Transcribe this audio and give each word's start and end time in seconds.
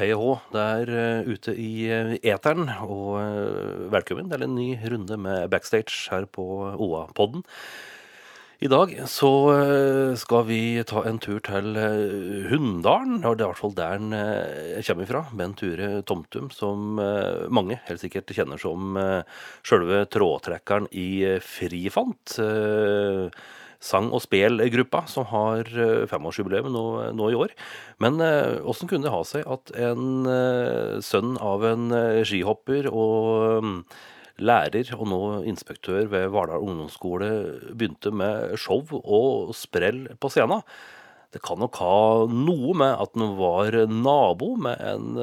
hei 0.00 0.14
og 0.14 0.20
hå 0.22 0.34
der 0.54 0.90
uh, 0.96 1.28
ute 1.28 1.52
i 1.60 1.84
uh, 1.92 2.14
eteren. 2.24 2.70
Og 2.86 3.18
uh, 3.20 3.88
velkommen 3.92 4.30
til 4.32 4.46
en 4.46 4.56
ny 4.56 4.72
runde 4.88 5.18
med 5.20 5.50
backstage 5.52 6.08
her 6.08 6.24
på 6.24 6.44
OA-podden. 6.72 7.44
I 8.60 8.68
dag 8.68 8.90
så 9.08 9.28
skal 10.20 10.42
vi 10.44 10.60
ta 10.84 11.00
en 11.08 11.16
tur 11.16 11.38
til 11.40 11.78
Hunndalen. 12.50 13.22
Og 13.24 13.38
det 13.38 13.44
er 13.44 13.46
i 13.46 13.52
hvert 13.54 13.60
fall 13.62 13.72
der 13.78 14.02
den 14.02 14.84
kommer 14.84 15.08
fra. 15.08 15.22
Bent 15.32 15.56
Ture 15.62 15.88
Tomtum, 16.04 16.50
som 16.52 17.00
mange 17.48 17.78
helt 17.86 18.04
sikkert 18.04 18.28
kjenner 18.36 18.60
som 18.60 19.00
sjølve 19.64 20.02
trådtrekkeren 20.12 20.90
i 20.92 21.38
Frifant 21.40 22.36
sang- 23.80 24.12
og 24.12 24.22
spelgruppa, 24.22 25.06
som 25.08 25.26
har 25.32 25.64
eh, 25.72 26.04
femårsjubileum 26.10 26.68
nå, 26.72 26.84
nå, 27.16 27.30
i 27.32 27.38
år. 27.38 27.56
Men 28.02 28.20
åssen 28.20 28.86
eh, 28.86 28.92
kunne 28.92 29.08
det 29.08 29.14
ha 29.14 29.24
seg 29.26 29.48
at 29.48 29.72
en 29.80 30.28
eh, 30.28 31.00
sønn 31.04 31.36
av 31.40 31.64
en 31.66 31.88
skihopper 32.28 32.90
og 32.92 33.64
mm, 33.64 33.74
lærer 34.44 34.92
og 34.96 35.08
nå 35.08 35.20
inspektør 35.48 36.06
ved 36.12 36.30
Vardal 36.32 36.64
ungdomsskole 36.64 37.30
begynte 37.72 38.12
med 38.12 38.56
show 38.60 38.84
og 39.00 39.54
sprell 39.56 40.06
på 40.20 40.32
scenen? 40.32 40.64
Det 41.30 41.38
kan 41.46 41.60
nok 41.62 41.76
ha 41.78 41.96
noe 42.26 42.72
med 42.74 42.96
at 42.98 43.12
han 43.14 43.36
var 43.38 43.76
nabo 43.86 44.56
med 44.58 44.80
en 44.82 45.20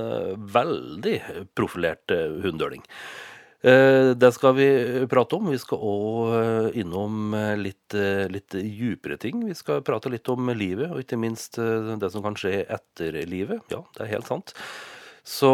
veldig 0.55 1.17
profilert 1.57 2.13
hunndøling. 2.15 2.85
Eh, 3.61 4.11
det 4.13 4.29
skal 4.35 4.53
vi 4.55 4.67
prate 5.09 5.37
om. 5.37 5.49
Vi 5.49 5.57
skal 5.57 5.81
òg 5.81 6.35
eh, 6.37 6.67
innom 6.81 7.33
eh, 7.33 7.55
litt, 7.57 7.95
litt 8.33 8.57
djupere 8.57 9.17
ting. 9.21 9.41
Vi 9.47 9.55
skal 9.57 9.81
prate 9.85 10.11
litt 10.13 10.29
om 10.29 10.51
livet, 10.53 10.91
og 10.91 11.01
ikke 11.01 11.19
minst 11.19 11.57
det 11.57 12.11
som 12.13 12.25
kan 12.25 12.37
skje 12.37 12.61
etter 12.63 13.17
livet. 13.29 13.65
Ja, 13.73 13.81
det 13.97 14.05
er 14.05 14.13
helt 14.17 14.29
sant. 14.29 14.53
Så, 15.27 15.49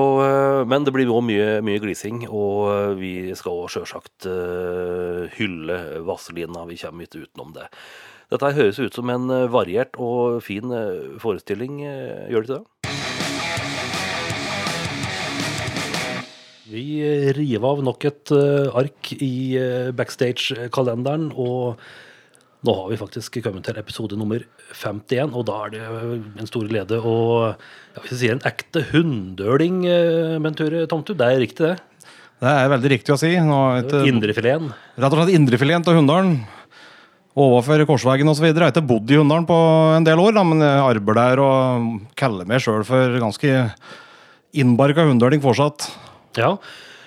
men 0.70 0.84
det 0.85 0.91
blir 0.93 1.09
òg 1.09 1.23
mye, 1.26 1.48
mye, 1.66 1.79
glising, 1.81 2.27
og 2.29 2.99
vi 2.99 3.31
skal 3.34 3.63
òg 3.63 3.71
sjølsagt 3.74 4.27
hylle 5.34 5.77
Vazelina. 6.05 6.68
Vi 6.70 6.77
kommer 6.77 7.07
ikke 7.07 7.24
utenom 7.24 7.55
det. 7.55 7.65
Dette 8.29 8.51
høres 8.54 8.77
ut 8.77 8.93
som 8.93 9.09
en 9.09 9.34
variert 9.49 9.98
og 9.98 10.43
fin 10.46 10.70
forestilling, 11.24 11.81
gjør 11.81 12.46
det 12.46 12.51
ikke 12.51 12.59
det? 12.59 12.73
Vi 16.74 17.04
river 17.38 17.70
av 17.70 17.84
nok 17.85 18.05
et 18.10 18.32
uh, 18.34 18.71
ark 18.79 19.12
i 19.21 19.60
uh, 19.62 19.91
backstage-kalenderen. 19.93 21.27
Og 21.38 21.77
nå 22.65 22.74
har 22.80 22.88
vi 22.90 22.98
faktisk 22.98 23.38
kommet 23.46 23.68
til 23.68 23.77
episode 23.77 24.18
nummer 24.18 24.41
51, 24.71 25.35
og 25.38 25.46
da 25.46 25.57
er 25.68 25.74
det 25.76 25.84
en 26.41 26.49
stor 26.49 26.65
glede 26.71 26.98
å 26.98 27.15
ja, 27.52 27.99
hvis 27.99 28.15
jeg 28.15 28.21
sier 28.24 28.34
en 28.38 28.46
ekte 28.49 28.82
hunndøling, 28.90 29.84
uh, 29.85 30.40
Benture 30.41 30.88
Tomtu. 30.90 31.13
Det 31.20 31.27
er 31.27 31.41
riktig, 31.43 31.70
det? 31.70 32.07
Det 32.41 32.54
er 32.57 32.71
veldig 32.74 32.91
riktig 32.96 33.13
å 33.13 33.20
si. 33.21 33.30
Indrefileten? 33.37 34.71
Rett 34.98 35.13
og 35.13 35.21
slett 35.21 35.35
indrefileten 35.37 35.85
til 35.85 35.99
Hunndalen. 35.99 36.40
Overfor 37.40 37.82
Korsvegen 37.90 38.30
osv. 38.30 38.49
Jeg 38.49 38.58
har 38.58 38.74
ikke 38.74 38.84
bodd 38.90 39.13
i 39.13 39.20
Hunndalen 39.20 39.46
på 39.49 39.60
en 39.93 40.08
del 40.08 40.21
år, 40.21 40.34
da, 40.35 40.43
men 40.48 40.65
jeg 40.65 40.82
arbeider 40.90 41.21
der 41.21 41.43
og 41.43 42.18
kaller 42.20 42.49
meg 42.49 42.65
sjøl 42.65 42.82
for 42.87 43.15
ganske 43.21 43.54
innbarka 44.58 45.05
hunndøling 45.08 45.41
fortsatt. 45.46 45.87
Ja. 46.39 46.55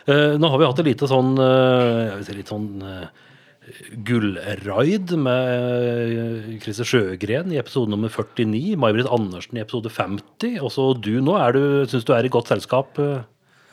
Uh, 0.07 0.37
nå 0.39 0.51
har 0.53 0.61
vi 0.61 0.67
hatt 0.69 0.81
et 0.83 0.91
lite 0.93 1.09
sånn 1.11 1.35
uh, 1.41 2.19
si 2.23 2.35
litt 2.37 2.51
sånn 2.53 2.69
uh, 2.79 3.09
gullraid 4.07 5.11
med 5.19 6.61
Christer 6.63 6.87
Sjøgren 6.87 7.51
i 7.51 7.59
episode 7.59 7.91
nummer 7.91 8.13
49. 8.13 8.77
May-Britt 8.79 9.11
Andersen 9.11 9.59
i 9.59 9.65
episode 9.65 9.91
50. 9.91 10.61
Og 10.61 10.71
så 10.71 10.93
du 10.95 11.17
nå. 11.19 11.35
Syns 11.91 12.07
du 12.07 12.13
er 12.15 12.29
i 12.29 12.31
godt 12.31 12.53
selskap? 12.53 13.01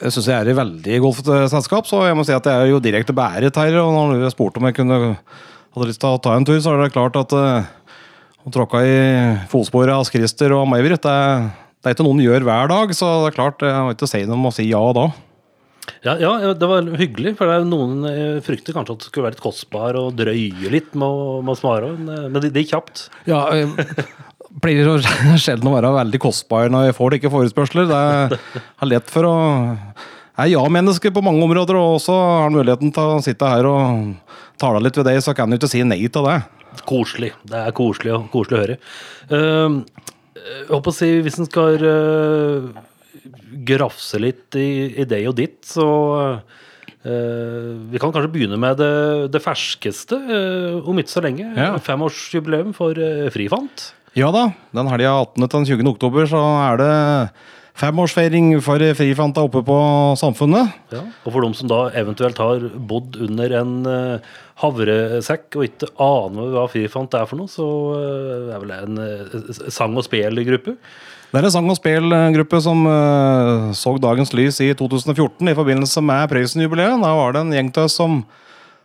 Jeg 0.01 0.15
syns 0.15 0.31
jeg 0.31 0.39
er 0.39 0.49
i 0.49 0.55
veldig 0.57 0.97
godt 1.03 1.29
selskap, 1.53 1.85
så 1.85 2.01
jeg 2.07 2.17
må 2.17 2.25
si 2.25 2.33
at 2.33 2.49
jeg 2.49 2.63
er 2.63 2.71
jo 2.71 2.81
direkte 2.81 3.13
bæret 3.13 3.59
her. 3.61 3.77
Og 3.83 3.93
når 3.93 4.23
du 4.23 4.31
spurte 4.33 4.57
om 4.57 4.65
jeg 4.65 4.79
kunne 4.79 4.97
hadde 5.13 5.89
lyst 5.91 6.01
til 6.01 6.17
å 6.17 6.21
ta 6.25 6.33
en 6.33 6.49
tur, 6.49 6.57
så 6.57 6.73
er 6.73 6.81
det 6.81 6.95
klart 6.95 7.19
at 7.21 7.37
å 8.43 8.51
tråkke 8.51 8.81
i 8.81 8.95
fotsporet 9.51 9.93
av 9.93 10.09
Christer 10.09 10.55
og 10.57 10.65
May-Britt, 10.71 11.05
det, 11.05 11.53
det, 11.77 11.85
er 11.85 11.95
ikke 11.95 12.07
noen 12.07 12.23
gjør 12.23 12.49
hver 12.49 12.73
dag. 12.73 12.97
Så 12.97 13.11
det 13.21 13.29
er 13.29 13.37
klart, 13.37 13.61
jeg 13.63 13.77
har 13.77 13.93
ikke 13.93 14.09
å 14.09 14.11
si 14.11 14.23
noe 14.25 14.39
om 14.39 14.49
å 14.49 14.55
si 14.55 14.67
ja 14.71 14.83
da. 14.97 15.05
Ja, 16.03 16.15
ja, 16.19 16.53
det 16.55 16.67
var 16.67 16.87
hyggelig. 16.99 17.35
For 17.39 17.49
det 17.49 17.63
noen 17.67 18.03
eh, 18.09 18.41
frykter 18.43 18.75
kanskje 18.75 18.95
at 18.95 19.03
det 19.03 19.09
skulle 19.09 19.27
være 19.27 19.37
litt 19.37 19.43
kostbar 19.43 19.97
og 19.99 20.13
drøye 20.19 20.71
litt 20.71 20.93
med 20.95 21.07
å, 21.07 21.39
med 21.43 21.55
å 21.55 21.59
svare. 21.59 21.93
Eh, 21.95 22.27
men 22.29 22.39
det, 22.39 22.51
det 22.55 22.65
gikk 22.65 22.75
kjapt. 22.75 23.07
Ja, 23.29 23.45
det 23.51 24.07
pleier 24.61 24.89
så 24.89 25.37
sjelden 25.43 25.69
å 25.71 25.75
være 25.75 25.93
veldig 25.95 26.21
kostbar 26.21 26.71
når 26.71 26.89
jeg 26.89 26.97
får 26.99 27.15
slike 27.15 27.33
forespørsler. 27.33 27.87
Det 27.89 28.39
er 28.59 28.91
lett 28.91 29.13
for 29.13 29.29
å 29.29 29.35
Jeg 30.33 30.47
er 30.47 30.53
ja-menneske 30.55 31.11
på 31.13 31.23
mange 31.25 31.43
områder, 31.45 31.77
og 31.77 31.99
også 31.99 32.15
har 32.17 32.53
muligheten 32.53 32.93
til 32.93 33.17
å 33.17 33.21
sitte 33.21 33.49
her 33.49 33.67
og 33.69 34.13
tale 34.61 34.81
litt 34.81 34.97
ved 34.97 35.05
deg, 35.09 35.19
så 35.21 35.35
kan 35.37 35.49
du 35.49 35.59
ikke 35.59 35.69
si 35.69 35.83
nei 35.85 36.01
til 36.07 36.25
det. 36.25 36.39
Koselig. 36.89 37.33
Det 37.45 37.59
er 37.59 37.75
koselig, 37.77 38.15
koselig 38.33 38.57
å 38.57 38.63
høre. 38.63 38.77
Uh, 39.29 39.83
jeg 40.43 40.71
håper 40.71 40.89
å 40.89 40.95
si, 40.95 41.09
hvis 41.23 41.37
en 41.37 41.47
skal 41.47 41.85
uh, 41.85 42.81
grafse 43.67 44.19
litt 44.21 44.57
i, 44.59 44.93
i 45.01 45.07
det 45.07 45.21
og 45.29 45.37
ditt, 45.39 45.61
så 45.67 45.87
uh, 46.39 47.71
Vi 47.91 48.01
kan 48.01 48.13
kanskje 48.13 48.31
begynne 48.33 48.59
med 48.59 48.79
det, 48.81 49.31
det 49.33 49.43
ferskeste 49.43 50.19
uh, 50.19 50.83
om 50.89 50.99
ikke 50.99 51.15
så 51.15 51.23
lenge. 51.25 51.47
Ja. 51.57 51.73
Femårsjubileum 51.83 52.75
for 52.77 52.97
uh, 52.99 53.27
Frifant. 53.33 53.91
Ja 54.17 54.29
da. 54.33 54.49
Den 54.75 54.91
helga 54.91 55.17
18. 55.23 55.49
til 55.49 55.67
20. 55.73 55.91
oktober 55.95 56.29
så 56.29 56.41
er 56.67 56.81
det 56.81 56.95
femårsfeiring 57.81 58.51
for 58.61 58.83
Frifanta 58.93 59.41
oppe 59.47 59.63
på 59.65 59.77
Samfunnet. 60.21 60.75
Ja, 60.93 61.01
og 61.25 61.33
for 61.33 61.41
dem 61.41 61.55
som 61.57 61.71
da 61.71 61.87
eventuelt 61.97 62.37
har 62.37 62.67
bodd 62.77 63.17
under 63.25 63.55
en 63.57 63.71
havresekk 64.61 65.57
og 65.57 65.65
ikke 65.65 65.89
aner 66.05 66.53
hva 66.53 66.67
Frifant 66.69 67.17
er 67.17 67.25
for 67.25 67.41
noe, 67.41 67.49
så 67.49 67.65
er 68.53 68.61
vel 68.61 68.75
det 68.75 68.77
en 68.85 69.73
sang- 69.73 69.97
og 69.97 70.05
spelgruppe. 70.05 70.77
Det 71.33 71.39
er 71.41 71.47
en 71.47 71.53
sang- 71.55 71.69
og 71.73 71.77
spillgruppe 71.79 72.59
som 72.61 72.83
uh, 72.85 73.71
så 73.73 73.95
dagens 73.97 74.29
lys 74.37 74.59
i 74.61 74.67
2014 74.77 75.47
i 75.49 75.55
forbindelse 75.57 76.01
med 76.05 76.27
Prøysen-jubileet. 76.29 76.99
Da 77.01 77.09
var 77.17 77.33
det 77.33 77.41
en 77.41 77.55
gjeng 77.55 77.71
oss 77.81 77.95
som 77.97 78.19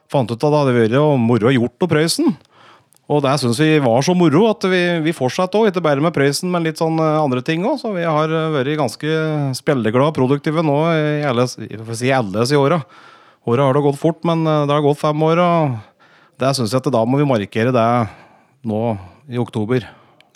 fant 0.08 0.30
ut 0.32 0.38
at 0.38 0.46
det 0.46 0.56
hadde 0.56 0.72
vært 0.72 0.96
moro 1.20 1.52
gjort 1.52 1.74
på 1.76 1.88
Prøysen. 1.90 2.32
Og 3.04 3.20
det 3.26 3.34
syns 3.42 3.60
vi 3.60 3.74
var 3.84 4.00
så 4.00 4.14
moro 4.16 4.46
at 4.48 4.64
vi, 4.64 4.80
vi 5.04 5.12
fortsatte 5.12 5.60
òg, 5.60 5.68
ikke 5.68 5.84
bare 5.84 6.00
med 6.00 6.16
Prøysen, 6.16 6.48
men 6.48 6.64
litt 6.64 6.80
sånn 6.80 6.96
uh, 6.96 7.20
andre 7.20 7.44
ting 7.44 7.68
òg. 7.68 7.76
Så 7.84 7.92
vi 7.92 8.08
har 8.08 8.32
uh, 8.32 8.48
vært 8.56 8.80
ganske 8.80 9.20
spilleglade 9.60 10.08
og 10.08 10.16
produktive 10.16 10.64
nå 10.64 10.78
i 10.96 11.28
alle, 11.28 11.44
si 11.52 11.68
i 11.68 12.56
åra. 12.62 12.80
Året 13.44 13.66
har 13.66 13.76
det 13.76 13.86
gått 13.90 14.00
fort, 14.00 14.24
men 14.24 14.48
det 14.48 14.72
har 14.72 14.88
gått 14.88 15.04
fem 15.04 15.28
år, 15.28 15.44
og 15.44 15.78
det 16.40 16.56
syns 16.56 16.72
jeg 16.72 16.80
at 16.80 16.92
da 16.96 17.04
må 17.04 17.20
vi 17.20 17.28
markere 17.28 17.76
det 17.76 17.88
nå 18.64 18.84
i 19.28 19.36
oktober. 19.36 19.84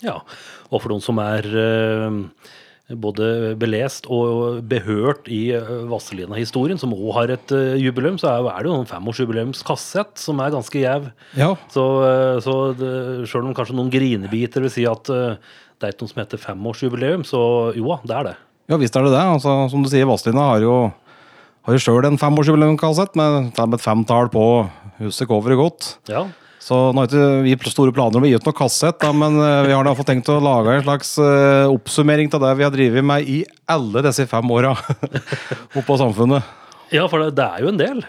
Ja, 0.03 0.19
og 0.69 0.83
for 0.83 0.91
noen 0.91 1.03
som 1.03 1.19
er 1.23 1.47
eh, 1.47 2.17
både 2.99 3.53
belest 3.59 4.09
og 4.11 4.61
behørt 4.69 5.29
i 5.31 5.41
eh, 5.55 5.73
Vazelina-historien, 5.89 6.79
som 6.81 6.95
òg 6.95 7.11
har 7.17 7.35
et 7.37 7.55
uh, 7.55 7.73
jubileum, 7.79 8.19
så 8.21 8.35
er, 8.35 8.51
det 8.59 8.71
jo 8.71 8.79
en 8.81 8.89
femårsjubileumskassett 8.89 10.19
som 10.21 10.41
er 10.43 10.55
ganske 10.55 10.83
gjev. 10.83 11.11
Ja. 11.39 11.53
Så, 11.73 11.85
så 12.45 12.57
sjøl 13.29 13.47
om 13.47 13.55
kanskje 13.57 13.77
noen 13.79 13.93
grinebiter 13.93 14.65
vil 14.65 14.73
si 14.73 14.87
at 14.89 15.07
det 15.07 15.87
er 15.87 15.95
ikke 15.95 16.05
noe 16.05 16.13
som 16.13 16.23
heter 16.23 16.41
femårsjubileum, 16.41 17.23
så 17.27 17.39
jo 17.77 17.95
det 18.03 18.19
er 18.19 18.29
det. 18.31 18.35
Ja 18.71 18.77
visst 18.79 18.95
er 18.95 19.03
det 19.03 19.15
det. 19.15 19.23
Altså, 19.37 19.55
som 19.71 19.83
du 19.83 19.89
sier, 19.91 20.07
Vazelina 20.07 20.53
har 20.53 20.63
jo 20.63 20.75
har 21.63 21.77
jo 21.77 21.81
sjøl 21.83 22.05
en 22.07 22.19
femårsjubileumskassett 22.19 23.15
med, 23.15 23.53
med 23.55 23.75
et 23.77 23.83
femtall 23.83 24.29
på 24.31 24.45
huset 24.99 25.29
coveret 25.29 25.59
godt. 25.59 25.89
Ja. 26.11 26.25
Så 26.63 26.77
nå 26.95 27.03
har 27.03 27.09
ikke 27.09 27.43
vi 27.43 27.73
store 27.73 27.91
planer 27.95 28.19
om 28.19 28.23
å 28.23 28.29
gi 28.29 28.37
ut 28.39 28.45
noe 28.47 28.55
kassett, 28.55 28.95
da, 29.01 29.09
men 29.11 29.35
eh, 29.35 29.65
vi 29.67 29.73
har 29.75 29.83
da 29.83 29.95
fått 29.97 30.07
tenkt 30.13 30.29
å 30.31 30.39
lage 30.39 30.77
en 30.77 30.85
slags 30.85 31.09
uh, 31.19 31.67
oppsummering 31.73 32.31
av 32.31 32.45
det 32.45 32.51
vi 32.59 32.63
har 32.63 32.71
drevet 32.71 33.03
med 33.03 33.27
i 33.27 33.41
alle 33.67 34.03
disse 34.05 34.23
fem 34.31 34.53
åra 34.55 34.71
oppå 35.79 35.97
Samfunnet. 35.99 36.47
Ja, 36.93 37.09
for 37.11 37.19
det, 37.19 37.33
det, 37.35 37.49
er 37.49 37.65
jo 37.65 37.73
en 37.73 37.81
del. 37.81 37.99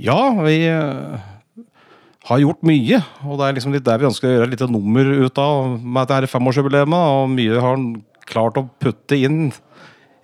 Ja, 0.00 0.18
vi 0.46 0.56
uh, 0.70 1.20
har 2.30 2.40
gjort 2.40 2.64
mye. 2.64 3.02
Og 3.26 3.36
det 3.36 3.46
er 3.50 3.58
liksom 3.58 3.76
litt 3.76 3.84
der 3.84 4.00
vi 4.00 4.08
ønsker 4.08 4.30
å 4.30 4.32
gjøre 4.32 4.48
et 4.48 4.54
lite 4.56 4.70
nummer 4.70 5.10
ut 5.26 5.40
av 5.42 5.76
med 5.76 6.08
dette 6.08 6.32
femårsjubileet. 6.32 6.88
Og 6.88 7.28
mye 7.34 7.58
har 7.58 7.76
han 7.76 7.88
klart 8.24 8.56
å 8.60 8.68
putte 8.80 9.18
inn 9.18 9.50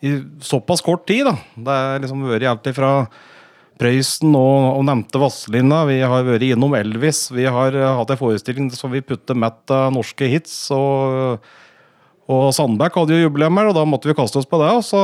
i 0.00 0.14
såpass 0.40 0.80
kort 0.84 1.04
tid. 1.10 1.26
da. 1.28 1.36
Det 1.60 1.76
er 1.76 2.06
liksom 2.06 2.24
vært 2.30 2.48
alt 2.48 2.72
fra 2.76 2.94
Prøysen 3.80 4.34
og, 4.36 4.76
og, 4.76 4.82
nevnte 4.84 5.20
Vazelina. 5.22 5.84
Vi 5.88 6.02
har 6.04 6.26
vært 6.26 6.44
innom 6.44 6.74
Elvis. 6.76 7.28
Vi 7.32 7.46
har 7.48 7.76
uh, 7.76 7.94
hatt 7.96 8.12
en 8.12 8.20
forestilling 8.20 8.68
som 8.76 8.92
vi 8.92 9.00
putter 9.00 9.38
mett 9.38 9.72
av 9.72 9.94
norske 9.94 10.28
hits. 10.28 10.52
Og, 10.76 11.40
og 12.30 12.50
Sandberg 12.56 12.98
hadde 13.00 13.16
jo 13.16 13.24
jubileum 13.24 13.56
her, 13.56 13.70
og 13.70 13.78
da 13.78 13.86
måtte 13.88 14.10
vi 14.10 14.18
kaste 14.18 14.42
oss 14.42 14.48
på 14.50 14.60
det. 14.60 14.68
Og 14.76 14.84
så 14.84 15.00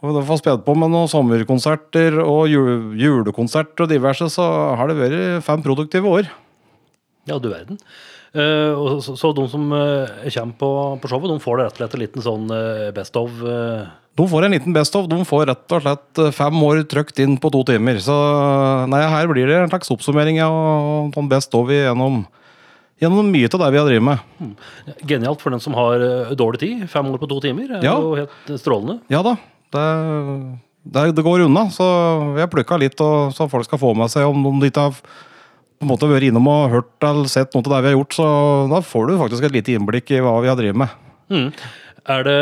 og 0.00 0.14
vi 0.16 0.20
får 0.30 0.38
spedd 0.40 0.62
på 0.64 0.74
med 0.80 0.88
noen 0.94 1.10
sommerkonserter 1.12 2.14
og 2.22 2.48
julekonserter 2.48 3.84
og 3.84 3.90
diverse, 3.90 4.30
så 4.32 4.46
har 4.80 4.88
det 4.88 4.96
vært 4.96 5.44
fem 5.44 5.60
produktive 5.64 6.08
år. 6.08 6.30
Ja, 7.28 7.36
du 7.36 7.50
verden. 7.52 7.76
Og 8.34 9.00
så, 9.02 9.16
så 9.18 9.32
de 9.34 9.42
som 9.50 9.64
uh, 9.74 10.06
kommer 10.30 10.54
på, 10.60 10.68
på 11.02 11.08
showet, 11.10 11.32
de 11.32 11.42
får 11.42 11.56
det 11.58 11.64
rett 11.66 11.72
og 11.74 11.80
slett 11.80 11.94
en 11.96 12.02
liten 12.04 12.22
sånn 12.22 12.52
eh, 12.54 12.90
best 12.94 13.16
of. 13.18 13.32
De 14.20 14.26
får 14.30 14.44
en 14.46 14.54
liten 14.54 14.74
best 14.76 14.94
of. 14.98 15.08
De 15.10 15.18
får 15.26 15.46
rett 15.50 15.74
og 15.74 15.82
slett 15.82 16.20
fem 16.36 16.58
år 16.66 16.82
trykt 16.90 17.18
inn 17.24 17.34
på 17.42 17.50
to 17.54 17.62
timer. 17.66 17.98
Så 18.04 18.14
nei, 18.92 19.00
her 19.10 19.30
blir 19.30 19.48
det 19.50 19.56
en 19.64 19.72
slags 19.72 19.90
oppsummering 19.94 20.38
av 20.44 21.10
sånn 21.16 21.30
best 21.30 21.54
of 21.58 21.70
gjennom, 21.74 22.20
gjennom 23.02 23.30
mye 23.32 23.48
av 23.50 23.62
det 23.64 23.70
vi 23.74 23.80
har 23.80 23.88
drevet 23.88 24.06
med. 24.10 24.54
Genialt 25.10 25.40
for 25.42 25.54
den 25.54 25.62
som 25.64 25.74
har 25.78 26.02
dårlig 26.38 26.60
tid. 26.62 26.84
Fem 26.92 27.10
år 27.10 27.22
på 27.22 27.30
to 27.30 27.40
timer 27.42 27.78
er 27.78 27.86
Ja. 27.86 27.96
jo 27.98 28.14
helt 28.18 28.52
strålende. 28.60 29.00
Ja 29.10 29.22
da, 29.26 29.34
det, 29.74 29.86
det, 30.84 31.06
det 31.16 31.24
går 31.26 31.46
unna. 31.48 31.66
Så 31.74 31.86
vi 32.36 32.44
har 32.44 32.52
plukka 32.52 32.78
litt 32.78 33.00
og, 33.02 33.32
så 33.34 33.48
folk 33.50 33.66
skal 33.66 33.82
få 33.82 33.94
med 33.98 34.12
seg 34.12 34.28
om 34.28 34.60
de 34.60 34.70
ikke 34.70 34.86
har 34.90 35.02
på 35.80 35.86
en 35.86 35.94
måte 35.94 36.08
vært 36.10 36.26
innom 36.28 36.48
og 36.52 36.72
hørt 36.74 37.04
eller 37.08 37.28
sett 37.32 37.54
noe 37.56 37.64
av 37.64 37.72
det 37.72 37.78
vi 37.80 37.88
har 37.88 37.94
gjort. 37.96 38.16
Så 38.18 38.24
da 38.68 38.82
får 38.84 39.06
du 39.08 39.14
faktisk 39.16 39.46
et 39.48 39.54
lite 39.54 39.72
innblikk 39.78 40.12
i 40.12 40.18
hva 40.20 40.34
vi 40.44 40.50
har 40.52 40.58
drevet 40.58 40.76
med. 40.82 40.92
Mm. 41.32 41.46
Er 42.10 42.26
det, 42.26 42.40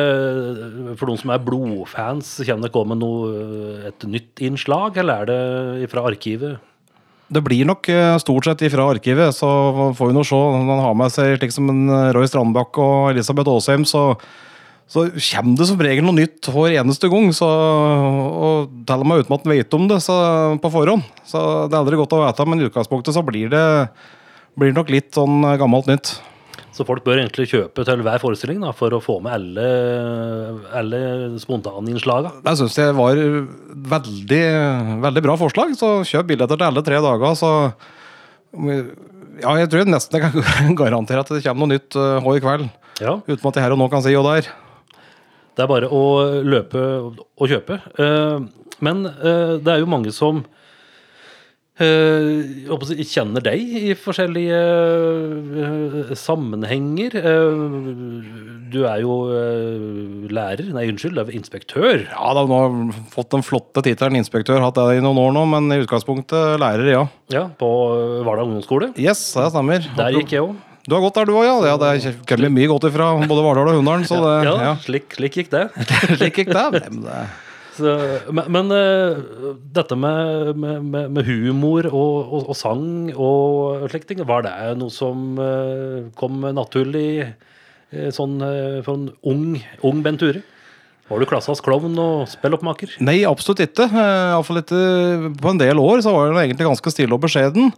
For 0.99 1.07
noen 1.07 1.21
som 1.21 1.31
er 1.35 1.45
blodfans, 1.47 2.33
kommer 2.49 2.67
det 2.67 2.73
komme 2.75 2.97
noe, 2.99 3.85
et 3.87 4.07
nytt 4.11 4.43
innslag, 4.43 4.99
eller 4.99 5.23
er 5.23 5.31
det 5.31 5.91
fra 5.93 6.03
arkivet? 6.11 6.59
Det 7.29 7.45
blir 7.45 7.69
nok 7.69 7.87
eh, 7.93 8.17
stort 8.19 8.49
sett 8.49 8.65
ifra 8.67 8.89
arkivet, 8.91 9.37
så 9.37 9.49
får 9.95 10.11
vi 10.11 10.17
nå 10.17 10.27
se. 10.27 10.35
Når 10.35 10.67
man 10.67 10.83
har 10.83 10.99
med 10.99 11.15
seg 11.15 11.37
slik 11.39 11.55
som 11.55 11.71
en 11.71 11.85
Roy 12.17 12.27
Strandbakk 12.27 12.81
og 12.83 13.13
Elisabeth 13.13 13.53
Aasheim, 13.53 13.87
så, 13.87 14.17
så 14.89 15.05
kommer 15.13 15.59
det 15.61 15.67
som 15.69 15.81
regel 15.85 16.07
noe 16.07 16.17
nytt 16.17 16.49
hver 16.49 16.73
eneste 16.81 17.11
gang. 17.13 17.29
Så, 17.37 17.45
og 17.45 18.71
til 18.89 19.03
og 19.05 19.09
med 19.11 19.21
uten 19.21 19.35
at 19.37 19.45
man 19.45 19.57
vet 19.59 19.75
om 19.77 19.85
det 19.91 19.99
så, 20.01 20.17
på 20.63 20.71
forhånd. 20.73 21.05
Så 21.29 21.43
det 21.69 21.77
er 21.77 21.83
aldri 21.83 21.99
godt 22.01 22.15
å 22.17 22.23
vite, 22.23 22.47
men 22.49 22.63
i 22.63 22.69
utgangspunktet 22.71 23.17
så 23.17 23.25
blir 23.27 23.53
det 23.53 23.65
blir 24.59 24.73
nok 24.75 24.89
litt 24.91 25.13
sånn 25.15 25.43
eh, 25.45 25.59
gammelt 25.61 25.91
nytt. 25.91 26.15
Så 26.75 26.87
folk 26.87 27.03
bør 27.05 27.21
egentlig 27.21 27.49
kjøpe 27.51 27.85
til 27.87 28.03
hver 28.07 28.21
forestilling 28.23 28.63
da, 28.63 28.71
for 28.77 28.95
å 28.95 29.01
få 29.03 29.19
med 29.25 29.35
alle, 29.35 29.67
alle 30.79 31.01
spontaninnslagene. 31.43 32.41
Jeg 32.47 32.61
syns 32.61 32.77
det 32.79 32.87
var 32.97 33.19
veldig, 33.95 34.43
veldig 35.05 35.25
bra 35.27 35.35
forslag. 35.41 35.75
Så 35.79 35.91
kjøp 36.09 36.31
billetter 36.31 36.59
til 36.59 36.69
alle 36.69 36.85
tre 36.87 37.01
dager, 37.03 37.35
så 37.39 37.53
Ja, 39.39 39.53
jeg 39.61 39.69
tror 39.71 39.91
nesten 39.91 40.17
jeg 40.19 40.33
kan 40.33 40.79
garantere 40.81 41.23
at 41.27 41.35
det 41.35 41.43
kommer 41.45 41.67
noe 41.67 41.77
nytt 41.77 41.99
hver 41.99 42.39
i 42.41 42.45
kveld. 42.47 42.71
Ja, 43.03 43.19
Uten 43.27 43.51
at 43.51 43.59
jeg 43.61 43.67
her 43.67 43.77
og 43.77 43.83
nå 43.83 43.91
kan 43.93 44.03
si 44.03 44.15
og 44.19 44.27
der. 44.27 44.49
er. 44.49 44.68
Det 45.59 45.65
er 45.65 45.71
bare 45.73 45.89
å 45.91 46.03
løpe 46.47 46.81
og 47.03 47.51
kjøpe. 47.51 47.81
Eh, 47.99 48.39
Men 48.79 49.01
eh, 49.11 49.57
det 49.59 49.73
er 49.73 49.81
jo 49.83 49.89
mange 49.91 50.13
som 50.15 50.45
eh, 51.83 53.03
kjenner 53.03 53.43
deg 53.43 53.59
i 53.59 53.97
forskjellige 53.99 54.61
sammenhenger. 56.15 57.17
Du 58.71 58.79
er 58.87 59.03
jo 59.03 59.17
lærer, 60.31 60.71
nei 60.77 60.87
unnskyld, 60.93 61.19
du 61.19 61.25
er 61.25 61.35
inspektør. 61.41 62.05
Ja, 62.07 62.31
da, 62.39 62.47
nå 62.47 62.61
har 62.63 63.03
fått 63.17 63.35
den 63.35 63.43
flotte 63.47 63.83
tittelen 63.83 64.21
inspektør, 64.23 64.63
hatt 64.63 64.79
det 64.79 65.01
i 65.01 65.03
noen 65.03 65.19
år 65.27 65.35
nå, 65.41 65.43
men 65.57 65.75
i 65.75 65.83
utgangspunktet 65.83 66.55
lærer, 66.63 66.87
ja. 66.95 67.03
Ja, 67.35 67.49
på 67.59 67.69
Vardal 68.23 68.47
ungdomsskole. 68.53 68.93
Yes, 68.95 69.27
det 69.35 69.51
stemmer. 69.57 69.91
Der 69.99 70.15
gikk 70.21 70.39
jeg 70.39 70.47
òg. 70.47 70.55
Du 70.89 70.95
har 70.97 71.03
gått 71.05 71.19
der, 71.19 71.29
du 71.29 71.35
òg, 71.37 71.45
ja? 71.45 71.57
ja. 71.69 71.75
Det 71.77 72.39
er 72.39 72.49
mye 72.49 72.71
godt 72.71 72.87
ifra 72.89 73.11
både 73.29 73.45
Vardal 73.45 73.69
og 73.75 73.77
Hunndalen, 73.77 74.07
så 74.09 74.23
Ja, 74.41 74.55
ja. 74.71 74.73
Slik, 74.81 75.13
slik 75.19 75.37
gikk 75.37 75.53
det. 75.53 75.67
Slik 76.17 76.41
gikk 76.41 76.55
det. 76.55 76.81
Så, 77.79 77.93
men 78.35 78.49
men 78.51 78.73
uh, 78.75 79.53
dette 79.77 79.95
med, 79.95 80.57
med, 80.59 80.97
med, 81.13 81.21
humor 81.29 81.87
og, 81.93 82.17
og, 82.25 82.49
og 82.51 82.57
sang 82.59 83.13
og 83.15 83.85
slike 83.93 84.09
ting, 84.09 84.25
var 84.27 84.43
det 84.49 84.55
noe 84.81 84.91
som 84.91 85.39
uh, 85.39 86.09
kom 86.19 86.41
naturlig 86.57 87.29
uh, 87.29 88.09
sånn 88.15 88.41
for 88.83 88.97
en 88.97 89.07
ung, 89.23 89.45
ung 89.87 90.03
Bent 90.03 90.25
Ture? 90.25 90.43
Var 91.09 91.23
du 91.23 91.29
klassas 91.29 91.63
klovn 91.65 91.95
og 92.03 92.27
spilloppmaker? 92.29 92.99
Nei, 93.05 93.23
absolutt 93.29 93.63
ikke. 93.65 93.87
Iallfall 93.93 94.61
ikke 94.61 94.83
på 95.39 95.53
en 95.55 95.61
del 95.61 95.81
år 95.81 96.03
så 96.05 96.13
var 96.13 96.33
jeg 96.33 96.51
egentlig 96.51 96.67
ganske 96.69 96.93
stille 96.93 97.17
og 97.17 97.23
beskjeden. 97.23 97.71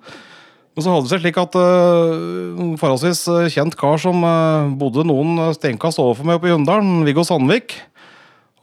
Men 0.81 0.87
så 0.87 0.93
hadde 0.95 1.05
det 1.05 1.13
seg 1.13 1.21
slik 1.21 1.37
at 1.37 1.57
uh, 1.61 2.77
forholdsvis 2.81 3.19
eh, 3.29 3.49
kjent 3.53 3.75
kar 3.77 3.99
som 4.01 4.23
uh, 4.25 4.71
bodde 4.81 5.03
noen 5.05 5.51
steinkast 5.53 6.01
overfor 6.01 6.25
meg 6.25 6.39
oppe 6.39 6.49
i 6.49 6.55
Hunndalen, 6.55 7.03
Viggo 7.05 7.21
Sandvik. 7.21 7.75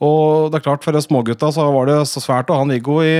Og 0.02 0.48
det 0.50 0.58
er 0.58 0.64
klart, 0.64 0.82
for 0.82 0.96
de 0.96 1.02
smågutta 1.04 1.52
så 1.54 1.68
var 1.70 1.86
det 1.86 1.98
svært 2.10 2.50
å 2.50 2.56
ha 2.58 2.64
en 2.66 2.72
Viggo 2.74 2.96
i, 3.06 3.12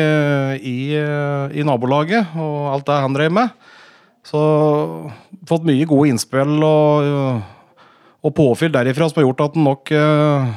i, 0.59 0.75
eh, 0.99 1.55
i 1.55 1.67
nabolaget 1.67 2.35
og 2.43 2.57
alt 2.73 2.89
det 2.91 2.97
han 3.05 3.15
drev 3.15 3.37
med. 3.39 3.71
Så 4.27 4.43
fått 5.47 5.71
mye 5.71 5.87
gode 5.87 6.11
innspill 6.11 6.59
og, 6.67 7.39
og 8.27 8.35
påfyll 8.35 8.75
derifra 8.75 9.07
som 9.07 9.23
har 9.23 9.29
gjort 9.29 9.47
at 9.47 9.61
han 9.61 9.67
nok 9.69 9.95
uh, 9.95 10.51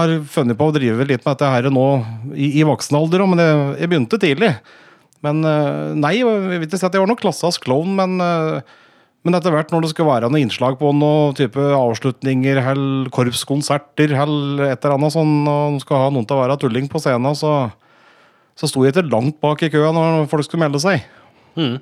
har 0.00 0.16
funnet 0.34 0.58
på 0.58 0.70
å 0.72 0.74
drive 0.74 1.06
litt 1.06 1.22
med 1.22 1.30
dette 1.36 1.54
her 1.54 1.70
nå 1.70 1.86
i, 2.34 2.50
i 2.58 2.66
voksen 2.66 2.98
alder, 2.98 3.26
men 3.30 3.46
jeg, 3.46 3.64
jeg 3.84 3.94
begynte 3.94 4.22
tidlig. 4.26 4.52
Men 5.26 5.42
eh, 5.46 5.96
nei, 5.98 6.18
jeg 6.20 6.44
vil 6.46 6.66
ikke 6.68 6.78
si 6.78 6.86
at 6.86 6.94
jeg 6.94 7.02
var 7.02 7.10
noen 7.10 7.20
klassas 7.20 7.58
klovn, 7.62 7.96
men, 7.98 8.16
eh, 8.22 8.76
men 9.26 9.38
etter 9.38 9.54
hvert 9.54 9.72
når 9.74 9.84
det 9.84 9.90
skulle 9.92 10.10
være 10.12 10.30
noen 10.30 10.46
innslag 10.46 10.78
på 10.80 10.92
noen 10.94 11.34
type 11.38 11.58
avslutninger, 11.58 12.60
eller 12.72 13.10
korpskonserter, 13.14 14.14
eller 14.14 14.68
et 14.68 14.78
eller 14.78 14.96
annet 14.96 15.16
sånn, 15.16 15.34
og 15.50 15.76
de 15.76 15.84
skal 15.84 16.04
ha 16.04 16.08
noen 16.14 16.28
til 16.28 16.38
å 16.38 16.42
være 16.44 16.58
tulling 16.62 16.90
på 16.90 17.02
scenen, 17.02 17.38
så, 17.38 17.54
så 18.58 18.70
sto 18.70 18.86
jeg 18.86 18.94
ikke 18.94 19.08
langt 19.10 19.40
bak 19.42 19.64
i 19.66 19.72
køa 19.74 19.90
når 19.96 20.28
folk 20.30 20.46
skulle 20.46 20.66
melde 20.66 20.82
seg. 20.82 21.02
Mm. 21.58 21.80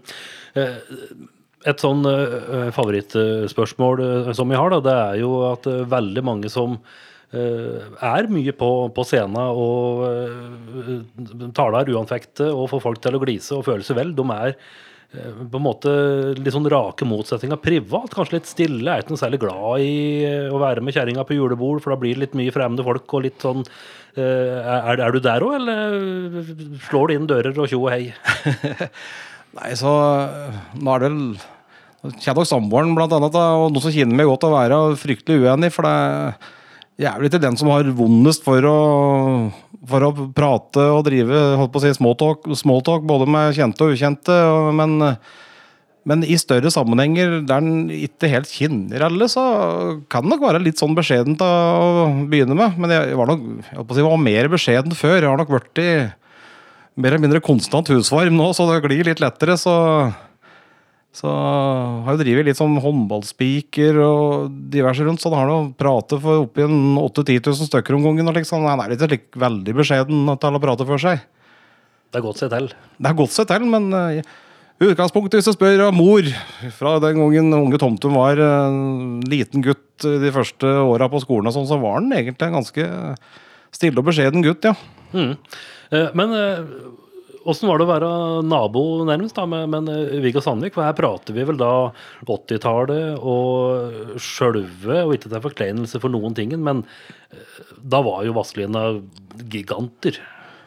Et 1.67 1.83
sånn 1.83 2.07
favorittspørsmål 2.73 4.01
som 4.39 4.49
vi 4.49 4.57
har, 4.57 4.73
da, 4.73 4.81
det 4.81 4.95
er 4.97 5.21
jo 5.21 5.33
at 5.51 5.69
veldig 5.93 6.25
mange 6.25 6.49
som 6.53 6.79
er 7.35 8.29
mye 8.31 8.53
på, 8.55 8.71
på 8.95 9.05
scenen 9.05 9.37
og 9.51 10.05
uh, 10.07 11.51
taler 11.57 11.91
uanfekte 11.93 12.49
og 12.53 12.69
får 12.71 12.85
folk 12.85 13.01
til 13.03 13.17
å 13.17 13.23
glise 13.23 13.57
og 13.57 13.65
føle 13.67 13.87
seg 13.87 13.99
vel, 13.99 14.13
de 14.17 14.25
er 14.35 14.53
eh, 14.55 15.43
på 15.43 15.59
en 15.59 15.65
måte 15.65 15.93
litt 16.39 16.55
sånn 16.55 16.69
rake 16.71 17.09
motsetninger 17.09 17.61
privat. 17.63 18.15
Kanskje 18.15 18.39
litt 18.39 18.51
stille. 18.51 18.87
Er 18.87 19.03
ikke 19.03 19.15
noe 19.15 19.23
særlig 19.23 19.43
glad 19.43 19.85
i 19.85 19.97
eh, 20.29 20.49
å 20.53 20.61
være 20.63 20.85
med 20.85 20.97
kjerringa 20.97 21.27
på 21.27 21.39
julebord, 21.39 21.83
for 21.85 21.95
da 21.95 22.01
blir 22.01 22.17
det 22.17 22.27
litt 22.27 22.39
mye 22.39 22.55
fremmede 22.55 22.87
folk 22.87 23.19
og 23.19 23.27
litt 23.27 23.43
sånn 23.45 23.67
eh, 23.67 24.57
er, 24.63 25.03
er 25.03 25.15
du 25.15 25.21
der 25.25 25.47
òg, 25.47 25.59
eller 25.61 26.79
slår 26.89 27.11
du 27.11 27.17
inn 27.17 27.31
dører 27.31 27.59
og 27.59 27.71
tjo 27.71 27.83
og 27.85 27.93
hei? 27.95 28.11
Nei, 29.57 29.71
så 29.79 29.91
nå 30.77 30.97
er 30.97 31.05
det 31.07 31.13
vel 31.13 31.21
Kjenner 32.07 32.45
nok 32.45 32.47
samboeren 32.47 32.93
blant 32.95 33.15
annet, 33.17 33.35
og 33.35 33.73
noen 33.73 33.83
som 33.83 33.91
kjenner 33.91 34.15
meg 34.15 34.29
godt 34.29 34.45
å 34.47 34.51
være 34.53 34.77
fryktelig 35.01 35.41
uenig, 35.43 35.73
for 35.75 35.89
det 35.89 36.53
jeg 36.97 37.09
er 37.11 37.19
vel 37.21 37.29
ikke 37.29 37.43
den 37.43 37.57
som 37.61 37.69
har 37.73 37.89
vondest 37.97 38.45
for 38.47 38.65
å, 38.65 38.77
for 39.89 40.07
å 40.07 40.13
prate 40.37 40.85
og 40.95 41.03
drive 41.09 41.41
holdt 41.61 41.75
på 41.75 41.83
å 41.83 41.85
si, 41.85 41.97
smalltalk, 41.99 42.47
smalltalk 42.57 43.05
både 43.09 43.27
med 43.29 43.57
kjente 43.59 43.85
og 43.85 43.93
ukjente, 43.93 44.37
men, 44.79 44.97
men 46.09 46.25
i 46.25 46.39
større 46.41 46.73
sammenhenger 46.73 47.43
der 47.49 47.61
en 47.61 47.91
ikke 47.93 48.31
helt 48.33 48.49
kjenner 48.49 49.05
alle, 49.11 49.29
så 49.29 49.45
kan 50.13 50.25
det 50.25 50.33
nok 50.33 50.47
være 50.49 50.63
litt 50.65 50.81
sånn 50.81 50.97
beskjedent 50.97 51.45
å 51.45 51.51
begynne 52.33 52.57
med. 52.57 52.81
Men 52.81 52.97
jeg 52.97 53.19
var 53.21 53.29
nok 53.33 53.45
jeg 53.61 53.89
si, 53.99 54.07
var 54.09 54.23
mer 54.25 54.49
beskjeden 54.57 54.97
før. 54.97 55.19
Jeg 55.21 55.29
har 55.29 55.43
nok 55.43 55.83
i 55.85 55.91
mer 56.97 57.13
eller 57.13 57.27
mindre 57.27 57.45
konstant 57.45 57.93
husvarm 57.93 58.39
nå, 58.39 58.49
så 58.57 58.71
det 58.71 58.81
glir 58.87 59.05
litt 59.05 59.21
lettere. 59.21 59.59
Så, 59.61 59.75
så 61.17 61.31
har 62.05 62.13
jo 62.13 62.21
drevet 62.21 62.45
litt 62.45 62.59
som 62.59 62.75
håndballspiker 62.83 63.97
og 64.05 64.57
diverse 64.73 65.05
rundt, 65.07 65.23
så 65.23 65.31
han 65.33 65.39
har 65.41 65.49
nå 65.49 65.71
pratet 65.81 66.21
for 66.21 66.45
oppi 66.45 66.67
en 66.67 66.99
8000-10 67.01 67.39
000 67.41 67.71
stykker 67.71 67.97
om 67.97 68.05
gangen. 68.05 68.29
Liksom. 68.37 68.67
Han 68.69 68.83
er 68.85 68.93
ikke 68.93 69.09
slik 69.09 69.39
veldig 69.41 69.77
beskjeden 69.79 70.29
til 70.43 70.59
å 70.59 70.63
prate 70.63 70.89
for 70.89 71.01
seg. 71.01 71.23
Det 72.13 72.21
er 72.21 72.27
godt 72.27 72.43
seg 72.43 72.53
til. 72.53 72.69
Det 72.69 73.09
har 73.09 73.17
gått 73.17 73.33
seg 73.33 73.49
til, 73.49 73.65
men 73.73 73.89
eh, 73.97 74.21
i 74.77 74.91
utgangspunktet, 74.91 75.39
hvis 75.39 75.49
du 75.49 75.57
spør 75.57 75.87
mor 75.97 76.27
Fra 76.77 76.99
den 77.01 77.17
gangen 77.17 77.55
unge 77.57 77.79
Tomtum 77.81 78.13
var 78.19 78.37
en 78.45 79.23
liten 79.25 79.65
gutt 79.65 80.05
de 80.05 80.33
første 80.35 80.69
åra 80.85 81.09
på 81.09 81.23
skolen, 81.25 81.49
og 81.49 81.57
sånn, 81.57 81.69
så 81.71 81.81
var 81.81 81.97
han 81.97 82.13
egentlig 82.13 82.51
en 82.51 82.59
ganske 82.59 82.89
stille 83.73 84.01
og 84.03 84.11
beskjeden 84.11 84.45
gutt, 84.45 84.69
ja. 84.69 84.77
Mm. 85.17 85.33
Eh, 85.97 86.13
Men 86.19 86.37
eh, 86.37 86.61
åssen 87.51 87.69
var 87.71 87.81
det 87.81 87.87
å 87.87 87.91
være 87.91 88.11
nabo 88.47 88.83
nærmest 89.07 89.37
da, 89.39 89.47
med, 89.49 89.69
med 89.73 89.91
eh, 89.93 90.19
Viggo 90.25 90.43
Sandvik? 90.45 90.75
For 90.77 90.87
her 90.87 90.97
prater 90.99 91.37
vi 91.37 91.47
vel 91.49 91.59
da 91.61 91.91
80-tallet 92.27 93.21
og 93.21 94.17
sjølve, 94.23 95.03
og 95.05 95.15
ikke 95.17 95.31
til 95.31 95.45
forkleinelse 95.45 96.01
for 96.03 96.13
noen 96.13 96.37
ting, 96.37 96.55
men 96.63 96.83
eh, 97.31 97.61
da 97.83 98.03
var 98.07 98.25
jo 98.27 98.35
Vazelina 98.37 98.89
giganter, 99.53 100.19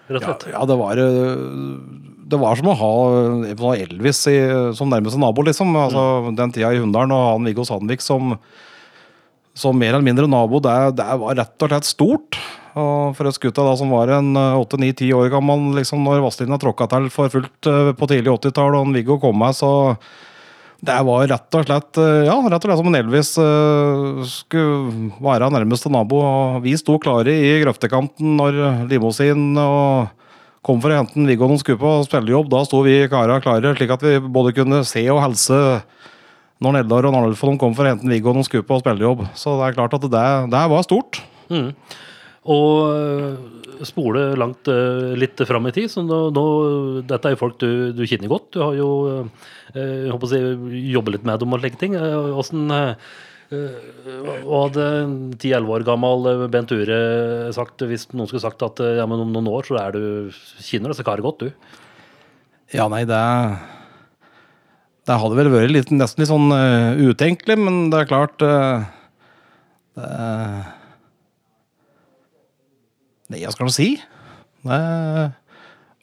rett 0.09 0.23
og 0.23 0.31
slett. 0.31 0.47
ja 0.55 0.63
det 0.69 0.79
var 0.79 1.01
eh, 1.03 1.43
Det 2.31 2.39
var 2.41 2.57
som 2.57 2.71
å 2.71 2.77
ha 2.79 2.93
Elvis 3.75 4.23
i, 4.31 4.39
som 4.77 4.89
nærmeste 4.91 5.21
nabo, 5.21 5.45
liksom. 5.45 5.75
Altså, 5.77 6.05
Den 6.37 6.55
tida 6.55 6.73
i 6.73 6.81
Hunndalen 6.81 7.15
og 7.15 7.27
han 7.33 7.51
Viggo 7.51 7.67
Sandvik 7.67 8.05
som, 8.05 8.35
som 9.57 9.77
mer 9.77 9.95
eller 9.95 10.07
mindre 10.07 10.29
nabo, 10.29 10.61
det, 10.63 10.79
det 10.99 11.11
var 11.23 11.39
rett 11.43 11.67
og 11.67 11.73
slett 11.73 11.89
stort. 11.89 12.41
Og 12.77 13.15
for 13.17 13.29
oss 13.29 13.39
gutta 13.41 13.65
da 13.65 13.75
som 13.79 13.91
var 13.93 14.11
en 14.13 14.35
åtte-ni-ti 14.37 15.09
år 15.15 15.31
gammel 15.33 15.71
liksom, 15.79 16.03
når 16.05 16.21
Vazelina 16.25 16.59
tråkka 16.61 16.89
til 16.91 17.07
for 17.13 17.31
fullt 17.33 17.69
eh, 17.69 17.91
på 17.97 18.09
tidlig 18.09 18.35
80-tall 18.35 18.77
og 18.77 18.91
Viggo 18.93 19.19
kom 19.21 19.39
med, 19.41 19.57
så 19.57 19.71
Det 20.79 20.95
var 21.03 21.25
rett 21.27 21.55
og 21.59 21.65
slett 21.65 21.97
eh, 21.99 22.27
ja, 22.29 22.35
rett 22.39 22.63
og 22.63 22.69
slett 22.69 22.79
som 22.79 22.87
en 22.87 22.99
Elvis 23.01 23.33
eh, 23.41 24.21
skulle 24.31 25.09
være 25.19 25.49
nærmeste 25.51 25.91
nabo. 25.91 26.21
og 26.23 26.61
Vi 26.63 26.77
sto 26.79 26.99
klare 26.99 27.33
i 27.33 27.57
grøftekanten 27.63 28.37
når 28.39 28.87
limousinen 28.87 29.57
kom 30.65 30.81
for 30.83 30.91
å 30.91 30.99
hente 30.99 31.19
en 31.19 31.27
Viggo 31.27 31.47
og 31.47 31.59
skulle 31.61 31.79
på 31.81 31.95
spillejobb. 32.07 32.51
Da 32.51 32.63
sto 32.67 32.83
vi 32.85 33.01
kara 33.11 33.39
klare, 33.43 33.73
slik 33.75 33.91
at 33.95 34.05
vi 34.05 34.19
både 34.19 34.53
kunne 34.55 34.83
se 34.87 35.03
og 35.11 35.21
helse 35.23 35.81
når 36.59 36.75
Neldar 36.75 37.07
og 37.07 37.15
Arnulf 37.15 37.41
kom 37.59 37.75
for 37.75 37.87
å 37.87 37.93
hente 37.93 38.07
en 38.07 38.11
Viggo 38.11 38.33
og 38.35 38.45
skulle 38.47 38.67
på 38.67 38.79
spillejobb. 38.81 39.25
Så 39.39 39.55
det 39.59 39.69
er 39.69 39.77
klart 39.77 39.95
at 39.95 40.07
det, 40.07 40.27
det 40.51 40.63
var 40.73 40.87
stort. 40.87 41.21
Mm. 41.49 41.71
Og 42.47 42.93
øh, 42.95 43.83
spole 43.87 44.29
langt 44.39 44.69
øh, 44.71 45.15
litt 45.19 45.41
fram 45.47 45.67
i 45.67 45.73
tid. 45.75 45.89
Så 45.91 46.03
nå, 46.05 46.19
nå, 46.35 46.45
dette 47.07 47.27
er 47.27 47.35
jo 47.35 47.41
folk 47.41 47.57
du, 47.59 47.91
du 47.95 48.05
kjenner 48.07 48.31
godt. 48.31 48.53
Du 48.55 48.61
har 48.63 48.77
jo 48.77 48.91
øh, 49.11 49.49
jeg 49.75 50.13
håper 50.13 50.29
å 50.29 50.31
si, 50.31 50.43
jobbet 50.93 51.17
litt 51.17 51.27
med 51.27 51.41
dem 51.41 51.55
og 51.55 51.63
slike 51.63 51.81
ting. 51.81 51.97
Åssen 51.99 52.69
hva 53.49 54.57
hadde 54.67 54.83
ti-elleve 55.41 55.79
år 55.79 55.83
gammel 55.87 56.27
Bent 56.53 56.69
Ure 56.69 56.99
sagt 57.55 57.81
hvis 57.81 58.03
noen 58.13 58.29
skulle 58.29 58.43
sagt 58.43 58.61
at 58.61 58.77
ja, 58.93 59.07
men 59.09 59.23
om 59.23 59.31
noen 59.33 59.49
år 59.49 59.65
så 59.65 59.79
er 59.81 59.95
du 59.95 60.03
kjenner 60.61 60.93
disse 60.93 61.05
karene 61.07 61.25
godt, 61.25 61.47
du? 61.47 61.79
Ja, 62.77 62.85
nei, 62.93 63.01
det 63.09 63.17
Det 65.09 65.17
hadde 65.17 65.39
vel 65.39 65.49
vært 65.49 65.73
litt, 65.73 65.89
nesten 65.89 66.21
litt 66.21 66.29
sånn 66.29 66.53
uh, 66.53 66.93
utenkelig, 67.09 67.57
men 67.57 67.87
det 67.89 68.03
er 68.03 68.11
klart 68.11 68.45
uh, 68.45 68.85
det 69.97 70.78
Nei, 73.29 73.43
hva 73.43 73.53
skal 73.53 73.67
man 73.67 73.75
si? 73.75 73.91
Det 74.65 74.77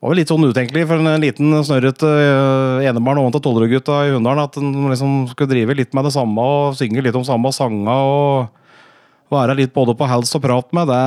var 0.04 0.12
vel 0.12 0.20
litt 0.20 0.30
sånn 0.30 0.46
utenkelig 0.46 0.84
for 0.86 1.00
en 1.02 1.22
liten 1.22 1.54
snørrete 1.66 2.06
uh, 2.06 2.84
enebarn 2.86 3.18
oventil 3.22 3.42
Tollerud-gutta 3.42 4.02
i 4.06 4.12
Hunndalen 4.14 4.44
at 4.44 4.58
en 4.60 4.90
liksom 4.92 5.24
skulle 5.32 5.50
drive 5.50 5.74
litt 5.74 5.96
med 5.96 6.06
det 6.06 6.12
samme 6.14 6.44
og 6.44 6.76
synge 6.78 7.02
litt 7.02 7.16
om 7.18 7.24
samme 7.26 7.50
sanger 7.56 8.10
og 8.12 9.32
være 9.34 9.56
litt 9.58 9.74
både 9.74 9.96
på 9.98 10.06
hals 10.06 10.30
og 10.38 10.44
prat 10.44 10.70
med. 10.76 10.92
Det 10.92 11.00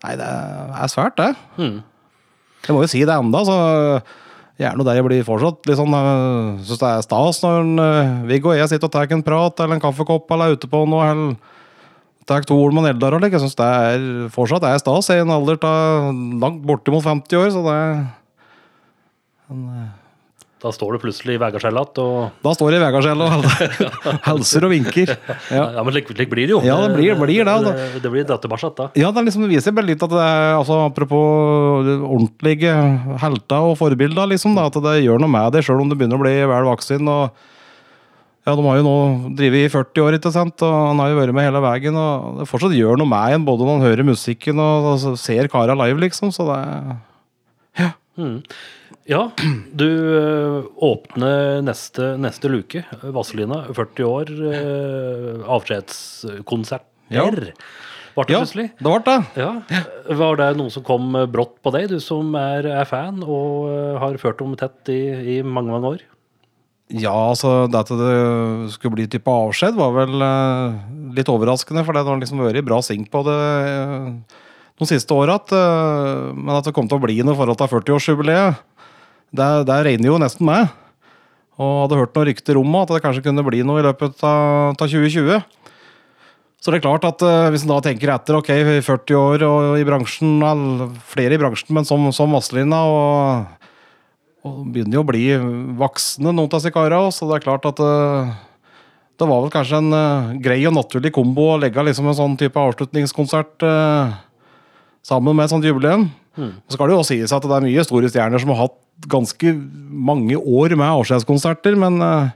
Nei, 0.00 0.14
det 0.16 0.26
er 0.26 0.88
svært, 0.88 1.18
det. 1.20 1.34
Mm. 1.60 1.82
Jeg 2.64 2.74
må 2.74 2.82
jo 2.82 2.88
si 2.88 3.02
det 3.04 3.12
enda, 3.12 3.42
så 3.44 3.56
gjerne 4.60 4.84
der 4.88 4.96
jeg 4.96 5.06
blir 5.06 5.26
fortsatt 5.28 5.68
litt 5.68 5.78
sånn 5.78 5.94
uh, 5.94 6.58
Syns 6.64 6.80
det 6.80 6.90
er 6.90 7.04
stas 7.04 7.40
når 7.44 7.60
en, 7.60 7.72
uh, 7.78 8.12
Viggo 8.28 8.50
og 8.50 8.58
jeg 8.58 8.72
sitter 8.72 8.88
og 8.88 8.94
tar 8.96 9.12
en 9.14 9.24
prat 9.24 9.62
eller 9.62 9.76
en 9.76 9.84
kaffekopp 9.84 10.32
eller 10.34 10.50
er 10.50 10.58
ute 10.58 10.70
på 10.72 10.82
noe. 10.88 11.06
eller 11.06 11.59
tar 12.28 12.46
to 12.48 12.56
Olman 12.58 12.88
Eldar 12.90 13.16
og 13.16 13.24
Jeg 13.26 13.42
syns 13.42 13.56
det 13.58 13.66
er 13.66 14.10
fortsatt 14.34 14.66
er 14.68 14.80
stas 14.82 15.10
i 15.12 15.20
en 15.22 15.32
alder 15.34 15.60
av 15.66 16.10
langt 16.42 16.60
bortimot 16.66 17.04
50 17.06 17.40
år, 17.40 17.48
så 17.54 17.64
det 17.66 17.78
en, 19.50 19.64
Da 20.60 20.70
står 20.74 20.94
du 20.94 21.02
plutselig 21.02 21.34
i 21.34 21.40
Vegarskjell 21.40 21.78
igjen 21.80 22.00
og 22.04 22.44
Da 22.44 22.54
står 22.54 22.74
jeg 22.74 22.80
i 22.80 22.84
Vegarskjell 22.84 23.24
og 23.24 23.36
hilser 24.28 24.64
og 24.68 24.74
vinker. 24.74 25.14
Ja, 25.50 25.64
ja 25.78 25.84
men 25.86 25.96
slik, 25.96 26.12
blir 26.30 26.46
det 26.46 26.54
jo. 26.54 26.62
Ja, 26.66 26.76
det 26.84 26.98
blir, 26.98 27.16
blir 27.18 27.48
det. 27.48 27.56
Det, 27.66 28.02
det 28.04 28.12
blir 28.12 28.28
datterbarsat, 28.28 28.76
da. 28.78 28.90
Ja, 29.00 29.10
det, 29.16 29.26
liksom, 29.26 29.48
viser 29.50 29.74
bare 29.74 29.90
litt 29.90 30.04
at 30.04 30.12
det 30.12 30.24
er 30.26 30.58
altså, 30.58 30.82
Apropos 30.90 31.88
ordentlige 32.04 32.74
helter 33.24 33.70
og 33.72 33.78
forbilder, 33.80 34.30
liksom, 34.34 34.54
da, 34.58 34.68
at 34.70 34.82
det 34.86 35.00
gjør 35.06 35.22
noe 35.24 35.32
med 35.32 35.56
det, 35.56 35.64
sjøl 35.66 35.82
om 35.82 35.90
du 35.90 35.96
begynner 35.96 36.20
å 36.20 36.26
bli 36.26 36.36
vel 36.52 36.68
voksen. 36.70 37.10
og 37.10 37.48
ja, 38.50 38.56
De 38.58 38.66
har 38.66 38.80
jo 38.80 38.86
nå 38.86 38.96
drevet 39.38 39.68
i 39.68 39.70
40 39.72 40.02
år, 40.02 40.18
ikke 40.18 40.32
sant? 40.34 40.66
og 40.66 40.74
han 40.90 41.00
har 41.02 41.12
jo 41.12 41.20
vært 41.20 41.36
med 41.36 41.46
hele 41.46 41.62
veien. 41.62 41.96
og 41.96 42.42
Det 42.42 42.48
fortsatt 42.50 42.74
gjør 42.74 42.98
noe 42.98 43.10
med 43.10 43.36
en, 43.36 43.46
både 43.46 43.66
når 43.66 43.78
han 43.78 43.86
hører 43.86 44.10
musikken 44.10 44.60
og 44.62 45.16
ser 45.20 45.50
kara 45.52 45.78
live, 45.78 46.02
liksom. 46.02 46.34
Så 46.34 46.50
det 46.50 46.60
Ja. 47.78 47.92
Mm. 48.18 48.42
Ja, 49.10 49.30
du 49.80 49.86
øh, 49.86 50.66
åpner 50.86 51.62
neste, 51.64 52.16
neste 52.20 52.50
luke. 52.50 52.84
Vazelina, 53.02 53.64
40 53.74 54.06
år. 54.06 54.30
Øh, 54.30 55.40
avskjedskonsert 55.56 56.86
ja. 57.10 57.24
Ble 57.26 58.26
det 58.28 58.34
ja, 58.34 58.40
plutselig? 58.42 58.68
det 58.76 58.84
ble 58.86 59.00
det. 59.06 59.16
Ja. 59.40 59.82
Var 60.20 60.38
det 60.38 60.48
noe 60.58 60.70
som 60.74 60.84
kom 60.86 61.14
brått 61.32 61.56
på 61.64 61.72
deg, 61.74 61.88
du 61.90 61.98
som 62.02 62.34
er, 62.38 62.66
er 62.70 62.86
fan 62.88 63.22
og 63.24 63.70
øh, 63.70 63.98
har 64.02 64.18
ført 64.22 64.42
dem 64.42 64.56
tett 64.60 64.90
i, 64.92 65.00
i 65.38 65.40
mange, 65.42 65.72
mange 65.74 65.94
år? 65.96 66.04
Ja, 66.90 67.14
altså 67.14 67.68
det 67.70 67.84
at 67.84 67.90
det 67.94 68.14
skulle 68.74 68.96
bli 68.96 69.06
type 69.10 69.30
avskjed, 69.30 69.76
var 69.78 69.92
vel 69.94 70.22
uh, 70.24 70.78
litt 71.14 71.28
overraskende. 71.30 71.84
For 71.86 71.94
det 71.94 72.02
har 72.06 72.18
liksom 72.18 72.42
vært 72.42 72.66
bra 72.66 72.80
sink 72.82 73.12
på 73.12 73.22
det 73.28 73.36
uh, 73.36 74.40
de 74.80 74.88
siste 74.90 75.14
åra. 75.14 75.38
Uh, 75.52 76.34
men 76.34 76.56
at 76.56 76.66
det 76.66 76.74
kom 76.74 76.90
til 76.90 76.98
å 76.98 77.04
bli 77.04 77.20
noe 77.22 77.38
forhold 77.38 77.60
til 77.60 77.70
40-årsjubileet, 77.76 78.58
det, 79.30 79.48
det 79.68 79.78
regner 79.86 80.10
jo 80.10 80.18
nesten 80.18 80.48
med. 80.50 80.74
Og 81.60 81.84
hadde 81.84 82.00
hørt 82.00 82.18
noen 82.18 82.30
rykter 82.32 82.58
om 82.58 82.76
at 82.80 82.90
det 82.90 83.02
kanskje 83.04 83.22
kunne 83.28 83.46
bli 83.46 83.62
noe 83.62 83.78
i 83.82 83.86
løpet 83.86 84.26
av, 84.26 84.74
2020. 84.80 85.38
Så 86.60 86.72
det 86.72 86.80
er 86.80 86.84
klart 86.84 87.06
at 87.06 87.22
hvis 87.52 87.62
en 87.64 87.70
da 87.70 87.78
tenker 87.84 88.10
etter, 88.12 88.36
ok, 88.36 88.50
40 88.84 89.16
år 89.16 89.44
og 89.46 89.78
i 89.80 89.86
bransjen, 89.86 90.42
flere 91.08 91.36
i 91.36 91.40
bransjen, 91.40 91.70
men 91.76 91.86
som, 91.88 92.10
som 92.16 92.34
Vazelina 92.34 92.82
og 92.90 93.59
og 94.46 94.60
begynner 94.72 94.96
jo 94.96 95.02
å 95.04 95.08
bli 95.08 95.24
voksne, 95.80 96.30
noen 96.30 96.46
av 96.46 96.54
disse 96.54 96.72
kara. 96.72 97.02
Så 97.12 97.28
det 97.28 97.38
er 97.38 97.44
klart 97.44 97.66
at 97.68 97.82
eh, 97.84 98.30
det 99.20 99.28
var 99.28 99.44
vel 99.44 99.52
kanskje 99.52 99.80
en 99.82 99.92
uh, 99.92 100.32
grei 100.40 100.62
og 100.64 100.72
naturlig 100.72 101.12
kombo 101.12 101.50
å 101.52 101.60
legge 101.60 101.84
liksom 101.84 102.08
en 102.08 102.16
sånn 102.16 102.36
type 102.40 102.56
avslutningskonsert 102.56 103.66
uh, 103.68 104.14
sammen 105.04 105.36
med 105.36 105.44
et 105.44 105.52
sånt 105.52 105.66
jubileum. 105.66 106.08
Mm. 106.40 106.54
Så 106.64 106.76
skal 106.76 106.88
det 106.88 106.94
jo 106.94 107.02
også 107.02 107.12
sies 107.18 107.34
at 107.36 107.44
det 107.44 107.52
er 107.52 107.66
mye 107.66 107.84
store 107.84 108.08
stjerner 108.08 108.40
som 108.40 108.54
har 108.54 108.62
hatt 108.62 108.78
ganske 109.12 109.52
mange 109.90 110.38
år 110.38 110.72
med 110.72 110.88
avskjedskonserter, 110.88 111.76
men 111.80 112.00
uh, 112.00 112.32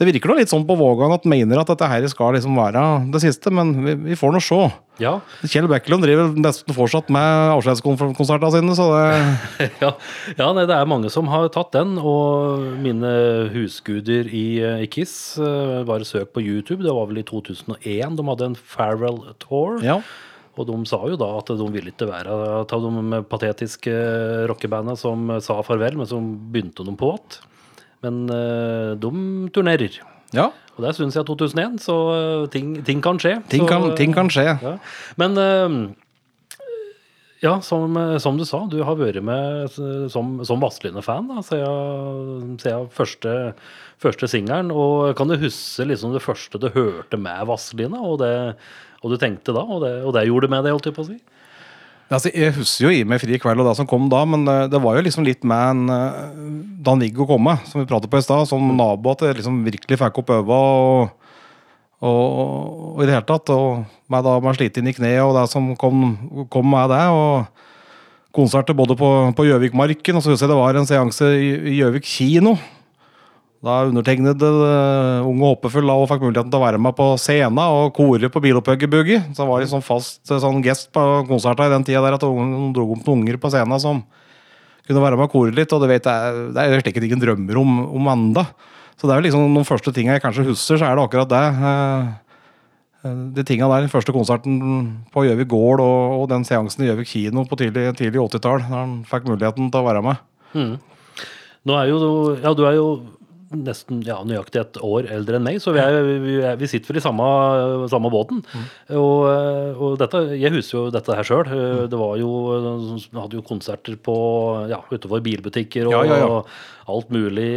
det 0.00 0.08
virker 0.08 0.32
nå 0.32 0.40
litt 0.40 0.50
sånn 0.50 0.66
på 0.66 0.78
Vågan 0.80 1.14
at 1.14 1.28
mener 1.30 1.62
at 1.62 1.70
dette 1.70 1.86
her 1.92 2.06
skal 2.10 2.34
liksom 2.34 2.58
være 2.58 2.84
det 3.14 3.22
siste, 3.22 3.54
men 3.54 3.74
vi, 3.84 3.94
vi 4.10 4.18
får 4.18 4.34
nå 4.34 4.42
se. 4.42 4.64
Ja. 5.00 5.16
Kjell 5.48 5.68
Bekkelund 5.70 6.04
driver 6.04 6.30
nesten 6.36 6.76
fortsatt 6.76 7.10
med 7.12 7.54
avskjedskonsertene 7.56 8.52
sine, 8.54 8.76
så 8.76 8.88
det 8.92 9.70
ja, 9.84 9.94
ja 10.36 10.48
nei, 10.56 10.66
det 10.68 10.76
er 10.76 10.90
mange 10.90 11.10
som 11.12 11.30
har 11.32 11.48
tatt 11.54 11.72
den, 11.76 11.96
og 11.98 12.66
mine 12.84 13.12
husguder 13.54 14.28
i, 14.28 14.46
i 14.84 14.88
Kiss 14.92 15.14
var 15.40 15.86
Bare 15.90 16.06
søk 16.06 16.34
på 16.36 16.42
YouTube, 16.44 16.84
det 16.84 16.92
var 16.94 17.08
vel 17.10 17.22
i 17.22 17.26
2001 17.26 18.18
de 18.18 18.26
hadde 18.28 18.50
en 18.52 18.58
Farewell 18.58 19.22
Tour. 19.42 19.80
Ja. 19.84 19.98
Og 20.58 20.66
de 20.68 20.76
sa 20.88 20.98
jo 21.08 21.18
da 21.18 21.28
at 21.38 21.50
de 21.56 21.66
ville 21.72 21.92
ikke 21.92 22.08
være 22.10 22.34
av 22.60 22.84
de 22.84 23.20
patetiske 23.30 23.94
rockebanda 24.50 24.96
som 24.98 25.30
sa 25.42 25.60
farvel, 25.66 25.96
men 26.00 26.08
som 26.10 26.32
begynte 26.52 26.84
de 26.86 26.94
på 26.98 27.14
igjen. 27.14 27.38
Men 28.04 28.22
uh, 28.32 28.96
de 28.96 29.10
turnerer. 29.52 30.00
Ja. 30.36 30.50
Og 30.80 30.86
det 30.86 30.90
er 30.90 30.96
stund 30.96 31.12
siden 31.12 31.26
2001, 31.28 31.80
så 31.84 31.96
uh, 32.08 32.44
ting, 32.48 32.78
ting, 32.86 33.02
kan 33.04 33.20
skje. 33.20 33.34
Ting, 33.52 33.66
så, 33.66 33.68
kan, 33.68 33.90
ting 33.98 34.14
kan, 34.16 34.30
skje. 34.32 34.46
Ja. 34.48 34.72
Men 35.20 35.36
uh, 35.36 35.76
ja, 37.44 37.58
som, 37.64 37.96
som, 38.20 38.40
du 38.40 38.46
sa, 38.48 38.62
du 38.72 38.80
har 38.84 38.96
vært 38.96 39.20
med 39.24 39.76
som, 40.12 40.38
som 40.44 40.60
Vazelina-fan 40.64 41.28
siden, 41.44 42.56
siden 42.60 42.88
første, 42.96 43.34
første 44.00 44.28
singelen. 44.28 44.72
Og 44.72 45.12
kan 45.16 45.28
du 45.28 45.36
huske 45.40 45.84
liksom 45.88 46.16
det 46.16 46.24
første 46.24 46.60
du 46.60 46.70
hørte 46.72 47.20
med 47.20 47.44
Vazelina, 47.48 48.00
og, 48.00 48.24
og, 48.24 49.12
du 49.12 49.20
tenkte 49.20 49.56
da, 49.56 49.64
og 49.64 49.84
det, 49.84 49.94
og 50.04 50.16
det 50.16 50.26
gjorde 50.28 50.52
med 50.52 50.64
deg, 50.64 50.76
holdt 50.76 50.90
jeg 50.90 50.96
på 50.96 51.04
å 51.04 51.12
si? 51.12 51.20
Altså, 52.10 52.32
jeg 52.34 52.56
husker 52.56 52.88
jo 52.88 52.90
i 52.90 53.04
meg 53.06 53.20
Fri 53.22 53.38
kveld 53.38 53.62
og 53.62 53.68
det 53.68 53.76
som 53.78 53.86
kom 53.86 54.08
da, 54.10 54.24
men 54.26 54.42
det, 54.46 54.56
det 54.72 54.80
var 54.82 54.96
jo 54.98 55.04
liksom 55.06 55.22
litt 55.26 55.44
med 55.46 55.60
en 55.62 55.92
uh, 55.94 56.48
Dan 56.82 57.02
Viggo 57.04 57.22
komme, 57.28 57.54
som 57.70 57.78
vi 57.78 57.86
pratet 57.86 58.10
på 58.10 58.18
i 58.18 58.24
stad, 58.24 58.48
som 58.50 58.72
nabo, 58.74 59.12
at 59.14 59.22
jeg 59.28 59.38
liksom 59.38 59.60
virkelig 59.62 60.00
fikk 60.00 60.18
opp 60.22 60.32
øva. 60.40 60.58
Og, 60.58 61.30
og, 62.00 62.24
og, 62.40 62.98
i 63.04 63.06
det 63.06 63.14
hele 63.14 63.28
tatt. 63.28 63.52
Og 63.54 63.84
meg 64.10 64.26
da 64.26 64.34
med 64.42 64.58
slitt 64.58 64.80
inn 64.80 64.90
i 64.90 64.96
kneet 64.96 65.22
og 65.22 65.36
det 65.38 65.46
som 65.52 65.70
kom, 65.78 66.02
kom 66.50 66.66
med 66.72 66.90
det. 66.90 67.04
og 67.14 67.60
Konserter 68.34 68.74
både 68.78 68.94
på 68.98 69.46
Gjøvikmarken, 69.46 70.18
og 70.18 70.22
så 70.22 70.34
husker 70.34 70.46
jeg 70.46 70.52
det 70.52 70.58
var 70.58 70.76
en 70.78 70.86
seanse 70.90 71.30
i 71.34 71.78
Gjøvik 71.78 72.06
kino 72.06 72.56
da 73.60 73.82
undertegnede 73.84 74.48
uh, 74.48 75.26
unge 75.28 75.50
håpefull 75.50 75.90
og 75.92 76.06
fikk 76.08 76.22
muligheten 76.24 76.52
til 76.52 76.56
å 76.56 76.62
være 76.62 76.80
med 76.80 76.96
på 76.96 77.10
scenen 77.20 77.60
og 77.60 77.92
kore 77.96 78.30
på 78.32 78.40
Bilopphuggerboogie. 78.40 79.20
Så 79.36 79.44
var 79.48 79.60
det 79.60 79.68
sånn 79.68 79.84
fast 79.84 80.32
eh, 80.32 80.40
sånn 80.40 80.62
gest 80.64 80.88
på 80.96 81.02
konserter 81.28 81.68
i 81.68 81.74
den 81.74 81.84
tida 81.84 82.00
der 82.06 82.16
at 82.16 82.24
de 82.24 82.30
dro 82.72 82.86
opp 82.94 83.04
noen 83.04 83.26
unger 83.26 83.36
på 83.42 83.50
scenen 83.52 83.82
som 83.82 84.00
kunne 84.88 85.04
være 85.04 85.20
med 85.20 85.28
og 85.28 85.34
kore 85.34 85.52
litt. 85.52 85.76
Og 85.76 85.84
det 85.84 85.90
vet 85.92 86.08
jeg, 86.08 86.48
det 86.56 86.64
er 86.64 86.86
slik 86.86 87.02
ingen 87.02 87.20
drømmer 87.20 87.60
om, 87.60 87.76
om 88.00 88.10
enda. 88.14 88.46
Så 88.96 89.04
det 89.04 89.12
er 89.12 89.20
jo 89.20 89.28
liksom 89.28 89.60
de 89.60 89.68
første 89.68 89.92
ting 89.96 90.08
jeg 90.08 90.24
kanskje 90.24 90.48
husker, 90.48 90.80
så 90.80 90.88
er 90.88 90.96
det 90.96 91.04
akkurat 91.04 91.36
det. 91.36 91.44
Uh, 91.60 93.14
de 93.36 93.44
tinga 93.44 93.68
der, 93.68 93.84
den 93.84 93.92
første 93.92 94.12
konserten 94.12 94.58
på 95.12 95.28
Gjøvik 95.28 95.52
gård 95.52 95.84
og, 95.84 96.16
og, 96.16 96.26
den 96.32 96.48
seansen 96.48 96.84
i 96.84 96.90
Gjøvik 96.90 97.12
kino 97.12 97.44
på 97.48 97.60
tidlig, 97.60 97.90
tidlig 98.00 98.24
80-tall, 98.24 98.64
da 98.64 98.82
han 98.82 98.98
fikk 99.08 99.28
muligheten 99.28 99.68
til 99.72 99.80
å 99.80 99.88
være 99.88 100.04
med. 100.04 100.28
Mm. 100.52 100.74
Nå 101.68 101.76
er 101.76 101.88
jo, 101.92 101.98
ja, 102.40 102.52
du 102.56 102.68
er 102.68 102.76
jo 102.76 102.90
nesten 103.50 104.02
ja, 104.06 104.20
nøyaktig 104.26 104.60
et 104.60 104.78
år 104.86 105.08
eldre 105.10 105.38
enn 105.38 105.46
meg, 105.46 105.58
så 105.62 105.74
vi, 105.74 105.80
er, 105.82 105.96
vi, 106.22 106.36
er, 106.38 106.58
vi 106.60 106.68
sitter 106.70 106.92
vel 106.92 107.00
i 107.00 107.04
samme, 107.04 107.26
samme 107.90 108.12
båten. 108.12 108.42
Mm. 108.46 108.68
Og, 108.98 109.24
og, 109.74 109.96
dette, 110.00 110.22
jeg 110.38 110.54
husker 110.54 110.76
jo 110.78 110.84
dette 110.94 111.16
her 111.18 111.26
sjøl. 111.26 111.50
Mm. 111.50 111.88
Det 111.90 112.00
var 112.00 112.14
jo 112.20 112.30
hadde 113.16 113.40
jo 113.40 113.46
konserter 113.46 113.98
på 113.98 114.16
ja, 114.70 114.78
utenfor 114.90 115.24
bilbutikker 115.24 115.90
og, 115.90 115.98
ja, 116.06 116.20
ja, 116.22 116.30
og 116.30 116.94
alt 116.94 117.10
mulig. 117.14 117.50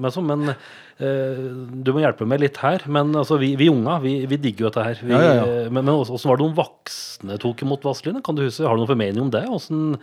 Men, 0.00 0.12
så, 0.12 0.24
men 0.24 0.52
eh, 0.52 0.68
Du 1.00 1.90
må 1.96 2.02
hjelpe 2.02 2.26
meg 2.28 2.42
litt 2.42 2.58
her, 2.60 2.82
men 2.92 3.14
altså, 3.16 3.38
vi, 3.40 3.54
vi 3.56 3.70
unga 3.72 3.94
vi, 4.02 4.18
vi 4.28 4.36
digger 4.36 4.66
jo 4.66 4.70
dette 4.70 4.84
her. 4.84 4.98
Vi, 5.00 5.12
Ja, 5.14 5.20
ja, 5.24 5.34
ja. 5.38 5.44
eh, 5.64 5.70
Men, 5.72 5.86
men 5.86 5.94
også- 5.94 6.12
hvordan 6.12 6.28
var 6.28 6.36
det 6.40 6.46
de 6.50 6.58
voksne 6.60 7.38
tok 7.40 7.62
imot 7.64 7.84
Vazelina? 7.88 8.20
Kan 8.26 8.36
du 8.36 8.42
huske, 8.44 8.66
Har 8.68 8.76
du 8.76 8.82
noen 8.82 8.90
formening 8.92 9.22
om 9.24 9.30
det? 9.32 9.44
Hvordan, 9.48 9.98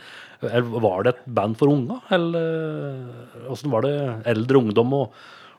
var 0.81 1.03
det 1.05 1.13
et 1.15 1.25
band 1.37 1.57
for 1.59 1.69
unga? 1.69 1.99
Eller 2.09 3.03
hvordan 3.47 3.71
var 3.75 3.81
det 3.85 3.95
eldre 4.33 4.57
ungdom 4.63 4.93
og, 4.97 5.11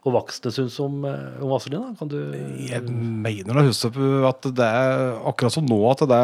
og 0.06 0.14
voksne 0.14 0.50
syns 0.54 0.78
om, 0.82 1.04
eh, 1.06 1.38
om 1.42 1.52
Vazelina? 1.54 1.92
Kan 1.98 2.08
du 2.10 2.18
Jeg 2.66 2.82
mener 2.90 3.60
å 3.62 3.66
huske 3.68 3.92
at 4.26 4.42
det 4.42 4.66
er 4.66 5.18
akkurat 5.22 5.54
som 5.54 5.66
nå 5.66 5.78
at 5.92 6.02
det 6.10 6.22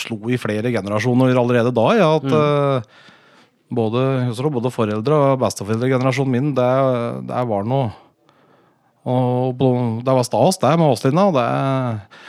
slo 0.00 0.20
i 0.32 0.40
flere 0.40 0.72
generasjoner 0.72 1.36
allerede 1.36 1.72
da. 1.74 1.86
Ja, 2.00 2.08
at 2.16 2.24
mm. 2.24 2.88
både, 3.76 4.06
både 4.56 4.72
foreldre 4.72 5.20
og 5.34 5.42
besteforeldregenerasjonen 5.44 6.32
min, 6.32 6.54
det, 6.56 6.70
det 7.28 7.44
var 7.52 7.68
noe 7.68 7.92
og 9.04 9.58
det 10.00 10.12
var 10.16 10.24
stas, 10.24 10.56
det 10.62 10.70
med 10.80 10.88
Åslinda. 10.88 11.26
Og 11.28 11.34
det, 11.36 11.48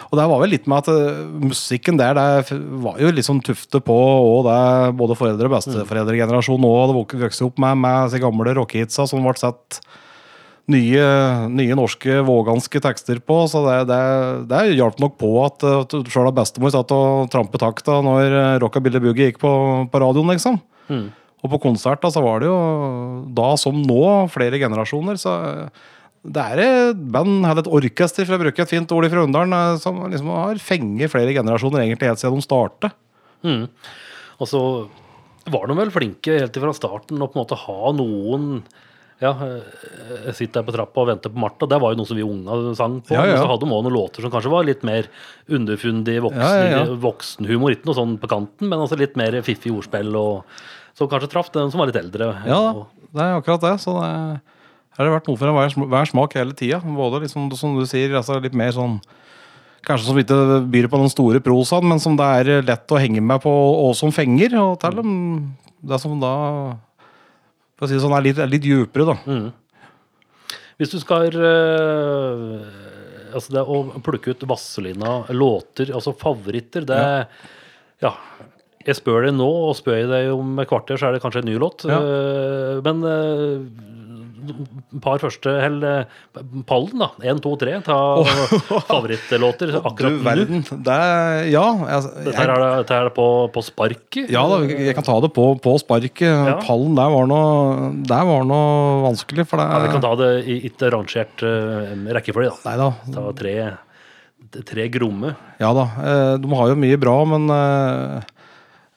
og 0.10 0.18
det 0.20 0.26
var 0.28 0.42
vel 0.42 0.52
litt 0.52 0.66
med 0.68 0.84
at 0.84 0.90
eh, 0.92 1.22
musikken 1.48 2.00
der 2.00 2.18
det 2.18 2.58
var 2.84 3.00
jo 3.00 3.12
liksom 3.16 3.40
sånn 3.40 3.46
tufte 3.48 3.80
på 3.80 3.96
og 3.96 4.42
det 4.50 4.96
både 5.00 5.16
foreldre- 5.16 5.48
og 5.48 5.56
besteforeldregenerasjonen 5.56 6.68
òg 6.68 6.82
hadde 6.82 6.98
vokst 7.24 7.46
opp 7.48 7.62
med, 7.64 7.80
med 7.80 8.12
de 8.12 8.20
gamle 8.24 8.58
rockehitsa 8.60 9.08
som 9.08 9.24
ble 9.24 9.38
sett 9.40 9.80
nye, 10.72 11.08
nye 11.54 11.78
norske 11.78 12.20
våganske 12.28 12.82
tekster 12.84 13.24
på. 13.24 13.40
Så 13.48 13.64
det, 13.70 13.80
det, 13.94 14.04
det 14.52 14.64
hjalp 14.76 15.00
nok 15.00 15.18
på 15.22 15.32
at, 15.46 15.64
at 15.64 15.96
sjøl 16.12 16.32
bestemor 16.36 16.76
satt 16.76 16.92
og 16.96 17.32
trampet 17.32 17.64
takta 17.64 18.02
når 18.04 18.26
eh, 18.28 18.56
Rockabilly 18.66 19.00
Boogie 19.04 19.32
gikk 19.32 19.40
på, 19.44 19.54
på 19.88 20.04
radioen, 20.04 20.36
liksom. 20.36 20.60
Mm. 20.92 21.08
Og 21.46 21.52
på 21.56 21.66
konsert 21.70 22.02
da, 22.02 22.10
så 22.12 22.24
var 22.26 22.42
det 22.42 22.50
jo 22.50 22.60
da 23.38 23.52
som 23.62 23.78
nå 23.80 24.06
flere 24.34 24.60
generasjoner. 24.60 25.20
Så 25.22 25.40
det 26.26 26.42
er 26.42 26.62
et 26.64 27.02
band, 27.14 27.44
eller 27.46 27.62
et 27.62 27.70
orkester, 27.70 28.26
for 28.26 28.38
å 28.38 28.42
bruke 28.42 28.64
et 28.64 28.72
fint 28.72 28.92
ord 28.96 29.06
fra 29.12 29.24
Unndalen, 29.28 29.54
eh, 29.54 29.78
som 29.82 30.00
liksom 30.10 30.32
har 30.34 30.62
fenget 30.64 31.12
flere 31.14 31.34
generasjoner 31.36 31.84
egentlig 31.86 32.10
helt 32.10 32.22
siden 32.22 32.40
de 32.42 32.46
startet. 32.48 32.96
Mm. 33.46 33.68
Og 34.42 34.50
så 34.50 34.62
var 35.54 35.68
de 35.70 35.78
vel 35.78 35.92
flinke 35.94 36.40
helt 36.40 36.58
fra 36.58 36.74
starten 36.74 37.22
å 37.22 37.28
på 37.30 37.38
en 37.38 37.44
måte 37.44 37.60
ha 37.68 37.92
noen 37.94 38.64
ja, 39.24 39.30
jeg 40.26 40.34
sitte 40.36 40.58
der 40.60 40.66
på 40.68 40.74
trappa 40.76 41.04
og 41.06 41.08
vente 41.08 41.30
på 41.32 41.40
Martha. 41.40 41.68
Det 41.72 41.78
var 41.80 41.94
jo 41.94 42.00
noe 42.02 42.10
som 42.10 42.18
vi 42.20 42.26
unga 42.26 42.58
sang 42.76 42.98
på. 43.06 43.14
Ja, 43.16 43.22
ja. 43.30 43.38
Så 43.40 43.46
hadde 43.48 43.64
de 43.64 43.70
også 43.72 43.86
noen 43.86 43.96
låter 43.96 44.26
som 44.26 44.34
kanskje 44.34 44.52
var 44.52 44.66
litt 44.68 44.82
mer 44.84 45.08
underfundig 45.48 46.18
voksen, 46.26 46.42
Ja, 46.44 46.82
ja. 46.82 46.98
voksenhumor. 47.00 47.72
Ikke 47.72 47.88
noe 47.88 47.96
sånn 47.96 48.18
på 48.20 48.28
kanten, 48.28 48.68
men 48.68 48.82
altså 48.82 48.98
litt 49.00 49.16
mer 49.16 49.38
fiffig 49.46 49.72
ordspill, 49.72 50.12
og, 50.20 50.44
som 51.00 51.08
kanskje 51.08 51.32
traff 51.32 51.54
den 51.56 51.72
som 51.72 51.80
var 51.80 51.88
litt 51.94 52.02
eldre. 52.02 52.28
Ja, 52.44 52.60
Og- 52.74 52.88
det 53.16 53.24
er 53.24 53.38
akkurat 53.40 53.64
det. 53.64 53.74
Så 53.80 53.96
det 54.02 54.42
her 54.96 55.04
har 55.04 55.10
det 55.10 55.16
vært 55.18 55.28
noe 55.28 55.40
for 55.40 55.52
hver, 55.52 55.74
hver 55.92 56.08
smak 56.08 56.36
hele 56.40 56.56
tida. 56.56 56.80
Både 56.80 57.26
liksom, 57.26 57.50
som 57.60 57.76
du 57.76 57.84
sier, 57.90 58.16
altså 58.16 58.40
litt 58.40 58.56
mer 58.58 58.72
sånn 58.76 59.00
Kanskje 59.86 60.08
som 60.08 60.18
ikke 60.18 60.38
byr 60.74 60.88
på 60.90 60.98
den 60.98 61.12
store 61.14 61.40
prosaen, 61.46 61.86
men 61.86 62.00
som 62.02 62.16
det 62.18 62.26
er 62.40 62.64
lett 62.66 62.90
å 62.90 62.98
henge 62.98 63.22
med 63.22 63.44
på, 63.44 63.52
og 63.52 63.92
som 63.94 64.10
fenger. 64.10 64.56
Og 64.58 64.80
til 64.82 64.98
dem, 64.98 65.12
det 65.86 66.00
som 66.02 66.16
da 66.18 66.32
For 67.76 67.86
å 67.86 67.90
si 67.92 67.94
det 67.94 68.02
sånn, 68.02 68.16
er 68.18 68.26
litt, 68.26 68.42
er 68.42 68.50
litt 68.50 68.66
djupere, 68.66 69.06
da. 69.12 69.16
Mm. 69.30 70.56
Hvis 70.82 70.96
du 70.96 70.98
skal 71.04 71.30
øh, 71.38 72.66
Altså 73.36 73.54
det 73.54 73.62
å 73.62 73.84
plukke 74.04 74.34
ut 74.34 74.48
Vazelina-låter, 74.50 75.94
altså 75.94 76.16
favoritter, 76.18 76.88
det 76.88 77.04
Ja. 78.04 78.16
Jeg 78.86 79.00
spør 79.00 79.26
deg 79.26 79.34
nå, 79.34 79.48
og 79.70 79.78
spør 79.78 79.96
jeg 79.98 80.10
deg 80.12 80.28
om 80.30 80.60
et 80.62 80.70
kvarter, 80.70 80.98
så 80.98 81.08
er 81.08 81.16
det 81.16 81.22
kanskje 81.24 81.42
en 81.42 81.48
ny 81.50 81.56
låt. 81.62 81.88
Ja. 81.90 81.98
Øh, 82.02 82.82
men 82.86 83.00
øh, 83.10 83.95
par 85.04 85.20
første 85.24 85.54
Hell 85.62 85.80
pallen, 86.70 87.00
da. 87.02 87.08
Én, 87.26 87.40
to, 87.44 87.54
tre. 87.62 87.78
Ta 87.86 87.98
favorittlåter 88.90 89.76
akkurat 89.80 90.12
Du 90.16 90.20
nå. 90.20 90.24
verden. 90.26 90.64
Det 90.86 90.96
er 90.96 91.50
Ja. 91.52 91.66
jeg, 91.90 92.10
Dette 92.26 92.38
her 92.40 92.50
er, 92.54 92.60
det- 92.64 92.78
dette 92.84 92.98
er 93.00 93.04
det 93.10 93.14
på, 93.16 93.28
på 93.54 93.64
sparket. 93.64 94.30
Ja 94.34 94.44
da, 94.52 94.60
jeg 94.68 94.96
kan 94.98 95.04
ta 95.08 95.20
det 95.24 95.32
på, 95.36 95.48
på 95.62 95.76
sparket. 95.82 96.64
Pallen 96.66 96.96
der 96.98 97.10
var 97.16 97.28
noe, 97.30 97.90
der 98.06 98.24
var 98.28 98.46
noe 98.46 99.02
vanskelig, 99.10 99.48
for 99.48 99.58
det 99.62 99.68
Ja, 99.72 99.80
vi 99.86 99.92
kan 99.96 100.02
ta 100.06 100.14
det 100.20 100.32
i 100.46 100.60
ikke 100.70 100.92
rangert 100.94 101.44
uh, 101.46 101.96
rekkefølge, 102.16 102.54
da. 102.64 102.70
Nei 102.70 102.78
da. 102.82 102.90
Ta 103.16 103.26
tre, 103.38 103.56
tre 104.66 104.88
gromme. 104.94 105.36
Ja 105.60 105.74
da. 105.76 105.86
eh, 106.04 106.38
De 106.42 106.50
har 106.56 106.70
jo 106.72 106.76
mye 106.80 106.98
bra, 107.00 107.16
men 107.28 107.50
eh, 107.52 108.22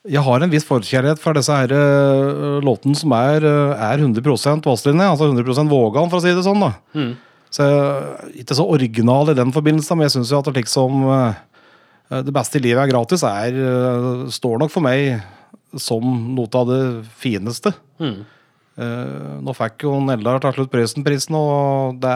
jeg 0.06 0.22
har 0.22 0.44
en 0.44 0.52
viss 0.52 0.66
forkjærlighet 0.68 1.20
for 1.20 1.36
disse 1.36 1.54
her 1.54 1.72
uh, 1.74 2.58
låtene 2.64 2.96
som 2.96 3.12
er, 3.16 3.42
uh, 3.42 3.74
er 3.88 4.04
100% 4.04 4.68
Vazelina, 4.68 5.10
altså 5.10 5.30
100 5.32 5.66
Vågan, 5.70 6.10
for 6.10 6.20
å 6.20 6.24
si 6.24 6.34
det 6.36 6.44
sånn. 6.46 6.62
da. 6.62 6.72
Mm. 6.94 7.16
Så 7.50 7.64
er 7.64 8.32
Ikke 8.42 8.56
så 8.56 8.66
original 8.68 9.32
i 9.32 9.36
den 9.36 9.52
forbindelse, 9.54 9.96
men 9.96 10.06
jeg 10.06 10.18
syns 10.18 10.32
at 10.36 10.48
det 10.50 10.60
liksom 10.60 11.04
uh, 11.08 11.34
Det 12.24 12.34
beste 12.34 12.60
i 12.60 12.64
livet 12.64 12.84
er 12.84 12.92
gratis, 12.92 13.24
er, 13.26 13.52
eh, 13.52 14.28
står 14.32 14.62
nok 14.62 14.72
for 14.72 14.80
meg 14.80 15.20
som 15.76 16.00
noe 16.32 16.48
av 16.56 16.70
det 16.70 16.82
fineste. 17.20 17.74
Mm. 18.00 18.22
Eh, 18.78 19.32
nå 19.44 19.52
fikk 19.52 19.84
jo 19.84 19.96
Eldar 20.14 20.40
til 20.40 20.54
slutt 20.54 20.70
Prøysen-prisen, 20.72 21.36
og 21.36 21.98
det 22.00 22.14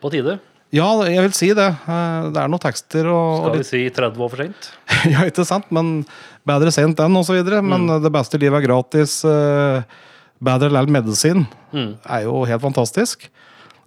På 0.00 0.08
tide. 0.14 0.38
Ja, 0.74 0.88
jeg 1.08 1.22
vil 1.24 1.32
si 1.32 1.48
det. 1.56 1.68
Eh, 1.88 2.26
det 2.34 2.40
er 2.42 2.50
noen 2.52 2.60
tekster 2.60 3.06
og, 3.08 3.38
Skal 3.40 3.56
vi 3.56 3.64
si 3.64 3.80
30 3.96 4.20
år 4.26 4.32
for 4.34 4.42
sent? 4.42 4.68
ja, 5.14 5.22
ikke 5.24 5.46
sant? 5.48 5.70
Men 5.72 6.02
bedre 6.48 6.72
sent 6.74 7.00
enn, 7.00 7.16
videre. 7.38 7.62
Men 7.64 7.86
det 8.04 8.12
beste 8.12 8.40
livet 8.40 8.60
er 8.62 8.66
gratis. 8.68 9.22
eh, 9.24 9.82
Bedre 10.38 10.68
lell 10.70 10.86
medisin 10.86 11.46
Mm. 11.74 11.96
er 12.08 12.22
jo 12.24 12.44
helt 12.48 12.62
fantastisk. 12.62 13.26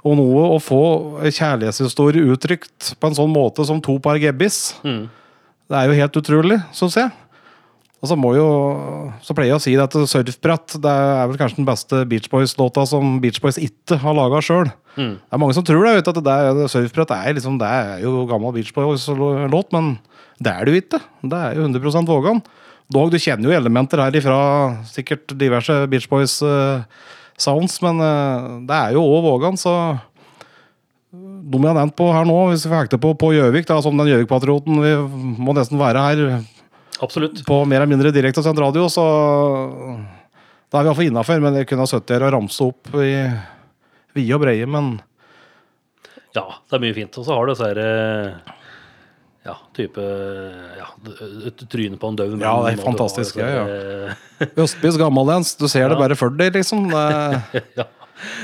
Og 0.03 0.17
noe 0.17 0.41
å 0.53 0.57
få 0.61 0.81
kjærlighetshistorie 1.31 2.25
uttrykt 2.33 2.91
på 2.99 3.07
en 3.07 3.15
sånn 3.15 3.31
måte 3.33 3.63
som 3.65 3.79
to 3.81 3.95
par 3.99 4.17
gebbis, 4.21 4.73
Mm. 4.83 5.09
det 5.69 5.77
er 5.77 5.87
jo 5.87 5.93
helt 6.01 6.17
utrolig, 6.19 6.57
syns 6.73 6.95
jeg. 6.99 7.11
Og 8.01 8.09
så 8.09 8.17
må 8.17 8.33
jo 8.33 8.45
Så 9.21 9.35
pleier 9.37 9.53
jeg 9.53 9.59
å 9.59 9.61
si 9.61 9.73
at 9.77 9.93
surfbrett 9.93 10.77
det 10.81 10.91
er 10.91 11.27
vel 11.29 11.37
kanskje 11.39 11.59
den 11.59 11.67
beste 11.67 12.01
Beach 12.09 12.29
Boys-låta 12.31 12.85
som 12.89 13.19
Beach 13.21 13.37
Boys 13.43 13.59
ikke 13.61 13.99
har 14.01 14.17
laga 14.17 14.41
sjøl. 14.41 14.71
Mm. 14.95 15.13
Det 15.21 15.37
er 15.37 15.41
mange 15.41 15.55
som 15.57 15.65
tror 15.65 15.85
det, 15.85 15.93
vet 15.99 16.09
at 16.09 16.21
det 16.25 16.33
er, 16.33 16.61
surfbrett 16.71 17.13
er, 17.13 17.35
liksom, 17.37 17.59
det 17.61 17.69
er 17.69 18.01
jo 18.01 18.25
gammel 18.29 18.55
Beach 18.55 18.73
Boys-låt, 18.73 19.69
men 19.75 19.93
det 20.41 20.53
er 20.53 20.65
det 20.65 20.73
jo 20.73 20.81
ikke. 20.81 21.01
Det 21.21 21.41
er 21.45 21.59
jo 21.59 21.67
100 21.69 22.09
Vågan. 22.09 22.41
Dog, 22.91 23.11
du 23.13 23.19
kjenner 23.21 23.47
jo 23.47 23.55
elementer 23.55 24.01
her 24.03 24.17
ifra 24.17 24.39
sikkert 24.89 25.35
diverse 25.39 25.75
Beach 25.91 26.09
Boys-sounds, 26.11 27.77
men 27.85 28.01
uh, 28.01 28.55
det 28.67 28.79
er 28.79 28.97
jo 28.97 29.05
òg 29.05 29.27
Vågan, 29.29 29.59
så 29.61 29.75
de 31.11 31.59
jeg 31.59 31.67
har 31.67 31.75
nevnt 31.75 31.95
på 31.99 32.07
her 32.15 32.25
nå, 32.27 32.37
hvis 32.49 32.63
vi 32.65 32.73
hekter 32.73 32.99
på 33.01 33.13
på 33.19 33.33
Gjøvik, 33.35 33.67
som 33.67 33.97
den 33.99 34.07
Gjøvik-patrioten 34.07 34.77
Vi 34.79 34.91
må 35.43 35.51
nesten 35.57 35.79
være 35.79 36.03
her 36.05 36.21
Absolutt. 37.01 37.43
på 37.47 37.59
mer 37.65 37.81
eller 37.81 37.89
mindre 37.91 38.11
direkte 38.13 38.43
sendt 38.45 38.59
radio, 38.61 38.87
så 38.91 39.05
da 40.71 40.79
er 40.79 40.85
vi 40.85 40.89
iallfall 40.91 41.09
innafor. 41.09 41.41
Men 41.43 41.57
jeg 41.59 41.67
kunne 41.71 41.83
ha 41.85 41.89
sittet 41.89 42.15
her 42.17 42.27
og 42.29 42.35
ramse 42.37 42.63
opp 42.63 42.91
i 43.01 43.11
vide 44.15 44.35
og 44.37 44.43
breie, 44.45 44.67
men 44.69 44.97
Ja, 46.35 46.45
det 46.69 46.77
er 46.77 46.83
mye 46.83 46.95
fint. 46.95 47.17
Og 47.19 47.25
så 47.27 47.35
har 47.35 47.45
du 47.47 47.51
disse 47.53 47.67
her 47.67 47.79
eh, 47.83 48.57
ja, 49.49 49.55
type 49.75 50.03
ja, 50.77 50.87
Trynet 51.65 51.99
på 51.99 52.11
en 52.11 52.19
mann. 52.37 52.43
Ja, 52.45 52.53
det 52.61 52.75
er 52.75 52.77
har 52.77 52.85
fantastisk, 52.85 53.39
disse 53.39 53.47
ja, 53.49 53.65
her, 53.65 54.53
Østbys 54.61 54.99
gammeldans, 55.01 55.55
du 55.57 55.67
ser 55.67 55.89
det 55.89 55.95
Ja. 55.97 56.03
bare 56.05 56.15
for 56.19 56.29
deg, 56.37 56.53
liksom. 56.59 56.85
Ja. 57.79 57.87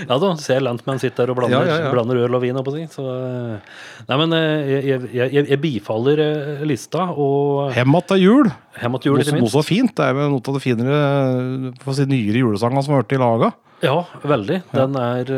Ja, 0.08 0.18
da, 0.22 0.30
ser 0.42 0.64
Lantman 0.66 1.00
sitter 1.02 1.26
der 1.26 1.34
og 1.34 1.38
blander, 1.40 1.68
Ja, 1.68 1.78
ja, 1.84 1.92
blander 1.94 2.20
øl 2.24 2.36
og 2.38 2.42
vin. 2.44 2.58
oppå. 2.60 2.74
Så, 2.92 3.04
eh, 3.04 3.76
nei, 4.10 4.18
men 4.22 4.34
eh, 4.38 4.72
jeg, 4.74 5.02
jeg, 5.14 5.32
jeg, 5.34 5.48
jeg 5.52 5.62
bifaller 5.64 6.22
eh, 6.24 6.66
lista, 6.68 7.10
og 7.12 7.72
Hem 7.74 7.96
att 7.96 8.12
jul. 8.18 8.50
Til 8.78 9.12
jul, 9.12 9.18
Noe, 9.18 9.40
noe 9.42 9.50
så 9.50 9.64
fint. 9.66 9.96
Det 9.96 10.06
er 10.06 10.14
jo 10.14 10.30
noe 10.34 10.42
av 10.42 10.58
det 10.58 10.64
finere, 10.64 11.74
for 11.84 11.94
å 11.94 11.98
si, 11.98 12.06
nyere 12.06 12.44
julesangene 12.44 12.84
som 12.86 12.94
har 12.94 13.04
vært 13.04 13.16
i 13.18 13.22
laga. 13.22 13.52
Ja, 13.82 13.98
veldig. 14.24 14.62
Den 14.74 14.96
er 14.98 15.32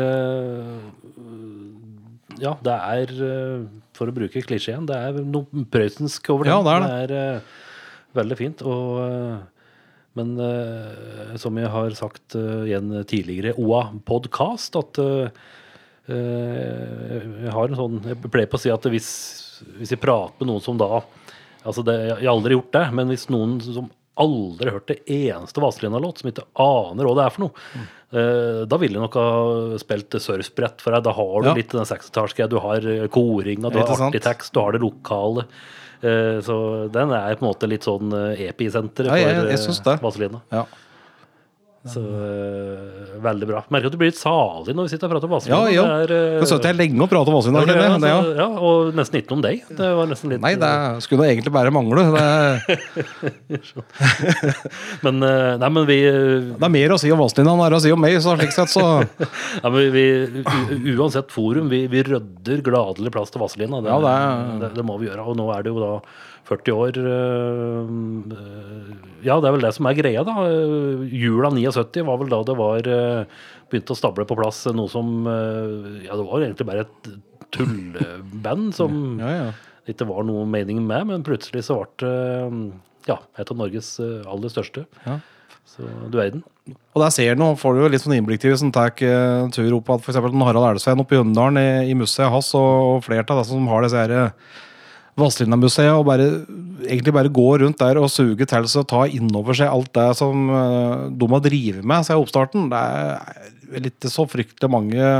Ja, 2.40 2.54
det 2.64 2.72
er 2.72 3.14
For 3.96 4.08
å 4.08 4.14
bruke 4.16 4.40
klisjeen, 4.40 4.86
det 4.88 4.96
er 4.96 5.18
noe 5.24 5.64
prøysensk 5.68 6.30
over 6.32 6.48
den. 6.48 6.54
Ja, 6.54 6.60
det 6.64 6.72
er 6.72 6.80
det. 6.80 7.10
det 7.10 7.24
er 7.26 8.20
veldig 8.22 8.36
fint. 8.38 8.62
Og, 8.64 9.00
men 10.18 10.32
uh, 10.40 11.36
som 11.38 11.56
jeg 11.60 11.70
har 11.70 11.94
sagt 11.98 12.34
uh, 12.34 12.64
i 12.66 12.74
en 12.74 13.04
tidligere 13.06 13.54
OA-podkast, 13.60 14.76
at 14.80 14.98
eh, 15.04 15.30
jeg 16.10 17.52
har 17.54 17.68
en 17.70 17.78
sånn 17.78 17.98
Jeg 18.08 18.18
pleier 18.32 18.48
på 18.50 18.58
å 18.58 18.62
si 18.62 18.70
at 18.72 18.86
hvis, 18.90 19.08
hvis 19.78 19.92
jeg 19.94 20.00
prater 20.02 20.40
med 20.42 20.48
noen 20.50 20.64
som 20.64 20.78
da 20.80 21.02
Altså 21.60 21.84
det, 21.86 21.94
jeg 22.08 22.24
har 22.24 22.32
aldri 22.32 22.56
gjort 22.56 22.72
det, 22.72 22.84
men 22.96 23.10
hvis 23.12 23.26
noen 23.30 23.58
som 23.62 23.90
aldri 24.20 24.72
hørt 24.72 24.88
det 24.88 24.96
eneste 25.12 25.60
Vazelina-låt, 25.60 26.22
som 26.22 26.30
ikke 26.30 26.46
aner 26.60 27.04
hva 27.06 27.12
det 27.18 27.26
er 27.26 27.34
for 27.34 27.44
noe, 27.44 27.84
eh, 28.16 28.60
da 28.68 28.78
ville 28.80 28.96
jeg 28.96 29.04
nok 29.04 29.18
ha 29.20 29.78
spilt 29.80 30.16
surfbrett 30.24 30.80
for 30.80 30.96
deg. 30.96 31.04
Da 31.04 31.12
har 31.18 31.44
du 31.44 31.50
Ja. 31.50 31.54
litt 31.60 31.76
den 31.76 31.84
60-tallsgreia. 31.84 32.48
Du 32.48 32.58
har 32.64 32.80
koringa, 33.12 33.68
du 33.70 33.78
har 33.78 33.92
artig 34.08 34.22
tekst, 34.24 34.54
du 34.56 34.60
har 34.64 34.72
det 34.72 34.80
lokale. 34.80 35.44
Eh, 36.02 36.40
så 36.40 36.88
den 36.92 37.10
er 37.12 37.34
på 37.36 37.44
en 37.44 37.50
måte 37.52 37.68
litt 37.68 37.82
sånn 37.84 38.12
eh, 38.16 38.46
episenteret 38.48 39.06
Ja, 39.10 39.16
jeg- 39.16 39.36
for 39.36 39.48
jeg 39.50 39.58
eh. 39.58 39.62
Vazelina. 40.00 40.40
Ja. 40.52 40.64
Så 41.88 42.00
eh, 42.04 43.20
veldig 43.24 43.46
bra. 43.48 43.62
Merker 43.72 43.88
at 43.88 43.94
du 43.94 43.96
blir 43.96 44.10
litt 44.10 44.18
salig 44.20 44.74
når 44.76 44.84
vi 44.84 44.90
sitter 44.92 45.08
og 45.08 45.14
prater 45.14 45.30
om 45.30 45.32
Ja, 45.32 45.38
Vazelina. 45.38 45.70
ja. 45.72 45.84
Det 45.88 45.94
er, 46.02 46.10
eh, 46.12 46.40
Det 46.42 46.48
satt 46.50 46.66
jeg 46.68 46.76
lenge 46.76 47.00
og 47.00 47.08
pratet 47.08 47.32
om 47.32 47.36
Vazelina. 47.38 47.62
ja, 47.64 47.76
jeg. 47.96 48.02
Ja, 48.04 48.18
ja. 48.36 48.48
og 48.68 48.90
nesten 48.98 49.16
ikke 49.16 49.32
noe 49.32 49.38
om 49.38 49.44
deg. 49.46 49.62
Det 49.78 49.88
var 49.96 50.10
nesten 50.10 50.34
litt 50.34 50.42
Nei, 50.44 50.52
det 50.60 50.72
skulle 51.06 51.24
da 51.24 51.30
egentlig 51.32 51.52
bare 51.54 51.72
mangle. 51.72 52.04
Men, 55.06 55.22
eh, 55.24 55.56
nei, 55.62 55.70
men 55.72 55.88
vi, 55.88 55.96
det 56.04 56.68
er 56.68 56.74
mer 56.76 56.92
å 56.92 56.98
si 57.00 57.08
om 57.14 57.22
Vazelina 57.22 57.54
enn 57.56 57.76
å 57.78 57.80
si 57.80 57.92
om 57.94 58.02
meg, 58.04 58.18
så 58.20 58.36
slik 58.36 58.52
sett 58.52 58.72
så 58.74 58.84
ja, 59.62 59.70
men 59.72 59.88
vi 59.94 60.04
Uansett 60.92 61.32
forum, 61.32 61.70
vi, 61.72 61.86
vi 61.88 62.04
rydder 62.04 62.60
gladelig 62.66 63.12
plass 63.14 63.32
til 63.32 63.40
Vazelina. 63.40 63.80
Det, 63.80 63.88
Ja, 63.88 63.98
det 64.04 64.60
det, 64.66 64.74
det, 64.76 64.84
må 64.84 64.98
vi 65.00 65.08
gjøre. 65.08 65.24
Og 65.32 65.40
nå 65.40 65.48
er 65.54 65.64
det 65.64 65.72
jo 65.72 65.80
da 65.80 65.94
40 66.50 66.76
år 66.76 67.00
øh, 67.00 67.88
øh, 68.36 69.09
Ja, 69.26 69.38
det 69.40 69.48
er 69.50 69.56
vel 69.56 69.64
det 69.64 69.72
som 69.76 69.88
er 69.90 69.96
greia, 69.98 70.22
da. 70.26 70.34
Jula 71.10 71.50
79 71.54 72.04
var 72.08 72.20
vel 72.20 72.30
da 72.32 72.42
det 72.48 72.56
var 72.58 72.90
øh, 72.94 73.40
begynte 73.70 73.96
å 73.96 73.98
stable 73.98 74.26
på 74.28 74.38
plass 74.38 74.62
noe 74.74 74.90
som 74.92 75.26
øh, 75.28 76.04
Ja, 76.06 76.14
det 76.16 76.26
var 76.28 76.44
egentlig 76.44 76.68
bare 76.68 76.86
et 76.86 77.10
tulleband 77.54 78.70
som 78.78 79.18
Ja, 79.22 79.34
ja. 79.36 79.50
ikke 79.90 80.08
var 80.10 80.24
noe 80.28 80.46
mening 80.48 80.82
med, 80.86 81.08
men 81.10 81.26
plutselig 81.26 81.66
så 81.68 81.80
ble 81.82 81.90
det 82.04 82.14
øh, 82.14 82.62
ja, 83.08 83.16
et 83.40 83.48
av 83.50 83.56
Norges 83.56 83.94
aller 84.00 84.52
største. 84.52 84.84
Ja. 85.06 85.20
Så 85.70 85.86
du 86.10 86.18
verden. 86.18 86.42
Og 86.94 87.02
der 87.02 87.12
ser 87.14 87.36
du, 87.38 87.44
får 87.58 87.76
du 87.76 87.84
jo 87.84 87.90
litt 87.92 88.02
sånn 88.02 88.16
innblikk 88.16 88.42
til 88.42 88.52
hvis 88.52 88.64
en 88.66 88.72
tar 88.74 88.90
eh, 89.06 89.44
en 89.44 89.52
tur 89.54 89.70
opp 89.76 89.92
at 89.94 90.02
f.eks. 90.02 90.18
Harald 90.18 90.66
Elvsveen 90.72 91.02
oppe 91.02 91.14
i 91.14 91.20
Hunndalen 91.20 91.60
i, 91.60 91.92
i 91.92 91.94
museet 91.98 92.30
hans, 92.32 92.50
og, 92.58 92.96
og 92.96 93.04
flere 93.06 93.22
av 93.22 93.44
som 93.46 93.68
har 93.70 93.86
disse 93.86 94.00
her 94.00 94.14
eh, 94.16 94.58
Vazelina-museet, 95.18 95.92
og 95.96 96.06
bare, 96.08 96.28
egentlig 96.86 97.14
bare 97.14 97.32
gå 97.32 97.46
rundt 97.62 97.80
der 97.80 97.98
og 98.00 98.10
suge 98.12 98.46
til 98.46 98.68
seg 98.70 98.84
og 98.84 98.90
ta 98.92 99.02
innover 99.10 99.56
seg 99.56 99.72
alt 99.72 99.90
det 99.96 100.06
som 100.20 100.46
eh, 100.54 101.08
de 101.10 101.30
har 101.34 101.42
drevet 101.44 101.86
med 101.86 102.06
siden 102.06 102.22
oppstarten. 102.22 102.68
Det 102.70 102.78
er 102.78 103.50
vel 103.74 103.90
ikke 103.90 104.12
så 104.12 104.26
fryktelig 104.28 104.70
mange 104.72 105.10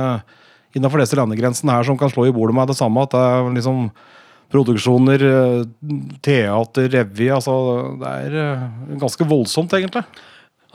innenfor 0.76 1.02
disse 1.02 1.18
landegrensene 1.18 1.74
her 1.74 1.86
som 1.86 1.98
kan 1.98 2.10
slå 2.12 2.28
i 2.28 2.34
bordet 2.34 2.56
med 2.56 2.70
det 2.70 2.78
samme. 2.78 3.02
At 3.04 3.14
det 3.14 3.22
er 3.26 3.52
liksom 3.58 3.90
produksjoner, 4.50 5.22
eh, 5.22 5.94
teater, 6.24 6.90
revy 6.90 7.30
altså 7.34 7.54
Det 8.00 8.14
er 8.26 8.38
eh, 8.44 8.68
ganske 8.98 9.26
voldsomt, 9.26 9.74
egentlig. 9.78 10.04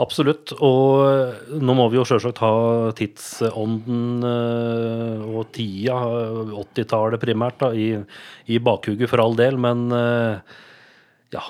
Absolutt. 0.01 0.51
Og 0.59 1.55
nå 1.63 1.75
må 1.77 1.87
vi 1.91 1.99
jo 1.99 2.05
sjølsagt 2.07 2.41
ha 2.43 2.51
tidsånden 2.97 4.27
eh, 4.27 5.23
og 5.23 5.47
tida, 5.55 5.95
eh, 6.19 6.53
80-tallet 6.65 7.21
primært, 7.23 7.61
da, 7.63 7.71
i, 7.71 7.93
i 8.51 8.59
bakhugget 8.59 9.11
for 9.11 9.23
all 9.23 9.37
del. 9.39 9.55
Men 9.61 9.85
eh, 9.95 10.57
ja, 11.31 11.43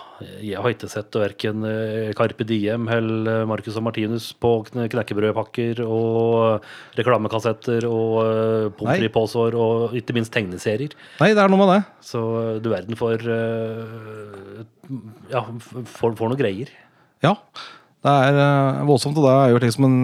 jeg 0.46 0.62
har 0.62 0.76
ikke 0.76 0.90
sett 0.94 1.18
verken 1.18 1.66
eh, 1.66 2.12
Carpe 2.18 2.46
Diem 2.48 2.86
eller 2.94 3.48
Marcus 3.50 3.80
og 3.82 3.88
Martinus 3.88 4.28
på 4.38 4.52
knekkebrødpakker 4.70 5.82
og 5.86 6.68
reklamekassetter 7.00 7.88
og 7.90 8.76
pommes 8.78 9.02
frites-påsår 9.02 9.58
og 9.58 9.96
ikke 9.98 10.16
minst 10.18 10.34
tegneserier. 10.36 10.94
Nei, 11.18 11.32
det 11.34 11.42
er 11.42 11.50
noe 11.50 11.64
med 11.64 11.74
det. 11.74 11.80
Så 12.06 12.22
du 12.62 12.70
verden 12.74 12.98
for 13.00 13.18
Ja, 15.34 15.42
for, 15.50 16.14
for 16.14 16.30
noe 16.30 16.38
greier. 16.38 16.70
Ja, 17.26 17.34
det 18.06 18.14
er 18.30 18.38
uh, 18.38 18.84
voldsomt, 18.86 19.18
og 19.18 19.26
det 19.26 19.34
er 19.34 19.54
jo 19.56 19.62
liksom 19.64 19.88
en 19.90 19.98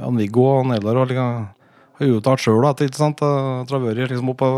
Jan-Viggo 0.00 0.44
og 0.58 0.66
Neldar 0.70 0.96
og 1.02 1.10
liksom, 1.10 1.42
har 1.98 2.08
jo 2.08 2.18
uttalt 2.18 2.40
sjøl 2.42 2.64
at 2.70 2.80
ikke 2.86 2.96
sant, 2.98 3.20
har 3.20 3.82
vært 3.84 4.00
liksom 4.10 4.30
oppe, 4.32 4.48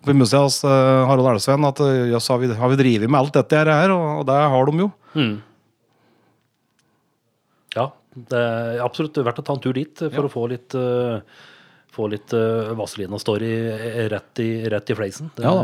oppe 0.00 0.10
i 0.12 0.16
museet 0.18 0.42
hos 0.42 0.58
uh, 0.66 1.04
Harald 1.08 1.30
Elvsveen 1.34 1.68
at 1.68 1.78
eh, 1.86 2.08
jøss, 2.10 2.26
har, 2.32 2.40
vi, 2.42 2.50
har 2.58 2.72
vi 2.72 2.80
drevet 2.80 3.06
med 3.12 3.20
alt 3.20 3.36
dette 3.38 3.62
her, 3.62 3.94
og, 3.94 4.08
og 4.20 4.26
det 4.28 4.40
har 4.54 4.66
de 4.72 4.82
jo. 4.82 4.88
Mm. 5.14 5.36
Ja, 7.76 7.86
det 8.30 8.40
er 8.42 8.82
absolutt 8.84 9.20
verdt 9.22 9.40
å 9.42 9.46
ta 9.46 9.54
en 9.56 9.62
tur 9.62 9.76
dit 9.78 9.94
for 10.02 10.10
Ja. 10.18 10.26
å 10.26 10.32
få 10.32 10.48
litt 10.50 10.74
uh, 10.74 11.20
få 11.94 12.06
litt 12.10 12.32
uh, 12.34 12.70
Vazelina-story 12.78 13.52
rett, 14.10 14.42
i- 14.42 14.66
rett 14.70 14.90
i 14.90 14.94
fleisen. 14.98 15.30
Det, 15.36 15.42
Ja 15.46 15.54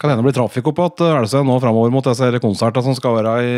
Kan 0.00 0.10
hende 0.12 0.22
det 0.22 0.28
blir 0.30 0.36
trafikk 0.36 0.68
oppe 0.72 0.86
at 0.88 1.00
eh, 1.04 1.16
Elvsveen 1.22 1.48
nå 1.48 1.56
framover 1.60 1.92
mot 1.92 2.04
disse 2.04 2.28
konsertene 2.40 2.84
som 2.86 2.96
skal 2.96 3.16
være 3.18 3.34
i, 3.44 3.56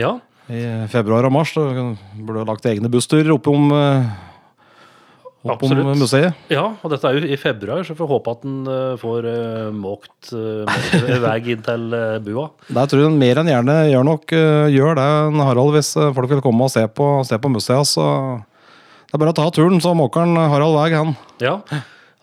ja, 0.00 0.14
i 0.52 0.62
februar 0.92 1.26
og 1.28 1.32
mars. 1.32 1.54
Da 1.56 1.94
burde 2.20 2.42
ha 2.42 2.48
lagt 2.48 2.66
egne 2.68 2.90
bussturer 2.92 3.32
opp 3.32 3.46
om, 3.48 3.72
opp 5.44 5.62
om 5.64 5.74
museet. 6.00 6.36
ja, 6.52 6.64
og 6.80 6.92
dette 6.92 7.08
er 7.08 7.18
jo 7.18 7.28
i 7.32 7.38
februar, 7.40 7.84
så 7.84 7.94
vi 7.94 8.00
får 8.00 8.10
håpe 8.10 8.34
at 8.34 8.46
en 8.48 8.58
uh, 8.68 8.96
får 9.00 9.28
uh, 9.28 9.68
måkt 9.76 10.32
vei 11.24 11.36
inn 11.54 11.64
til 11.64 11.86
bua. 12.24 12.48
Der 12.68 12.90
tror 12.90 13.04
jeg 13.04 13.12
en 13.12 13.20
mer 13.20 13.40
enn 13.40 13.52
gjerne 13.52 13.78
gjør 13.90 14.08
nok 14.08 14.34
eh, 14.36 14.72
gjør 14.74 14.98
det, 15.00 15.08
Harald, 15.44 15.74
hvis 15.76 15.94
eh, 16.00 16.12
folk 16.16 16.32
vil 16.32 16.44
komme 16.44 16.68
og 16.68 16.72
se 16.72 16.84
på, 16.88 17.08
se 17.28 17.38
på 17.40 17.52
museet. 17.52 17.92
Så 17.92 18.04
det 19.08 19.16
er 19.16 19.22
bare 19.22 19.34
å 19.34 19.38
ta 19.38 19.48
turen, 19.54 19.80
så 19.84 19.94
måker 19.96 20.28
Harald 20.52 20.76
vei, 20.78 20.90
han. 20.96 21.16
Ja, 21.44 21.58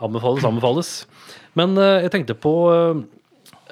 anbefales, 0.01 0.45
anbefales. 0.47 0.93
Men 1.57 1.75
jeg 1.75 2.13
tenkte 2.13 2.37
på 2.39 2.53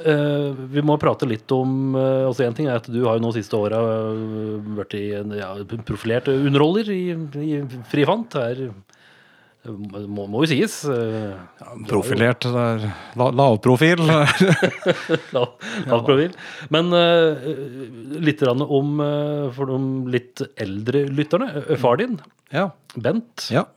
uh, 0.05 0.51
Vi 0.73 0.83
må 0.85 0.97
prate 1.01 1.27
litt 1.29 1.49
om 1.55 1.95
uh, 1.97 2.27
altså 2.29 2.45
En 2.47 2.55
ting 2.57 2.69
er 2.69 2.79
at 2.79 2.87
du 2.91 3.01
har 3.05 3.17
jo 3.17 3.23
nå 3.23 3.33
siste 3.35 3.57
åra 3.57 3.79
uh, 3.79 4.59
vært 4.79 4.95
i 4.99 5.09
en 5.17 5.33
ja, 5.37 5.51
profilert 5.87 6.29
underholder 6.31 6.91
i, 6.93 7.03
i 7.43 7.59
Frifant. 7.91 8.37
Det 8.39 8.69
må, 10.07 10.23
må 10.31 10.43
jo 10.45 10.49
sies. 10.51 10.79
Uh, 10.87 11.35
Profilert. 11.89 12.47
Det 12.47 12.63
er 12.63 12.85
Lavprofil. 13.19 14.01
lavprofil. 15.35 15.35
lav, 15.35 16.07
lav. 16.09 16.39
Men 16.75 16.93
litt 18.23 18.45
om 18.47 19.03
for 19.55 19.73
de 19.73 19.81
litt 20.15 20.45
eldre 20.55 21.03
lytterne. 21.11 21.51
Far 21.81 21.99
din, 22.01 22.17
ja. 22.55 22.69
Bent. 22.95 23.49
ja. 23.53 23.67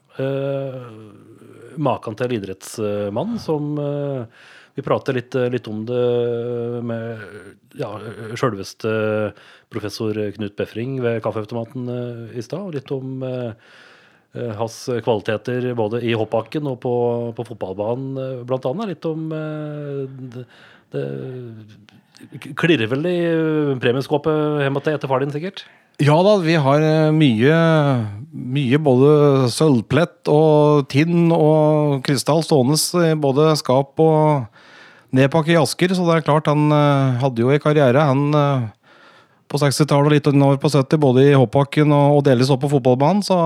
Maken 1.83 2.15
til 2.19 2.35
idrettsmann 2.37 3.39
som 3.41 3.73
Vi 4.73 4.81
prater 4.85 5.17
litt, 5.17 5.35
litt 5.53 5.67
om 5.69 5.83
det 5.85 6.03
med 6.85 7.23
ja, 7.77 7.91
sjølveste 8.33 8.93
professor 9.73 10.17
Knut 10.37 10.55
Befring 10.57 10.95
ved 11.03 11.21
Kaffeautomaten 11.25 11.89
i 12.33 12.41
stad. 12.41 12.63
Og 12.65 12.77
litt 12.77 12.93
om 12.95 13.21
hans 14.57 14.77
kvaliteter 15.05 15.67
både 15.77 16.01
i 16.01 16.15
hoppbakken 16.17 16.65
og 16.71 16.79
på, 16.81 16.93
på 17.37 17.45
fotballbanen, 17.51 18.41
blant 18.49 18.65
annet. 18.65 18.95
Litt 18.95 19.05
om 19.05 19.29
det, 20.33 20.47
det 20.95 21.05
klirrer 22.57 22.89
vel 22.89 23.05
i 23.11 23.19
premieskåpet 23.83 24.65
hjemme 24.65 24.81
etter 24.81 25.11
far 25.11 25.21
din, 25.21 25.37
sikkert? 25.37 25.67
Ja 26.01 26.15
da, 26.25 26.37
vi 26.41 26.55
har 26.57 26.81
eh, 26.81 27.11
mye, 27.13 27.57
mye 28.33 28.77
både 28.81 29.49
sølvplett 29.53 30.29
og 30.31 30.87
tinn 30.89 31.27
og 31.35 31.99
krystall 32.07 32.41
stående 32.41 32.79
i 33.05 33.11
både 33.13 33.51
skap 33.59 34.01
og 34.01 34.47
nedpakke 35.13 35.53
i 35.53 35.59
asker, 35.59 35.93
så 35.93 36.07
det 36.07 36.15
er 36.15 36.25
klart 36.25 36.49
han 36.49 36.73
eh, 36.73 37.19
hadde 37.21 37.43
jo 37.43 37.53
i 37.53 37.61
karriere, 37.61 38.07
han 38.09 38.33
eh, 38.33 38.65
på 39.53 39.61
60-tallet 39.61 40.09
og 40.09 40.15
litt 40.15 40.31
innover 40.31 40.57
på 40.57 40.71
70, 40.73 40.97
både 40.97 41.27
i 41.27 41.37
hoppbakken 41.37 41.93
og, 41.93 42.23
delvis 42.25 42.49
opp 42.49 42.63
på 42.65 42.71
fotballbanen, 42.73 43.21
så 43.21 43.37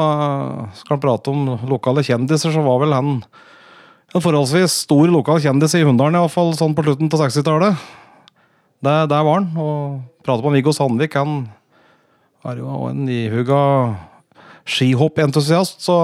skal 0.79 0.95
han 0.95 1.03
prate 1.03 1.33
om 1.33 1.51
lokale 1.67 2.05
kjendiser, 2.07 2.55
så 2.55 2.63
var 2.63 2.79
vel 2.85 2.95
han 2.95 3.11
en 4.15 4.23
forholdsvis 4.23 4.85
stor 4.85 5.11
lokal 5.11 5.43
kjendis 5.43 5.75
i 5.75 5.83
Hunndalen, 5.83 6.15
iallfall 6.15 6.55
sånn 6.55 6.77
på 6.77 6.87
slutten 6.87 7.11
av 7.11 7.25
60-tallet. 7.25 7.87
Der, 8.87 9.11
var 9.11 9.33
han, 9.33 9.51
og 9.59 10.23
prate 10.23 10.45
på 10.45 10.53
Viggo 10.55 10.71
Sandvik, 10.71 11.19
han 11.19 11.41
er 12.51 12.61
jo 12.63 12.87
en 12.89 13.07
ihuga 13.11 13.61
skihoppentusiast, 14.67 15.79
så 15.83 15.95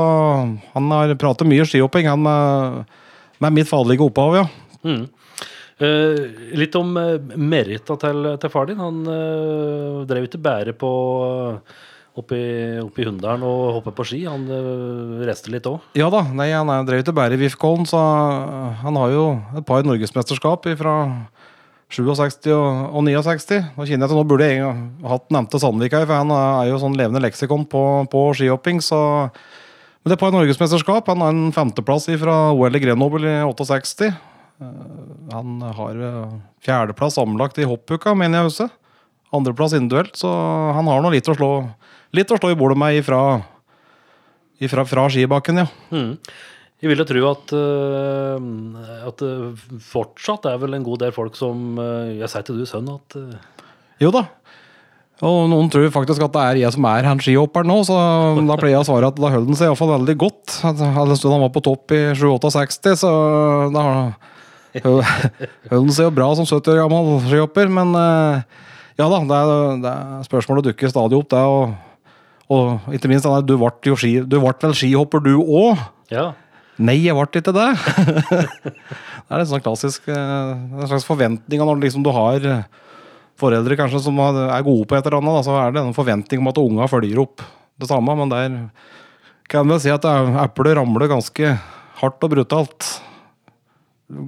han 0.74 0.92
har 0.96 1.16
pratet 1.20 1.50
mye 1.50 1.66
skihopping, 1.68 2.08
han 2.08 2.24
med, 2.24 2.94
med 3.44 3.58
mitt 3.60 3.70
faderlige 3.70 4.06
opphav, 4.08 4.38
ja. 4.40 4.46
Mm. 4.84 5.08
Eh, 5.84 6.20
litt 6.56 6.76
om 6.78 6.94
uh, 6.96 7.18
merita 7.36 7.98
til, 8.00 8.28
til 8.40 8.52
far 8.54 8.70
din. 8.70 8.80
Han 8.80 9.02
eh, 9.10 10.04
drev 10.08 10.28
ikke 10.28 10.42
bare 10.44 10.76
på 10.78 10.92
uh, 11.26 11.82
oppe 12.20 12.38
i, 12.38 12.52
oppe 12.84 13.02
i 13.02 13.08
Hunndalen 13.08 13.44
og 13.48 13.80
hoppet 13.80 13.98
på 13.98 14.06
ski. 14.08 14.22
Han 14.30 14.46
uh, 14.48 15.24
reiste 15.26 15.52
litt 15.52 15.68
òg. 15.70 15.82
Ja 15.98 16.12
da, 16.14 16.24
nei, 16.30 16.52
han 16.54 16.70
er 16.72 16.86
drev 16.88 17.04
ikke 17.04 17.16
bare 17.18 17.36
i 17.36 17.42
VIF-kollen, 17.42 17.90
så 17.90 18.00
han 18.84 19.00
har 19.02 19.16
jo 19.16 19.26
et 19.58 19.66
par 19.68 19.84
norgesmesterskap 19.88 20.70
fra 20.80 20.96
67 21.94 22.50
og, 22.56 22.68
og 22.98 23.06
69. 23.06 23.60
Nå 23.78 23.86
kjenner 23.88 24.08
jeg 24.08 24.12
at 24.12 24.18
nå 24.18 24.26
burde 24.28 24.50
jeg 24.50 24.64
ha 24.66 24.74
hatt 25.14 25.34
nevnte 25.34 25.62
Sandvik 25.62 25.96
her, 25.96 26.08
for 26.10 26.20
han 26.20 26.34
er 26.36 26.72
jo 26.72 26.80
sånn 26.82 26.98
levende 27.00 27.22
leksikon 27.24 27.68
på, 27.70 27.84
på 28.12 28.24
skihopping, 28.40 28.82
så 28.84 29.00
Men 30.04 30.12
det 30.12 30.16
er 30.16 30.18
et 30.18 30.24
par 30.26 30.34
norgesmesterskap. 30.36 31.08
Han 31.08 31.22
har 31.24 31.32
en 31.32 31.54
femteplass 31.56 32.10
fra 32.20 32.38
OL 32.52 32.76
i 32.76 32.82
Grenoble 32.84 33.30
i 33.30 33.44
68. 33.48 34.10
Eh, 34.10 34.66
Han 35.32 35.62
har 35.64 36.02
eh, 36.10 36.34
fjerdeplass 36.66 37.16
sammenlagt 37.16 37.58
i 37.58 37.68
hoppuka, 37.70 38.12
mener 38.14 38.42
jeg 38.42 38.52
også. 38.52 38.68
Andreplass 39.34 39.74
individuelt, 39.78 40.18
så 40.20 40.30
han 40.76 40.90
har 40.92 41.02
nå 41.02 41.14
litt 41.14 41.30
å 41.32 41.38
slå 41.38 41.54
Litt 42.14 42.30
å 42.30 42.38
slå 42.38 42.52
i 42.54 42.58
bordet 42.58 42.78
med 42.78 43.00
ifra, 43.00 43.42
ifra 44.62 44.84
fra 44.86 45.08
skibakken, 45.10 45.64
ja. 45.64 45.66
Mm. 45.90 46.12
Jeg 46.84 46.92
vil 46.92 47.00
jo 47.00 47.08
tro 47.08 47.26
at, 47.30 47.52
uh, 47.56 49.08
at 49.08 49.22
det 49.24 49.80
fortsatt 49.88 50.50
er 50.52 50.58
vel 50.60 50.76
en 50.76 50.84
god 50.84 51.06
del 51.06 51.14
folk 51.16 51.38
som 51.40 51.78
uh, 51.80 52.12
Jeg 52.12 52.28
sier 52.28 52.44
til 52.44 52.60
du, 52.60 52.66
sønn, 52.68 52.90
at 52.92 53.16
Jo 54.04 54.12
da. 54.12 54.26
Og 55.24 55.46
noen 55.48 55.70
tror 55.72 55.88
faktisk 55.94 56.26
at 56.26 56.34
det 56.34 56.44
er 56.44 56.60
jeg 56.64 56.76
som 56.76 56.86
er 56.90 57.08
han 57.08 57.22
skihopperen 57.22 57.70
nå, 57.70 57.78
så 57.88 57.96
da 58.44 58.58
pleier 58.60 58.76
jeg 58.76 58.84
å 58.84 58.88
svare 58.90 59.12
at 59.12 59.20
da 59.20 59.30
holder 59.32 59.54
han 59.54 59.60
seg 59.60 59.70
iallfall 59.70 59.94
veldig 59.94 60.16
godt. 60.20 60.58
All 60.68 61.14
stund 61.16 61.36
han 61.36 61.46
var 61.46 61.54
på 61.54 61.64
topp 61.64 61.94
i 61.96 62.02
67, 62.18 62.90
så 63.00 63.12
da 63.72 63.86
holder 64.84 65.08
han 65.70 65.96
seg 65.96 66.10
jo 66.10 66.14
bra 66.18 66.28
som 66.36 66.50
70 66.50 66.74
år 66.74 66.82
gammel 66.82 67.24
skihopper. 67.30 67.72
Men 67.72 67.96
eh, 67.96 68.62
ja 69.00 69.08
da, 69.14 69.22
det, 69.30 69.40
er, 69.40 69.82
det 69.86 69.94
er 69.94 70.28
spørsmålet 70.28 70.72
dukker 70.72 70.92
stadig 70.92 71.20
opp, 71.22 71.30
det. 71.32 71.44
Og, 71.56 72.52
og 72.58 72.94
ikke 72.98 73.14
minst, 73.14 73.30
du 73.48 73.56
ble 73.62 74.56
vel 74.66 74.78
skihopper 74.82 75.24
du 75.24 75.38
òg? 75.40 75.86
Ja. 76.12 76.34
Nei, 76.82 76.98
jeg 77.04 77.14
ble 77.14 77.28
ikke 77.30 77.54
det. 77.54 77.68
det 78.64 78.74
er 79.30 79.44
en 79.44 79.50
sånn 79.50 79.62
klassisk 79.66 80.08
eh, 80.10 80.54
en 80.54 80.90
slags 80.90 81.06
forventning 81.06 81.62
når 81.62 81.84
liksom 81.84 82.06
du 82.06 82.10
har 82.16 82.48
foreldre 83.40 83.78
kanskje 83.78 84.02
som 84.06 84.18
er 84.24 84.66
gode 84.66 84.88
på 84.90 84.98
et 84.98 85.06
eller 85.06 85.20
annet, 85.20 85.38
da, 85.38 85.46
så 85.46 85.56
er 85.62 85.74
det 85.76 85.84
en 85.84 85.96
forventning 85.96 86.42
om 86.42 86.50
at 86.52 86.62
unga 86.62 86.90
følger 86.90 87.22
opp 87.24 87.44
det 87.82 87.90
samme. 87.90 88.16
Men 88.18 88.32
der 88.34 88.58
kan 89.52 89.70
vi 89.70 89.80
si 89.84 89.92
at 89.94 90.06
eplet 90.06 90.78
ramler 90.80 91.10
ganske 91.12 91.56
hardt 92.02 92.26
og 92.26 92.34
brutalt. 92.36 92.90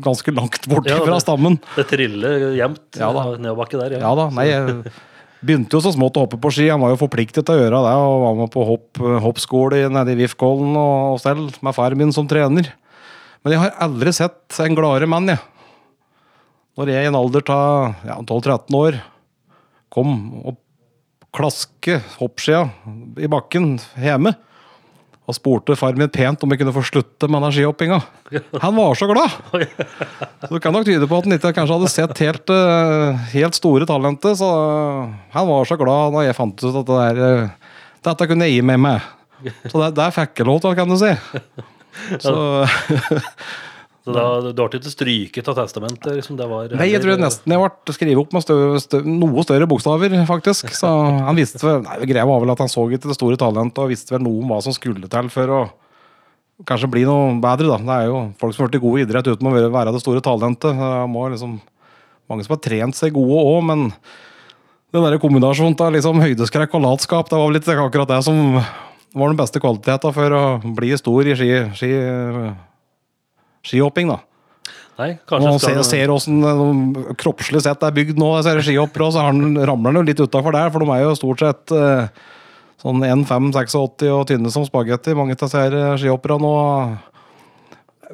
Ganske 0.06 0.34
langt 0.34 0.66
bort 0.72 0.88
Ja, 0.90 1.02
fra 1.08 1.20
stammen. 1.22 1.60
Det 1.76 1.86
triller 1.92 2.50
jevnt 2.58 2.98
Ja 2.98 3.12
nedoverbakke 3.14 3.82
der. 3.84 4.00
Ja 4.02 4.14
da, 4.18 4.30
nei, 4.34 4.48
jeg 4.50 4.94
begynte 5.46 5.78
jo 5.78 5.84
så 5.84 5.94
smått 5.94 6.18
å 6.18 6.26
hoppe 6.26 6.40
på 6.42 6.52
ski. 6.54 6.68
Han 6.72 6.82
var 6.84 6.94
jo 6.94 7.02
forpliktet 7.04 7.46
til 7.46 7.56
å 7.56 7.62
gjøre 7.62 7.82
det, 7.86 7.94
og 8.02 8.24
var 8.24 8.40
med 8.40 8.52
på 8.54 8.66
hopp, 8.68 9.02
hoppskole 9.24 9.86
nede 9.94 10.16
i 10.16 10.20
Vifkollen 10.20 10.76
og 10.80 11.20
selv, 11.24 11.56
med 11.66 11.78
far 11.78 11.96
min 11.98 12.14
som 12.16 12.28
trener. 12.30 12.72
Men 13.46 13.54
jeg 13.54 13.62
har 13.62 13.76
aldri 13.86 14.14
sett 14.16 14.60
en 14.64 14.78
gladere 14.78 15.10
mann, 15.10 15.30
jeg. 15.30 15.42
Når 16.76 16.92
jeg 16.92 17.06
i 17.06 17.10
en 17.12 17.18
alder 17.20 17.46
av 17.54 18.08
ja, 18.08 18.18
12-13 18.20 18.76
år 18.76 18.98
kom 19.94 20.16
og 20.42 20.58
klaske 21.36 22.02
hoppskia 22.18 22.66
i 23.22 23.30
bakken 23.32 23.78
hjemme, 24.02 24.34
og 25.26 25.34
spurte 25.34 25.74
far 25.78 25.96
min 25.98 26.10
pent 26.14 26.44
om 26.46 26.52
jeg 26.54 26.62
kunne 26.62 26.74
få 26.76 26.84
slutte 26.86 27.28
med 27.30 27.40
energihoppinga. 27.42 27.98
Han 28.62 28.76
var 28.78 28.98
så 28.98 29.08
glad! 29.10 29.34
Så 30.46 30.52
det 30.54 30.62
kan 30.62 30.76
nok 30.76 30.86
tyde 30.86 31.08
på 31.10 31.18
at 31.18 31.26
han 31.26 31.34
ikke 31.34 31.54
kanskje 31.58 31.78
hadde 31.80 31.90
sett 31.90 32.22
helt, 32.22 32.52
eh, 32.54 33.24
helt 33.34 33.58
store 33.58 33.88
talentet. 33.90 34.38
Så 34.38 34.50
han 35.34 35.48
var 35.50 35.66
så 35.66 35.78
glad 35.82 36.14
da 36.14 36.26
jeg 36.28 36.38
fant 36.38 36.62
ut 36.62 36.70
at 36.70 36.92
det 36.92 37.00
der, 37.00 37.22
eh, 37.26 37.72
dette 38.06 38.28
kunne 38.30 38.46
jeg 38.46 38.60
gi 38.60 38.66
med 38.70 38.84
meg. 38.86 39.08
Så 39.72 39.82
det, 39.82 39.96
det 39.98 40.06
er 40.06 40.36
til, 40.38 40.76
kan 40.78 40.94
du 40.94 40.98
si. 41.02 41.16
Så, 42.26 42.36
Så 44.06 44.14
da, 44.14 44.26
du 44.54 44.60
har 44.62 44.76
ikke 44.78 44.92
stryket 44.94 45.48
av 45.50 45.56
testamentet? 45.58 46.12
Liksom, 46.14 46.36
det 46.38 46.46
var, 46.46 46.70
nei, 46.78 46.92
jeg 46.92 47.02
tror 47.02 47.18
nesten 47.18 47.56
jeg 47.56 47.62
ble 47.64 47.94
skrevet 47.96 48.20
opp 48.22 48.36
med 48.36 48.44
stø, 48.46 48.58
stø, 48.84 49.00
noe 49.02 49.46
større 49.48 49.66
bokstaver, 49.70 50.14
faktisk. 50.30 50.70
Så 50.78 50.92
han 51.26 51.40
visste 51.40 51.64
vel 51.64 51.82
Nei, 51.88 51.96
Greia 52.12 52.28
var 52.30 52.44
vel 52.44 52.54
at 52.54 52.62
han 52.62 52.70
så 52.70 52.86
ikke 52.86 53.10
det 53.10 53.18
store 53.18 53.40
talentet 53.42 53.82
og 53.82 53.90
visste 53.90 54.14
vel 54.14 54.22
noe 54.28 54.44
om 54.44 54.54
hva 54.54 54.60
som 54.62 54.76
skulle 54.78 55.10
til 55.10 55.32
for 55.34 55.56
å 55.56 55.64
kanskje 56.70 56.92
bli 56.94 57.08
noe 57.10 57.34
bedre, 57.42 57.72
da. 57.74 57.80
Det 57.82 57.96
er 57.96 58.12
jo 58.12 58.20
folk 58.44 58.54
som 58.54 58.68
har 58.68 58.70
blitt 58.76 58.86
gode 58.86 59.02
i 59.02 59.08
idrett 59.08 59.32
uten 59.34 59.50
å 59.50 59.56
være 59.74 59.96
det 59.96 60.04
store 60.06 60.22
talentet. 60.24 60.78
Det 60.78 60.94
må 61.12 61.26
liksom 61.34 61.58
Mange 62.26 62.42
som 62.42 62.56
har 62.56 62.62
trent 62.66 62.98
seg 62.98 63.12
gode 63.14 63.38
òg, 63.38 63.60
men 63.70 63.82
den 64.96 65.04
der 65.06 65.20
kombinasjonen 65.22 65.76
av 65.78 65.92
liksom 65.94 66.24
høydeskrekk 66.24 66.74
og 66.74 66.82
latskap, 66.82 67.28
det 67.30 67.38
var 67.38 67.52
vel 67.52 67.58
litt 67.60 67.68
akkurat 67.70 68.10
det 68.10 68.18
som 68.26 68.40
var 68.56 69.30
den 69.30 69.38
beste 69.38 69.62
kvaliteten 69.62 70.16
for 70.16 70.34
å 70.34 70.42
bli 70.74 70.90
stor 70.98 71.30
i 71.30 71.36
ski, 71.38 71.52
ski, 71.78 71.92
skihopping, 73.66 74.14
da. 74.14 74.20
Nei, 74.96 75.10
Og 75.18 75.28
kanskje 75.28 75.52
ser, 75.60 75.74
skal, 75.76 75.88
ser 75.90 76.14
hvordan 76.14 77.16
kroppslig 77.20 77.60
sett 77.66 77.82
er 77.84 77.92
bygd 77.98 78.16
nå, 78.22 78.30
disse 78.38 78.54
her 78.54 78.64
skihoppere, 78.64 79.10
og 79.10 79.16
så 79.18 79.26
ramler 79.68 79.92
han 79.92 80.00
jo 80.00 80.06
litt 80.08 80.22
utafor 80.24 80.56
der, 80.56 80.72
for 80.72 80.86
de 80.86 80.94
er 80.96 81.04
jo 81.04 81.18
stort 81.20 81.44
sett 81.44 81.74
eh, 81.76 82.08
sånn 82.80 83.04
1,5-86 83.04 84.08
og 84.14 84.24
tynne 84.30 84.54
som 84.54 84.64
spagetti, 84.68 85.12
mange 85.18 85.36
av 85.36 85.44
disse 85.44 85.66
eh, 85.68 85.92
skihopperne 86.00 86.40
nå. 86.46 86.54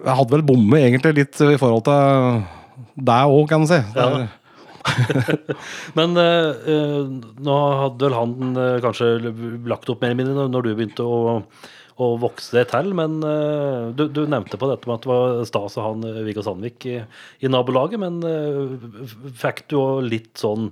Jeg 0.02 0.18
hadde 0.18 0.34
vel 0.34 0.46
bommet 0.48 0.82
egentlig 0.88 1.14
litt 1.20 1.42
i 1.46 1.58
forhold 1.62 1.86
til 1.86 2.42
deg 3.12 3.34
òg, 3.36 3.44
kan 3.52 3.68
du 3.68 3.70
si. 3.76 3.82
Det 3.94 4.08
er- 4.08 4.30
Men 5.98 6.16
eh, 6.18 6.48
eh, 6.74 7.02
nå 7.46 7.58
hadde 7.84 8.08
vel 8.08 8.16
han 8.18 8.32
eh, 8.58 8.80
kanskje 8.82 9.12
lagt 9.70 9.92
opp 9.94 10.02
mer 10.02 10.16
eller 10.16 10.24
mindre 10.24 10.48
når 10.50 10.66
du 10.66 10.72
begynte 10.74 11.06
å, 11.06 11.20
å 11.99 12.13
vokse 12.21 12.63
til, 12.71 12.93
men 12.97 13.19
eh, 13.25 13.91
du, 13.97 14.08
du 14.13 14.23
nevnte 14.30 14.60
på 14.60 14.69
dette 14.71 14.88
med 14.88 14.99
at 14.99 15.06
det 15.06 15.12
var 15.12 15.43
stas 15.49 15.77
å 15.77 15.84
ha 15.84 15.91
han, 15.91 16.08
eh, 16.08 16.23
Viggo 16.27 16.45
Sandvik 16.45 16.88
i, 16.89 16.97
i 17.43 17.51
nabolaget, 17.51 18.01
men 18.01 18.21
eh, 18.27 19.06
fikk 19.41 19.65
du 19.71 19.77
òg 19.82 20.08
litt 20.08 20.34
sånn 20.39 20.71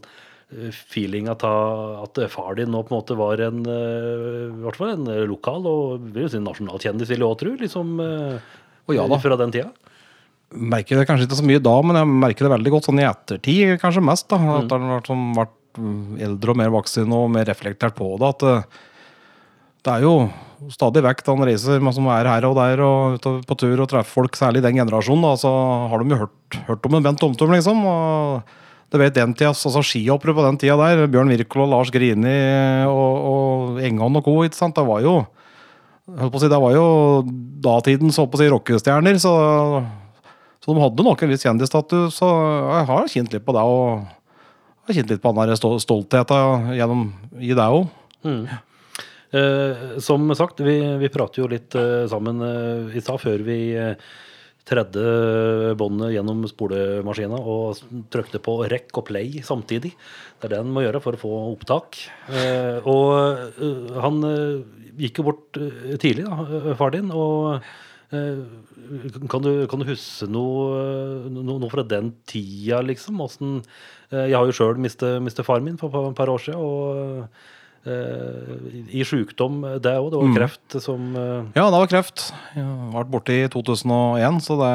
feeling 0.73 1.27
av 1.29 1.43
at 1.45 2.17
far 2.33 2.55
din 2.57 2.71
nå 2.73 2.79
på 2.81 2.89
en 2.89 2.97
måte 2.97 3.13
var 3.13 3.37
en, 3.45 3.59
i 3.69 4.63
hvert 4.63 4.79
fall 4.79 4.95
en 4.95 5.11
lokal 5.29 5.67
og 5.69 6.07
vil 6.15 6.25
jo 6.25 6.31
si 6.33 6.41
nasjonal 6.41 6.81
kjendis, 6.81 7.11
vil 7.11 7.21
jeg 7.21 7.27
òg 7.27 7.37
tro, 7.37 7.53
liksom, 7.59 7.91
eh, 8.01 8.55
ja 8.97 9.05
fra 9.21 9.37
den 9.37 9.53
tida? 9.53 9.69
merker 10.49 10.97
det 10.97 11.05
kanskje 11.05 11.27
ikke 11.27 11.39
så 11.39 11.45
mye 11.45 11.61
da, 11.61 11.75
men 11.85 11.99
jeg 11.99 12.09
merker 12.25 12.47
det 12.47 12.53
veldig 12.55 12.71
godt 12.73 12.89
sånn 12.89 13.01
i 13.01 13.07
ettertid, 13.07 13.75
kanskje 13.81 14.05
mest. 14.05 14.27
da, 14.31 14.39
At 14.57 14.73
han 14.73 14.87
har 14.87 15.01
vært, 15.01 15.11
vært 15.37 15.81
mm, 15.81 16.05
eldre 16.25 16.53
og 16.53 16.61
mer 16.61 16.71
voksen 16.73 17.15
og 17.15 17.27
mer 17.35 17.45
reflektert 17.49 17.97
på 17.97 18.09
det. 18.21 18.31
At 18.33 18.79
det, 19.85 19.93
er 19.93 20.05
jo 20.05 20.13
stadig 20.73 21.03
vekk 21.05 21.23
han 21.27 21.43
reiser 21.47 21.83
som 21.95 22.07
er 22.11 22.29
her 22.29 22.47
og 22.49 22.57
der 22.59 22.83
og 22.83 23.27
på 23.47 23.57
tur 23.59 23.79
og 23.79 23.89
treffer 23.91 24.21
folk, 24.21 24.35
særlig 24.39 24.63
den 24.65 24.79
generasjonen, 24.81 25.23
da, 25.23 25.35
så 25.39 25.51
har 25.91 26.01
de 26.03 26.15
jo 26.15 26.23
hørt, 26.25 26.59
hørt 26.67 26.89
om 26.89 26.97
en 26.97 27.05
Bent 27.05 27.23
Omtum, 27.23 27.53
liksom. 27.55 27.83
og 27.87 28.55
det 28.89 29.01
vet 29.03 29.17
den 29.17 29.35
tida, 29.37 29.53
altså 29.53 29.83
Skihoppere 29.85 30.35
på 30.35 30.45
den 30.47 30.59
tida 30.61 30.77
der, 30.79 31.05
Bjørn 31.11 31.31
Wirkola, 31.31 31.69
Lars 31.75 31.93
Grini 31.93 32.37
og, 32.89 33.29
og 33.31 33.83
Engan 33.85 34.19
og 34.19 34.25
co. 34.25 34.41
det 34.43 34.85
var 34.91 35.05
jo 35.05 35.15
holdt 36.19 36.33
på 36.33 36.39
å 36.39 36.41
si, 36.41 36.49
Det 36.49 36.61
var 36.63 36.73
jo 36.73 36.85
datidens 37.61 38.17
holdt 38.17 38.31
på 38.33 38.39
å 38.39 38.41
si, 38.41 38.51
rockestjerner, 38.51 39.19
så 39.21 39.33
så 40.59 40.75
de 40.75 40.83
hadde 40.83 41.05
nok 41.05 41.21
en 41.23 41.31
viss 41.31 41.45
kjendisstatus, 41.45 42.17
og 42.25 42.39
jeg 42.75 42.87
har 42.89 43.11
kjent 43.13 43.35
litt 43.35 43.45
på 43.45 43.55
det. 43.55 43.61
Og 43.63 44.89
har 44.89 44.97
kjent 44.97 45.13
litt 45.13 45.21
på 45.23 45.31
den 45.33 45.53
der 45.53 45.79
stoltheten 45.81 46.73
gjennom 46.75 47.05
i 47.39 47.53
det 47.55 47.67
òg. 47.77 47.87
Eh, 48.27 48.57
som 50.01 50.31
sagt, 50.33 50.63
vi, 50.65 50.79
vi 50.97 51.11
prater 51.13 51.43
jo 51.43 51.51
litt 51.51 51.75
eh, 51.77 52.07
sammen 52.09 52.41
eh, 52.41 52.97
i 52.97 53.03
stad 53.03 53.21
før 53.21 53.43
vi 53.45 53.59
eh, 53.77 54.09
tredde 54.69 55.73
båndet 55.79 56.13
gjennom 56.13 56.45
spolemaskina 56.49 57.39
og 57.39 57.79
trykte 58.13 58.41
på 58.43 58.59
rekk 58.69 59.01
og 59.01 59.07
play 59.09 59.41
samtidig. 59.45 59.93
Det 60.39 60.49
er 60.49 60.55
det 60.55 60.61
en 60.63 60.73
må 60.73 60.83
gjøre 60.85 61.01
for 61.03 61.17
å 61.17 61.21
få 61.21 61.35
opptak. 61.51 62.01
Eh, 62.29 62.89
og 62.89 63.61
eh, 63.61 63.93
han 64.01 64.19
eh, 64.29 64.79
gikk 65.05 65.21
jo 65.21 65.29
bort 65.31 65.61
eh, 65.61 65.95
tidlig, 66.01 66.27
da, 66.27 66.45
eh, 66.45 66.73
far 66.79 66.93
din. 66.95 67.13
og 67.13 67.61
eh, 68.13 68.43
kan 69.29 69.45
du, 69.45 69.51
kan 69.69 69.81
du 69.81 69.89
huske 69.89 70.29
noe, 70.29 71.29
noe, 71.29 71.59
noe 71.61 71.71
fra 71.71 71.85
den 71.85 72.13
tida, 72.29 72.81
liksom? 72.85 73.21
Hvordan, 73.21 73.61
eh, 74.11 74.27
jeg 74.31 74.37
har 74.37 74.49
jo 74.49 74.57
sjøl 74.57 74.81
mistet 74.81 75.45
far 75.47 75.65
min 75.65 75.79
for 75.81 76.11
et 76.11 76.17
par 76.17 76.33
år 76.33 76.45
siden. 76.45 76.61
og 76.61 77.23
eh, 77.23 77.55
i 77.87 79.05
sjukdom, 79.07 79.61
det 79.79 79.93
òg. 79.95 80.09
Det 80.11 80.19
var 80.19 80.33
kreft 80.35 80.75
som 80.83 81.13
eh, 81.15 81.45
Ja, 81.55 81.69
det 81.69 81.77
var 81.77 81.91
kreft. 81.91 82.25
Jeg 82.55 82.65
ble 82.91 83.05
borte 83.13 83.37
i 83.37 83.47
2001, 83.51 84.41
så 84.43 84.57
det, 84.59 84.73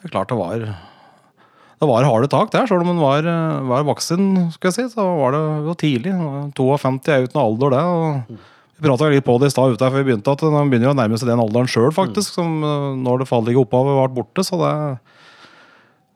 det 0.00 0.08
er 0.08 0.14
klart 0.16 0.32
det 0.32 0.40
var 0.40 0.64
Det 0.64 1.88
var 1.90 2.08
harde 2.08 2.30
tak 2.32 2.50
der, 2.54 2.66
selv 2.66 2.82
om 2.82 2.94
en 2.94 3.02
var, 3.02 3.28
var 3.70 3.86
voksen, 3.86 4.50
skal 4.56 4.72
jeg 4.72 4.76
si. 4.78 4.88
Så 4.96 5.06
var 5.20 5.36
det 5.36 5.44
jo 5.68 5.76
tidlig. 5.78 6.16
52 6.58 7.14
er 7.14 7.28
uten 7.28 7.40
alder, 7.44 7.78
det. 7.78 7.84
og 7.84 8.42
vi 8.74 8.88
prata 8.88 9.06
litt 9.08 9.24
på 9.24 9.36
det 9.38 9.52
i 9.52 9.54
stad 9.54 9.76
før 9.78 10.00
vi 10.00 10.08
begynte, 10.08 10.32
at 10.34 10.42
man 10.50 10.70
begynner 10.70 10.90
å 10.90 10.98
nærme 10.98 11.18
seg 11.20 11.30
den 11.30 11.42
alderen 11.42 11.70
sjøl, 11.70 11.92
faktisk. 11.94 12.34
Som 12.34 12.58
eh, 12.66 12.88
når 12.98 13.22
det 13.22 13.30
fallige 13.30 13.60
opphavet 13.62 14.00
ble 14.00 14.08
borte. 14.18 14.44
Så 14.46 14.58
det, 14.58 14.72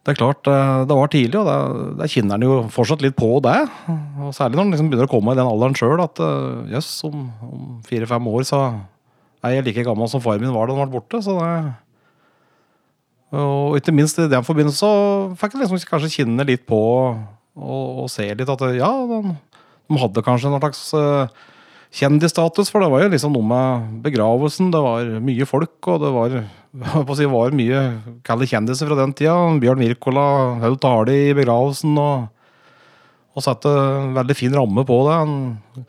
det 0.08 0.14
er 0.14 0.16
klart, 0.22 0.48
eh, 0.48 0.86
det 0.88 0.96
var 0.96 1.10
tidlig, 1.12 1.36
og 1.36 1.44
det, 1.44 1.56
det 1.98 2.06
kjenner 2.08 2.38
han 2.38 2.44
jo 2.46 2.54
fortsatt 2.72 3.02
litt 3.04 3.16
på 3.18 3.26
det. 3.44 3.58
Og 4.24 4.30
særlig 4.32 4.56
når 4.56 4.62
han 4.62 4.70
liksom 4.72 4.86
begynner 4.88 5.04
å 5.04 5.12
komme 5.12 5.34
i 5.34 5.36
den 5.36 5.50
alderen 5.50 5.76
sjøl, 5.76 6.00
at 6.00 6.22
jøss, 6.72 6.88
yes, 6.88 7.04
om, 7.04 7.26
om 7.44 7.66
fire-fem 7.84 8.30
år 8.32 8.46
så 8.48 8.62
er 9.44 9.58
jeg 9.58 9.66
like 9.66 9.84
gammel 9.84 10.08
som 10.08 10.22
far 10.24 10.40
min 10.40 10.54
var 10.54 10.70
da 10.70 10.78
han 10.78 10.88
ble 10.88 10.96
borte. 10.96 11.20
Så 11.20 11.36
det 11.36 11.52
Og 13.36 13.76
ikke 13.76 13.92
minst 13.92 14.16
i 14.16 14.30
den 14.32 14.46
forbindelse 14.48 14.80
så 14.80 15.36
fikk 15.36 15.58
jeg 15.58 15.66
liksom 15.66 15.84
kanskje 15.90 16.14
kjenne 16.22 16.48
litt 16.48 16.64
på 16.64 16.80
og, 17.58 17.86
og 18.04 18.08
se 18.08 18.30
litt 18.32 18.48
at 18.48 18.64
ja, 18.78 18.88
de, 19.12 19.36
de 19.92 20.00
hadde 20.00 20.24
kanskje 20.24 20.48
en 20.48 20.56
slags 20.56 20.82
eh, 20.96 21.36
kjendisstatus, 22.00 22.72
for 22.72 22.80
det 22.80 22.88
var 22.92 23.04
jo 23.04 23.12
liksom 23.12 23.36
noe 23.36 23.44
med 23.44 24.00
begravelsen. 24.08 24.72
Det 24.72 24.80
var 24.84 25.12
mye 25.24 25.48
folk, 25.48 25.76
og 25.84 26.00
det 26.00 26.14
var, 26.16 26.38
si, 27.18 27.28
var 27.28 27.54
mye 27.56 27.84
kalde 28.26 28.48
kjendiser 28.48 28.88
fra 28.90 28.98
den 28.98 29.14
tida. 29.16 29.36
Bjørn 29.62 29.82
Wirkola 29.82 30.26
holdt 30.64 30.82
tale 30.84 31.14
i 31.14 31.36
begravelsen 31.36 31.96
og, 32.00 32.28
og 33.34 33.44
satte 33.44 33.72
veldig 34.16 34.36
fin 34.36 34.54
ramme 34.56 34.84
på 34.88 34.98
det. 35.08 35.16
Han, 35.22 35.86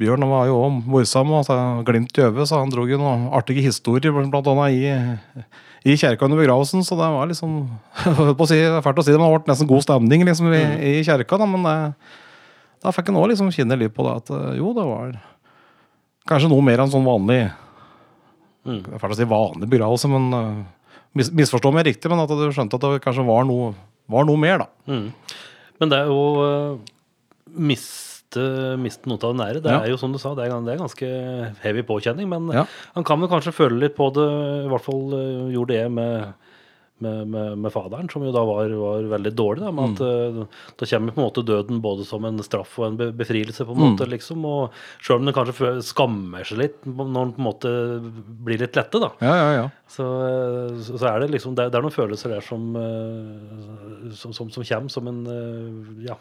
Bjørn 0.00 0.26
var 0.26 0.48
jo 0.48 0.56
også 0.58 0.80
morsom 0.82 1.34
og 1.38 1.84
glimt 1.86 2.16
i 2.18 2.24
øyet, 2.24 2.48
så 2.50 2.58
han 2.58 2.72
dro 2.72 2.86
jo 2.88 2.98
noen 2.98 3.28
artige 3.36 3.62
historier, 3.62 4.10
blant 4.10 4.48
annet 4.50 4.74
i, 4.74 5.44
i 5.86 5.94
kjerka 5.94 6.26
under 6.26 6.40
begravelsen. 6.40 6.82
Så 6.86 6.98
det 6.98 7.10
var 7.14 7.30
liksom 7.30 7.60
på 8.38 8.46
å 8.46 8.50
si, 8.50 8.58
fælt 8.58 8.98
å 8.98 9.06
si 9.06 9.14
det, 9.14 9.20
men 9.20 9.28
det 9.28 9.44
ble 9.44 9.52
nesten 9.52 9.70
god 9.70 9.86
stemning 9.86 10.26
liksom, 10.26 10.50
i, 10.50 10.64
i 10.98 11.04
kjerka. 11.06 11.38
Da, 11.38 11.46
men 11.46 11.68
det, 11.68 11.76
da 12.82 12.92
fikk 12.92 13.12
en 13.12 13.20
òg 13.20 13.30
liksom 13.32 13.52
kjenne 13.54 13.78
litt 13.80 13.94
på 13.94 14.08
det 14.08 14.16
at 14.22 14.34
eh, 14.34 14.56
jo, 14.58 14.72
det 14.76 14.88
var 14.88 15.14
kanskje 16.28 16.50
noe 16.50 16.64
mer 16.64 16.82
enn 16.82 16.90
sånn 16.90 17.06
vanlig 17.06 17.42
Mm. 18.64 18.80
Det 18.86 18.94
er 18.96 19.02
fælt 19.02 19.16
å 19.16 19.18
si 19.20 19.26
vanlig 19.28 19.68
begravelse, 19.72 20.08
men 20.08 20.28
uh, 20.32 20.62
mis, 21.18 21.30
misforstå 21.30 21.72
meg 21.76 21.86
riktig, 21.90 22.08
men 22.12 22.22
at 22.24 22.32
du 22.32 22.46
skjønte 22.54 22.78
at 22.80 22.86
det 22.86 23.02
kanskje 23.04 23.26
var 23.28 23.44
noe, 23.48 23.74
var 24.10 24.24
noe 24.28 24.40
mer, 24.40 24.64
da. 24.64 24.68
Mm. 24.90 25.10
Men 25.80 25.92
det 25.92 25.98
er 26.00 26.08
jo 26.12 26.22
uh, 26.40 26.94
miste, 27.54 28.44
miste 28.80 29.10
noe 29.10 29.20
av 29.20 29.34
det 29.34 29.40
nære. 29.42 29.62
Det 29.64 29.70
Ja. 29.74 29.80
er 29.84 29.92
jo 29.92 29.98
som 30.00 30.12
du 30.12 30.18
sa, 30.18 30.34
det 30.34 30.46
er, 30.48 30.54
det 30.64 30.74
er 30.74 30.80
ganske 30.82 31.10
heavy 31.62 31.82
påkjenning. 31.86 32.28
Men 32.28 32.48
Ja. 32.52 32.64
han 32.94 33.04
kan 33.04 33.20
vel 33.20 33.28
kanskje 33.28 33.52
føle 33.54 33.78
litt 33.78 33.96
på 33.96 34.08
det, 34.14 34.28
i 34.64 34.68
hvert 34.72 34.84
fall 34.84 35.04
uh, 35.14 35.52
gjorde 35.52 35.74
det 35.76 35.90
med, 35.92 36.34
med, 37.02 37.26
med, 37.26 37.58
med 37.58 37.72
faderen, 37.74 38.08
som 38.10 38.22
jo 38.22 38.30
da 38.34 38.44
var, 38.46 38.70
var 38.78 39.06
veldig 39.16 39.32
dårlig. 39.34 39.64
Da, 39.64 39.72
med 39.74 39.96
at 39.96 40.02
uh, 40.04 40.60
Da 40.78 40.86
kommer 40.86 41.16
på 41.16 41.20
en 41.20 41.26
måte 41.26 41.44
døden 41.46 41.80
både 41.82 42.06
som 42.06 42.24
en 42.28 42.38
straff 42.46 42.76
og 42.78 42.86
en 42.86 43.16
befrielse, 43.18 43.66
på 43.66 43.74
en 43.74 43.82
måte, 43.82 44.06
liksom. 44.10 44.44
Og 44.46 44.76
selv 45.00 45.18
om 45.18 45.26
den 45.26 45.34
kanskje 45.36 45.72
skammer 45.84 46.46
seg 46.46 46.62
litt 46.62 46.78
når 46.86 47.10
den 47.10 47.34
på 47.34 47.42
en 47.42 47.48
måte 47.48 47.72
blir 48.46 48.62
litt 48.62 48.78
lette, 48.78 49.00
da. 49.02 49.10
Ja, 49.24 49.34
ja, 49.40 49.48
ja. 49.58 49.66
Så, 49.90 50.06
eh, 50.28 50.78
så 50.86 51.10
er 51.10 51.20
det 51.22 51.32
liksom 51.34 51.56
det 51.58 51.68
det 51.70 51.78
er 51.78 51.84
noen 51.84 51.94
følelser 51.94 52.32
der 52.36 52.44
som, 52.44 52.70
eh, 52.78 54.14
som, 54.16 54.32
som, 54.36 54.48
som 54.54 54.64
kommer 54.64 54.94
som 54.94 55.10
en 55.10 55.20
eh, 55.30 56.08
Ja, 56.08 56.16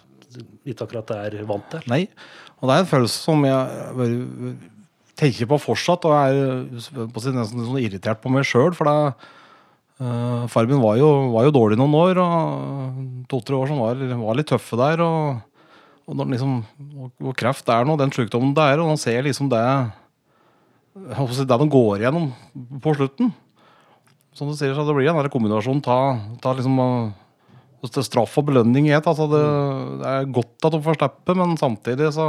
ikke 0.65 0.87
akkurat 0.87 1.13
er 1.15 1.37
vant 1.49 1.69
til. 1.71 1.85
Nei. 1.91 2.07
Og 2.59 2.69
det 2.69 2.75
er 2.75 2.83
en 2.83 2.89
følelse 2.89 3.21
som 3.29 3.45
jeg 3.45 4.57
tenker 5.19 5.49
på 5.51 5.61
fortsatt, 5.61 6.07
og 6.09 6.17
er 6.17 7.07
på 7.13 7.23
nesten 7.29 7.61
sånn 7.61 7.81
irritert 7.81 8.23
på 8.23 8.31
meg 8.33 8.47
sjøl. 8.49 8.73
For 8.73 8.89
det, 8.89 9.29
uh, 10.01 10.45
Farmen 10.51 10.81
var 10.81 10.97
jo, 10.99 11.09
var 11.33 11.47
jo 11.47 11.55
dårlig 11.55 11.79
noen 11.79 11.97
år, 11.99 12.21
og 12.23 13.25
to-tre 13.31 13.57
år 13.57 13.71
som 13.71 13.81
var, 13.83 13.99
var 14.23 14.39
litt 14.39 14.49
tøffe 14.49 14.79
der. 14.79 15.03
Og, 15.05 15.41
og 16.09 16.23
liksom, 16.31 16.61
og, 16.97 17.11
og 17.21 17.35
kreft 17.39 17.69
er 17.71 17.85
nå 17.87 17.97
den 17.99 18.13
sykdommen 18.13 18.55
det 18.57 18.69
er, 18.73 18.81
og 18.81 18.93
man 18.93 19.01
ser 19.01 19.25
liksom 19.25 19.51
det 19.53 19.63
det 20.93 21.57
de 21.57 21.69
går 21.73 22.03
igjennom 22.03 22.29
på 22.83 22.93
slutten. 22.93 23.31
Som 24.33 24.49
du 24.49 24.57
sier, 24.57 24.73
så 24.73 24.85
det 24.85 24.95
blir 24.97 25.09
en 25.09 25.29
kombinasjon 25.29 25.81
ta, 25.81 26.17
ta 26.41 26.53
liksom 26.57 26.77
uh, 26.81 27.13
er 27.83 28.05
straff 28.05 28.37
og 28.39 28.47
belønning 28.49 28.87
i 28.87 28.95
ett. 28.95 29.07
Altså 29.09 29.27
det, 29.29 29.43
det 30.01 30.09
er 30.09 30.31
godt 30.33 30.67
at 30.67 30.73
de 30.73 30.81
får 30.85 30.97
slippe, 30.99 31.35
men 31.37 31.57
samtidig 31.59 32.11
så, 32.15 32.27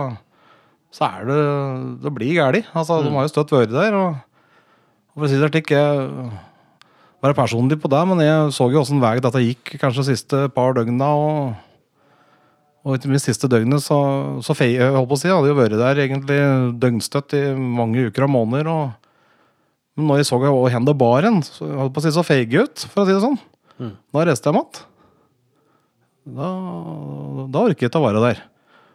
så 0.92 1.11
er 1.11 1.29
det 1.29 1.38
Det 2.05 2.12
blir 2.12 2.35
galt. 2.40 2.68
Altså, 2.74 3.03
De 3.05 3.12
har 3.14 3.29
jo 3.29 3.33
støtt 3.33 3.55
vært 3.55 3.72
der. 3.72 3.94
Og, 3.94 4.18
og 5.14 5.20
for 5.22 5.29
å 5.29 5.31
si 5.31 5.40
det 5.40 5.53
slik, 5.53 5.72
jeg 5.72 6.33
være 7.24 7.37
personlig 7.38 7.78
på 7.80 7.90
det, 7.92 8.00
men 8.10 8.20
jeg 8.24 8.50
så 8.56 8.68
jo 8.72 8.82
åssen 8.82 9.00
vei 9.02 9.16
dette 9.22 9.42
gikk 9.42 9.76
kanskje 9.80 10.02
de 10.02 10.10
siste 10.12 10.42
par 10.56 10.76
døgna. 10.76 11.08
Og, 11.16 11.54
og 12.84 12.98
ikke 12.98 13.08
minst 13.12 13.30
siste 13.30 13.48
døgnet, 13.48 13.80
så, 13.80 13.98
så 14.44 14.56
fei, 14.56 14.74
jeg 14.76 14.92
holdt 14.92 15.08
på 15.08 15.16
å 15.16 15.22
si, 15.22 15.30
jeg 15.30 15.38
hadde 15.38 15.52
jo 15.52 15.56
vært 15.56 15.78
der 15.80 16.02
egentlig 16.04 16.40
døgnstøtt 16.82 17.37
i 17.38 17.46
mange 17.56 18.10
uker 18.10 18.28
og 18.28 18.34
måneder. 18.34 18.70
og 18.70 18.92
men 19.94 20.08
når 20.10 20.20
jeg 20.20 20.26
så 20.26 20.40
hvor 20.42 20.66
det 20.74 20.96
bar 20.98 21.22
hen, 21.22 21.37
så 21.46 21.68
jeg 21.68 21.78
holdt 21.78 21.94
på 21.94 22.02
å 22.02 22.04
si 22.04 22.10
så 22.16 22.24
feige 22.26 22.64
ut, 22.66 22.82
for 22.90 23.04
å 23.04 23.06
si 23.06 23.14
det 23.14 23.22
sånn. 23.22 23.38
Mm. 23.78 23.92
Da 24.10 24.24
reiste 24.26 24.50
jeg 24.50 24.56
meg 24.56 24.64
igjen. 24.64 24.90
Da, 26.34 26.48
da 27.52 27.62
orker 27.62 27.84
jeg 27.84 27.92
ikke 27.92 28.00
å 28.00 28.06
være 28.06 28.22
der. 28.24 28.42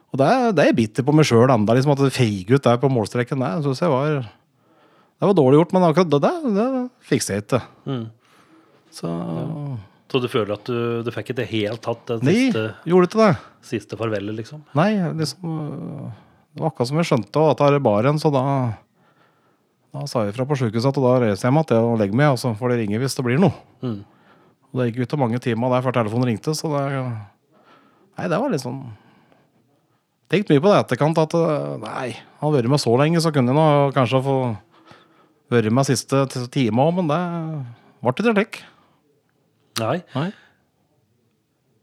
Og 0.10 0.20
det 0.20 0.28
er, 0.28 0.46
det 0.52 0.64
er 0.64 0.72
jeg 0.72 0.78
bitter 0.80 1.06
på 1.06 1.14
meg 1.16 1.28
sjøl 1.30 1.46
ennå, 1.46 1.76
liksom 1.78 1.94
at 1.94 2.02
det 2.02 2.16
feiger 2.16 2.58
ut 2.58 2.66
der 2.66 2.80
på 2.82 2.90
målstreken. 2.92 3.44
Det 3.46 3.52
synes 3.68 3.84
jeg 3.86 3.94
var 3.94 4.08
Det 4.20 5.28
var 5.28 5.36
dårlig 5.38 5.60
gjort, 5.60 5.76
men 5.76 5.86
akkurat 5.88 6.12
det, 6.12 6.20
det, 6.26 6.56
det 6.58 6.68
fikser 7.06 7.38
jeg 7.38 7.46
ikke. 7.46 7.62
Mm. 7.86 8.06
Så 8.92 9.10
Så 10.10 10.20
du 10.24 10.28
føler 10.28 10.56
at 10.56 10.66
du, 10.66 11.04
du 11.06 11.12
fikk 11.14 11.34
ikke 11.34 11.46
helt 11.52 11.82
tatt 11.86 12.06
det 12.10 12.20
Nei, 12.26 12.36
siste, 12.50 12.64
det. 13.20 13.32
siste 13.62 13.98
farvelet, 14.00 14.34
liksom? 14.40 14.64
Nei, 14.78 14.92
liksom 15.20 15.58
Det 16.56 16.64
var 16.64 16.72
akkurat 16.72 16.90
som 16.90 17.02
jeg 17.02 17.10
skjønte 17.12 17.44
at 17.52 17.66
det 17.76 17.82
bar 17.86 18.10
en, 18.10 18.22
så 18.22 18.32
da 18.34 18.44
Da 19.94 20.06
sa 20.10 20.24
jeg 20.26 20.36
fra 20.38 20.46
på 20.50 20.58
sjukehuset 20.58 20.90
at 20.90 21.02
da 21.02 21.18
reiser 21.22 21.50
jeg 21.50 21.54
meg 21.56 21.70
igjen 21.70 21.92
og 21.92 22.00
legger 22.02 22.18
meg, 22.18 22.32
og 22.34 22.42
så 22.42 22.56
får 22.58 22.74
de 22.74 22.80
ringe 22.84 23.02
hvis 23.02 23.16
det 23.18 23.26
blir 23.26 23.40
noe. 23.42 23.54
Mm. 23.82 24.02
Og 24.70 24.82
det 24.82 24.90
gikk 24.92 25.06
ut 25.06 25.14
av 25.18 25.22
mange 25.24 25.40
timer 25.42 25.72
der 25.74 25.86
før 25.86 25.96
telefonen 25.98 26.30
ringte, 26.30 26.54
så 26.58 26.70
det 26.74 26.84
Nei, 27.00 28.28
det 28.28 28.38
var 28.42 28.52
litt 28.52 28.66
sånn 28.66 28.82
Tenkt 30.30 30.52
mye 30.52 30.62
på 30.62 30.70
det 30.70 30.78
i 30.78 30.82
etterkant 30.84 31.18
at 31.18 31.34
nei, 31.82 32.10
han 32.14 32.44
har 32.44 32.52
vært 32.54 32.70
med 32.70 32.82
så 32.82 32.92
lenge, 33.02 33.18
så 33.24 33.32
kunne 33.34 33.50
jeg 33.50 33.58
nå 33.58 33.94
kanskje 33.96 34.20
få 34.22 34.36
vært 35.50 35.74
med 35.74 35.88
siste 35.90 36.20
time 36.54 36.86
òg, 36.86 37.00
men 37.00 37.10
det 37.10 37.18
ble 38.04 38.14
ikke 38.14 38.28
slik. 38.36 38.60
Nei. 39.80 39.98
Nei. 40.16 40.30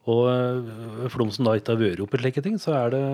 Og 0.07 0.23
eh, 0.31 1.11
for 1.11 1.25
de 1.25 1.33
som 1.35 1.49
da 1.49 1.57
ikke 1.59 1.75
har 1.75 1.83
vært 1.83 2.05
oppi 2.07 2.21
slike 2.23 2.43
ting, 2.47 2.59
så 2.63 2.77
er 2.85 2.95
det 2.95 3.05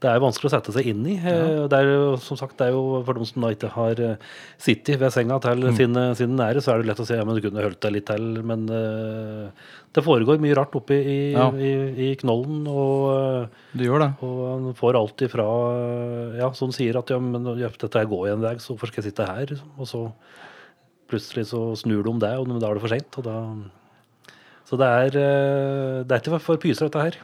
det 0.00 0.08
er 0.08 0.20
vanskelig 0.22 0.48
å 0.48 0.52
sette 0.54 0.72
seg 0.72 0.86
inn 0.88 1.02
i. 1.12 1.18
Ja. 1.20 1.66
Det 1.68 1.76
er 1.76 1.90
jo, 1.90 2.04
som 2.24 2.38
sagt, 2.40 2.54
det 2.56 2.70
er 2.70 2.72
jo 2.72 3.02
for 3.04 3.18
dem 3.18 3.26
som 3.28 3.42
da 3.44 3.50
ikke 3.52 3.68
har 3.74 3.98
eh, 4.00 4.14
sittet 4.56 4.96
ved 4.96 5.12
senga 5.12 5.36
til 5.44 5.60
Mm. 5.66 5.74
sine, 5.76 6.04
sine 6.16 6.38
nære, 6.38 6.62
så 6.64 6.72
er 6.72 6.80
det 6.80 6.88
lett 6.88 7.02
å 7.02 7.04
si 7.04 7.18
ja, 7.18 7.24
men 7.28 7.36
du 7.36 7.42
kunne 7.44 7.60
holdt 7.66 7.82
deg 7.84 7.92
litt 7.98 8.06
til. 8.08 8.30
Men 8.48 8.62
uh, 8.72 9.50
det 9.92 10.00
foregår 10.06 10.40
mye 10.40 10.56
rart 10.56 10.72
oppe 10.80 10.96
i, 10.96 11.18
Ja. 11.36 11.50
i, 11.52 11.72
i 12.06 12.16
knollen. 12.16 12.62
Og, 12.64 13.04
eh, 13.12 13.60
Du 13.76 13.84
gjør 13.84 14.00
det. 14.06 14.10
og 14.24 14.40
han 14.48 14.72
får 14.80 14.96
alt 15.02 15.20
ifra 15.28 15.44
Ja, 16.40 16.48
som 16.56 16.72
sier 16.72 16.96
at 16.96 17.12
ja, 17.12 17.18
men 17.20 17.44
dette 17.60 18.06
går 18.08 18.32
en 18.32 18.40
vei, 18.48 18.54
så 18.56 18.72
hvorfor 18.72 18.88
skal 18.88 19.04
jeg 19.04 19.12
sitte 19.12 19.28
her? 19.28 19.44
Liksom? 19.52 19.68
Og 19.76 19.84
så 19.92 20.06
plutselig 21.10 21.48
så 21.50 21.60
snur 21.78 22.04
de 22.06 22.12
om 22.12 22.22
det, 22.22 22.32
og 22.38 22.48
da 22.54 22.70
er 22.70 22.78
det 22.78 22.84
for 22.84 22.92
seint. 22.92 23.20
Så 24.70 24.78
det 24.78 24.86
er, 24.86 25.18
eh, 25.18 26.00
det 26.06 26.14
er 26.14 26.22
ikke 26.22 26.40
for 26.42 26.60
pyser, 26.62 26.86
dette 26.86 27.04
her. 27.04 27.20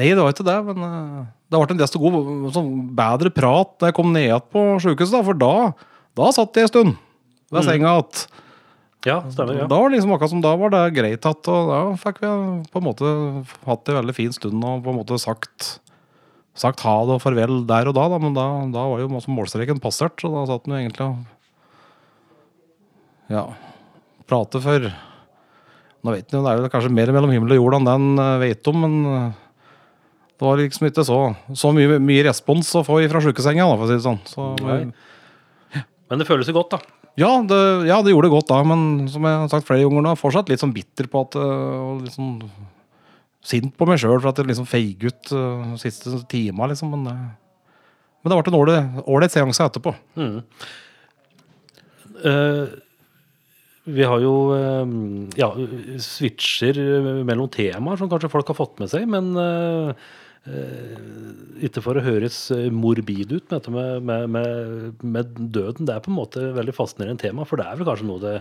Nei, 0.00 0.08
det 0.08 0.22
var 0.22 0.32
ikke 0.32 0.46
det, 0.48 0.58
men 0.70 0.84
eh, 0.88 1.24
det 1.52 1.60
ble 1.60 1.74
en 1.74 1.82
desto 1.82 2.00
god, 2.00 2.14
sånn 2.54 2.70
bedre 2.96 3.32
prat 3.34 3.74
da 3.76 3.90
jeg 3.90 3.98
kom 3.98 4.12
ned 4.14 4.30
igjen 4.30 4.46
på 4.54 4.62
sjukehuset, 4.80 5.20
for 5.26 5.36
da, 5.36 5.56
da 6.16 6.30
satt 6.32 6.56
jeg 6.56 6.68
en 6.68 6.72
stund 6.72 6.94
ved 7.52 7.68
senga 7.68 7.98
igjen. 7.98 8.24
Ja, 9.02 9.18
stemmer. 9.26 9.56
ja. 9.58 9.66
Da 9.66 9.80
var 9.80 9.90
det 9.90 9.96
liksom 9.96 10.12
akkurat 10.14 10.30
som 10.30 10.42
da 10.44 10.52
var 10.54 10.70
det 10.70 10.82
greit 10.94 11.26
at, 11.26 11.48
og 11.50 11.70
da 11.72 11.80
fikk 11.98 12.20
vi 12.22 12.30
på 12.70 12.78
en 12.78 12.86
måte 12.86 13.08
hatt 13.66 13.90
en 13.90 13.98
veldig 13.98 14.14
fin 14.14 14.34
stund 14.34 14.62
og 14.62 14.84
på 14.84 14.92
en 14.92 15.00
måte 15.00 15.18
sagt 15.18 15.72
sagt 16.54 16.84
ha 16.84 16.94
det 17.08 17.16
og 17.16 17.22
farvel 17.24 17.62
der 17.66 17.88
og 17.90 17.96
da, 17.96 18.06
da 18.12 18.20
men 18.22 18.36
da, 18.36 18.46
da 18.70 18.84
var 18.92 19.02
jo 19.02 19.08
målstreken 19.10 19.80
passert, 19.82 20.20
så 20.20 20.30
da 20.30 20.44
satt 20.46 20.68
en 20.68 20.76
egentlig 20.78 21.08
og 21.08 21.18
ja, 23.30 23.44
prate 24.26 24.60
for 24.62 24.90
Nå 26.02 26.10
vet 26.16 26.32
jo, 26.34 26.40
det 26.42 26.50
er 26.50 26.58
jo 26.64 26.70
kanskje 26.72 26.90
mer 26.90 27.12
mellom 27.14 27.30
himmel 27.30 27.52
og 27.54 27.60
jord 27.60 27.74
enn 27.78 27.84
den 27.86 28.06
eh, 28.18 28.38
vet 28.42 28.66
om, 28.72 28.80
men 28.82 28.94
eh, 29.06 29.28
det 30.34 30.48
var 30.48 30.58
liksom 30.58 30.88
ikke 30.88 31.04
så, 31.06 31.18
så 31.54 31.70
mye, 31.76 32.00
mye 32.02 32.24
respons 32.26 32.72
å 32.74 32.82
få 32.82 32.96
fra 33.12 33.20
sjukesenga, 33.22 33.68
for 33.76 33.84
å 33.86 33.86
si 33.86 33.94
det 34.00 34.02
sånn. 34.02 34.18
Så, 34.26 34.48
ja. 34.58 35.84
Men 36.10 36.18
det 36.18 36.26
føles 36.26 36.50
jo 36.50 36.56
godt, 36.56 36.74
da. 36.74 36.80
ja 37.22 37.30
det, 37.46 37.60
ja, 37.86 38.00
det 38.02 38.10
gjorde 38.16 38.26
det 38.26 38.34
godt 38.34 38.50
da, 38.50 38.58
men 38.66 39.06
som 39.12 39.22
jeg 39.30 39.38
har 39.44 39.48
sagt 39.52 39.68
flere 39.68 39.86
ganger 39.86 40.02
nå, 40.08 40.16
fortsatt 40.18 40.50
litt 40.50 40.58
sånn 40.64 40.74
bitter 40.74 41.06
på 41.12 41.22
at 41.22 41.38
og 41.38 42.02
litt 42.02 42.16
sånn 42.18 42.34
Sint 43.42 43.72
på 43.74 43.86
meg 43.90 43.98
sjøl 43.98 44.20
for 44.22 44.28
at 44.30 44.36
det 44.38 44.44
liksom 44.46 44.66
feig 44.70 45.00
ut 45.02 45.30
uh, 45.34 45.72
siste 45.82 46.12
tima, 46.30 46.68
liksom. 46.70 46.92
Men, 46.94 47.08
det- 47.08 47.14
men 48.22 48.30
det 48.30 48.36
ble 48.38 48.52
en 48.78 49.00
ålreit- 49.02 49.32
seanse 49.34 49.64
etterpå. 49.66 49.90
Mm. 50.14 50.36
Eh, 52.22 52.68
vi 53.84 54.04
har 54.06 54.20
jo 54.22 54.34
eh, 54.54 54.90
ja, 55.40 55.48
switcher 56.02 56.78
mellom 57.26 57.50
temaer 57.50 57.98
som 57.98 58.10
kanskje 58.10 58.30
folk 58.30 58.52
har 58.52 58.58
fått 58.58 58.82
med 58.82 58.92
seg, 58.92 59.08
men 59.10 59.32
eh, 59.42 60.04
eh, 60.46 61.00
ikke 61.66 61.82
for 61.82 61.98
å 61.98 62.04
høres 62.06 62.44
morbid 62.70 63.34
ut, 63.34 63.50
med, 63.50 64.06
med, 64.06 64.28
med, 64.36 65.02
med 65.02 65.34
døden, 65.54 65.88
det 65.88 65.96
er 65.96 66.04
på 66.04 66.12
en 66.12 66.20
måte 66.20 66.52
veldig 66.54 66.76
fascinerende 66.76 67.24
tema, 67.24 67.46
for 67.48 67.58
det 67.58 67.66
er 67.66 67.80
vel 67.80 67.90
kanskje 67.90 68.08
noe 68.10 68.22
det 68.22 68.36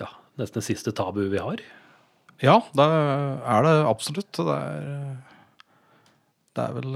ja, 0.00 0.08
nesten 0.40 0.62
det 0.62 0.68
siste 0.70 0.96
tabuet 0.96 1.28
vi 1.32 1.44
har. 1.44 1.60
Ja, 2.40 2.56
det 2.72 2.86
er 2.88 3.66
det 3.66 3.72
absolutt. 3.84 4.32
Det 4.32 4.54
er, 4.56 5.18
det 6.56 6.64
er 6.64 6.76
vel 6.78 6.94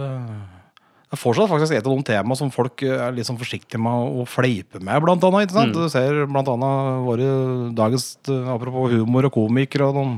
er 1.14 1.20
fortsatt 1.20 1.50
faktisk 1.50 1.76
et 1.76 1.86
av 1.86 1.94
de 1.94 2.06
temaene 2.06 2.38
som 2.38 2.50
folk 2.52 2.82
øh, 2.86 2.96
er 3.06 3.14
litt 3.16 3.28
sånn 3.28 3.40
forsiktige 3.40 3.80
med 3.82 4.20
å 4.20 4.26
fleipe 4.28 4.80
med, 4.82 5.00
blant 5.04 5.24
annet. 5.26 5.46
Ikke 5.46 5.56
sant? 5.56 5.76
Du 5.76 5.88
ser 5.92 6.24
blant 6.30 6.50
annet 6.50 7.00
våre 7.06 7.30
dagens 7.76 8.10
øh, 8.32 8.52
Apropos 8.54 8.92
humor 8.94 9.28
og 9.28 9.34
komikere 9.36 9.88
og 9.90 9.98
noen 9.98 10.14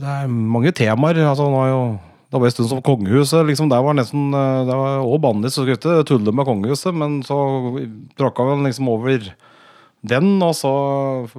Det 0.00 0.06
er 0.06 0.30
mange 0.30 0.72
temaer. 0.76 1.18
altså 1.26 1.50
nå 1.50 1.66
er 1.66 1.74
jo 1.74 1.82
det 2.30 2.38
var 2.38 2.46
en 2.46 2.52
stund 2.54 2.68
som 2.70 2.82
kongehuset. 2.86 3.40
liksom, 3.42 3.68
Der 3.72 3.82
var 3.82 3.96
nesten, 3.98 4.28
øh, 4.30 4.64
det 4.68 4.74
var 4.78 5.00
også 5.02 5.22
bannlyst, 5.24 5.56
så 5.56 5.64
skulle 5.64 5.78
ikke 5.80 6.04
tulle 6.06 6.32
med 6.32 6.46
kongehuset. 6.46 6.94
Men 6.94 7.22
så 7.26 7.38
tråkka 8.14 8.46
vi 8.46 8.68
liksom 8.68 8.88
over 8.88 9.32
den, 10.06 10.28
og 10.40 10.54
så 10.54 10.70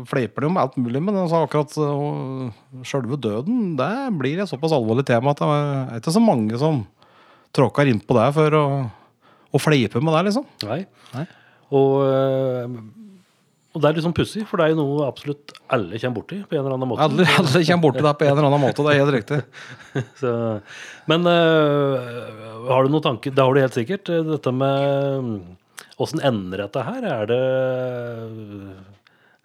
fleiper 0.05 0.43
de 0.43 0.49
om 0.51 0.59
alt 0.59 0.75
mulig. 0.75 0.99
Men 0.99 1.15
altså 1.15 1.45
akkurat 1.45 1.71
sjølve 2.83 3.15
døden, 3.23 3.77
det 3.79 3.93
blir 4.19 4.43
et 4.43 4.51
såpass 4.51 4.75
alvorlig 4.75 5.07
tema 5.07 5.31
at 5.31 5.39
det 5.39 5.47
er 5.47 6.01
ikke 6.03 6.11
så 6.11 6.21
mange 6.21 6.59
som 6.59 6.83
tråkker 7.55 7.89
inn 7.91 7.99
på 8.03 8.15
det 8.17 8.29
for 8.37 8.55
å, 8.57 8.65
å 9.51 9.59
fleipe 9.61 9.99
med 10.03 10.13
det, 10.15 10.23
liksom. 10.29 10.45
Nei. 10.69 10.81
Nei. 11.15 11.25
Og 11.75 11.93
eh, 12.07 12.81
Og 13.71 13.79
det 13.79 13.87
er 13.87 13.95
litt 13.95 14.03
sånn 14.03 14.15
pussig, 14.15 14.41
for 14.49 14.59
det 14.59 14.65
er 14.65 14.73
jo 14.73 14.81
noe 14.81 15.05
absolutt 15.07 15.53
alle 15.71 15.95
kommer 16.01 16.17
borti 16.17 16.41
på 16.43 16.57
en 16.57 16.59
eller 16.65 16.73
annen 16.75 16.89
måte. 16.91 17.05
Alle, 17.05 17.23
alle 17.39 17.61
kommer 17.63 17.85
borti 17.85 18.01
deg 18.03 18.17
på 18.19 18.25
en 18.27 18.33
eller 18.33 18.47
annen 18.49 18.63
måte, 18.65 18.83
det 18.83 18.91
er 18.91 18.99
helt 18.99 19.15
riktig. 19.15 19.37
Så, 20.19 20.33
men 21.07 21.27
øh, 21.31 22.67
har 22.67 22.83
du 22.83 22.91
noen 22.91 23.05
tanker? 23.05 23.31
Det 23.35 23.45
har 23.45 23.55
du 23.55 23.61
helt 23.63 23.77
sikkert. 23.79 24.11
øh, 24.11 24.25
Dette 24.33 24.51
med 24.55 25.57
Åssen 26.01 26.19
ender 26.25 26.65
dette 26.65 26.81
her? 26.83 27.03
Er 27.05 27.27
det, 27.29 27.39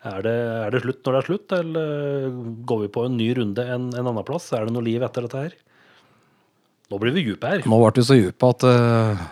er, 0.07 0.21
det, 0.27 0.35
er 0.67 0.75
det 0.75 0.81
slutt 0.85 1.03
når 1.05 1.17
det 1.17 1.21
er 1.21 1.27
slutt, 1.29 1.55
eller 1.61 2.35
går 2.71 2.83
vi 2.85 2.91
på 2.95 3.05
en 3.07 3.17
ny 3.19 3.27
runde 3.39 3.65
en, 3.77 3.89
en 3.95 4.07
annen 4.11 4.27
plass? 4.27 4.49
Er 4.57 4.67
det 4.67 4.75
noe 4.75 4.87
liv 4.87 5.03
etter 5.07 5.27
dette 5.27 5.43
her? 5.47 5.57
Nå 6.91 7.01
blir 7.03 7.15
vi 7.17 7.25
dype 7.27 7.51
her. 7.51 7.65
Nå 7.67 7.81
ble 7.81 7.91
vi 7.97 8.07
så 8.07 8.19
dype 8.19 8.53
at 8.53 8.67
uh, 8.67 9.25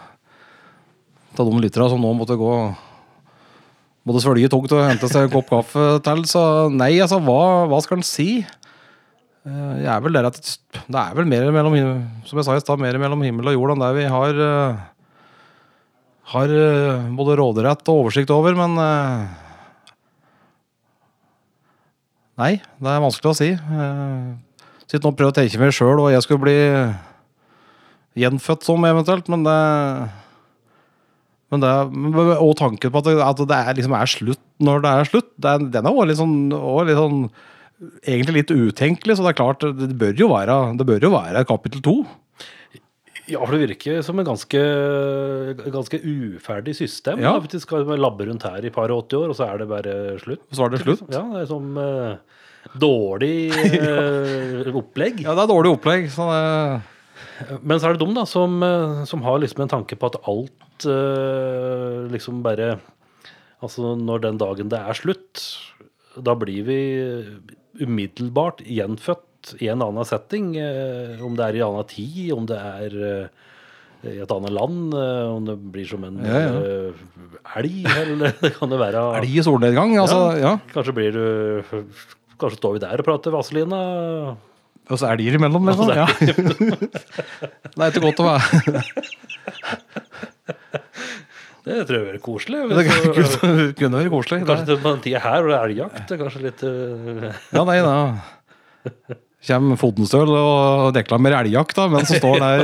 av 1.34 1.50
de 1.50 1.62
lytterne 1.62 1.90
som 1.92 2.02
nå 2.02 2.10
måtte 2.18 2.38
gå 2.38 2.54
både 4.04 4.20
svølge 4.20 4.50
tungt 4.52 4.74
og 4.74 4.84
hente 4.84 5.08
seg 5.08 5.26
en 5.26 5.32
kopp 5.32 5.48
kaffe 5.52 5.84
til, 6.04 6.24
så 6.28 6.42
nei, 6.72 6.92
altså, 7.00 7.20
hva, 7.24 7.64
hva 7.70 7.78
skal 7.84 8.00
en 8.00 8.06
si? 8.06 8.42
Uh, 9.46 9.76
jeg 9.80 9.90
er 9.92 10.02
vel 10.04 10.18
der 10.18 10.28
at 10.28 10.40
det 10.40 10.98
er 11.00 11.14
vel 11.16 11.30
mer 11.30 11.46
mellom, 11.54 11.78
som 12.26 12.40
jeg 12.40 12.48
sa 12.48 12.58
i 12.58 12.64
stad, 12.64 12.82
mer 12.82 12.98
mellom 13.00 13.22
himmel 13.24 13.52
og 13.52 13.56
jord 13.58 13.74
enn 13.76 13.86
det 13.86 13.94
vi 14.00 14.10
har 14.12 14.42
uh, 14.42 14.82
har 16.32 16.48
eh, 16.48 17.08
både 17.16 17.36
råderett 17.40 17.88
og 17.92 18.04
oversikt 18.04 18.32
over, 18.34 18.56
men 18.58 18.78
eh, 18.80 19.40
Nei, 22.34 22.56
det 22.82 22.90
er 22.90 22.98
vanskelig 22.98 23.30
å 23.30 23.36
si. 23.38 23.46
Sitter 24.90 25.04
nå 25.04 25.12
og 25.12 25.18
prøver 25.20 25.30
å 25.30 25.34
tenke 25.36 25.58
meg 25.60 25.70
sjøl 25.76 26.00
hva 26.00 26.08
jeg 26.10 26.24
skulle 26.24 26.42
bli 26.42 26.54
gjenfødt 28.18 28.66
som, 28.66 28.84
eventuelt, 28.88 29.30
men 29.32 29.46
det 29.46 29.58
men 31.54 31.62
det, 31.62 31.70
og 32.42 32.54
tanken 32.58 32.90
på 32.90 33.00
at 33.00 33.06
det, 33.06 33.18
at 33.22 33.40
det 33.46 33.56
er, 33.56 33.76
liksom 33.78 33.94
er 33.94 34.10
slutt 34.10 34.42
når 34.64 34.80
det 34.82 34.90
er 34.90 35.10
slutt, 35.10 35.28
det 35.38 35.50
er, 35.50 35.66
den 35.76 35.86
er 35.86 35.92
også 35.92 36.06
litt 36.10 36.20
sånn, 36.20 36.38
også 36.54 36.86
litt 36.90 37.02
sånn 37.02 37.26
Egentlig 38.06 38.36
litt 38.38 38.52
utenkelig, 38.54 39.16
så 39.18 39.24
det 39.24 39.32
er 39.32 39.36
klart 39.36 39.64
det 39.76 39.96
bør 39.98 40.12
jo 40.16 40.28
være, 40.30 40.54
det 40.78 40.86
bør 40.88 41.02
jo 41.04 41.10
være 41.12 41.42
kapittel 41.44 41.82
to. 41.84 41.94
Ja, 43.28 43.40
for 43.42 43.56
det 43.56 43.66
virker 43.66 43.98
som 44.06 44.20
en 44.22 44.28
ganske, 44.28 44.60
ganske 45.74 45.98
uferdig 45.98 46.76
system. 46.78 47.20
Ja. 47.20 47.34
Da, 47.34 47.50
vi 47.50 47.60
skal 47.60 47.90
labbe 47.98 48.28
rundt 48.28 48.46
her 48.46 48.64
i 48.64 48.72
par 48.72 48.94
og 48.94 49.10
80 49.10 49.18
år, 49.18 49.34
og 49.34 49.36
så 49.36 49.48
er 49.50 49.60
det 49.60 49.68
bare 49.68 49.94
slutt. 50.22 50.42
Så 50.54 50.64
er 50.64 50.72
det 50.72 50.80
slutt. 50.84 51.04
Ja, 51.10 51.24
det 51.34 51.42
er 51.42 51.50
som 51.50 51.76
uh, 51.76 52.14
dårlig 52.80 53.36
uh, 53.52 54.72
opplegg. 54.80 55.24
Ja, 55.26 55.34
det 55.34 55.44
er 55.44 55.52
dårlig 55.54 55.74
opplegg. 55.74 56.08
Så 56.14 56.30
det, 56.30 56.44
Men 57.62 57.80
så 57.80 57.88
er 57.88 57.96
det 57.96 58.04
de 58.04 58.14
da, 58.16 58.24
som, 58.28 58.58
eh, 58.62 59.04
som 59.10 59.24
har 59.26 59.40
liksom 59.42 59.64
en 59.64 59.72
tanke 59.72 59.98
på 59.98 60.10
at 60.10 60.20
alt 60.30 60.86
uh, 60.86 62.04
liksom 62.12 62.42
bare 62.46 62.76
Altså 63.64 63.94
når 63.96 64.20
den 64.20 64.36
dagen 64.36 64.68
det 64.68 64.76
er 64.76 64.96
slutt, 64.98 65.40
da 66.20 66.34
blir 66.36 66.66
vi 66.66 66.80
umiddelbart 67.80 68.58
gjenfødt 68.68 69.54
i 69.64 69.70
en 69.72 69.80
annen 69.80 70.04
setting. 70.04 70.50
Uh, 70.58 71.22
Om 71.24 71.38
det 71.38 71.46
er 71.46 71.56
i 71.56 71.62
en 71.62 71.70
annen 71.70 71.88
tid, 71.88 72.18
om 72.36 72.44
det 72.50 72.58
er 72.60 72.98
uh, 73.00 73.44
i 74.04 74.18
et 74.20 74.34
annet 74.34 74.52
land, 74.52 74.92
om 74.92 75.46
det 75.48 75.54
blir 75.72 75.86
som 75.88 76.02
en 76.04 76.18
Ja, 76.20 76.42
ja. 76.44 76.90
elg, 77.56 77.86
eller 78.02 78.34
det 78.42 78.50
kan 78.58 78.68
det 78.68 78.82
være 78.82 79.04
elg 79.22 79.38
i 79.40 79.44
solnedgang, 79.46 79.94
altså. 80.02 80.18
Ja. 80.36 80.58
Kanskje 80.74 80.92
blir 80.98 81.16
du 81.16 81.72
Kanskje 82.36 82.58
står 82.58 82.74
vi 82.76 82.82
der 82.84 83.00
og 83.00 83.08
prater 83.08 83.32
Vazelina. 83.32 83.80
Og 84.92 85.00
så 85.00 85.08
elger 85.14 85.38
imellom, 85.38 85.64
liksom. 85.70 85.88
Ja. 85.96 86.04
det 86.20 87.80
er 87.80 87.88
ikke 87.88 88.04
godt 88.04 88.20
å 88.20 88.26
være 88.28 88.82
Det 91.64 91.78
tror 91.88 91.96
jeg 91.96 92.10
er 92.12 92.18
koselig. 92.20 92.58
Det 92.68 92.82
kunne 92.90 93.68
kunne 93.78 94.00
vært 94.02 94.12
koselig. 94.12 94.40
Kanskje 94.44 94.68
det 94.68 94.78
på 94.82 94.90
den 94.90 95.04
tida 95.06 95.22
her 95.24 95.38
hvor 95.40 95.48
det 95.54 95.56
er 95.56 95.70
elgjakt. 95.70 96.16
Kanskje 96.20 96.42
litt 96.44 96.64
øh, 96.68 97.30
Ja, 97.56 97.64
nei, 97.64 97.78
da 97.80 97.94
Kjem 99.44 99.74
Fotenstøl 99.80 100.30
og 100.36 100.90
deklamerer 100.96 101.44
elgjakt, 101.44 101.76
da, 101.76 101.88
mens 101.92 102.12
han 102.12 102.20
står 102.20 102.40
der. 102.40 102.60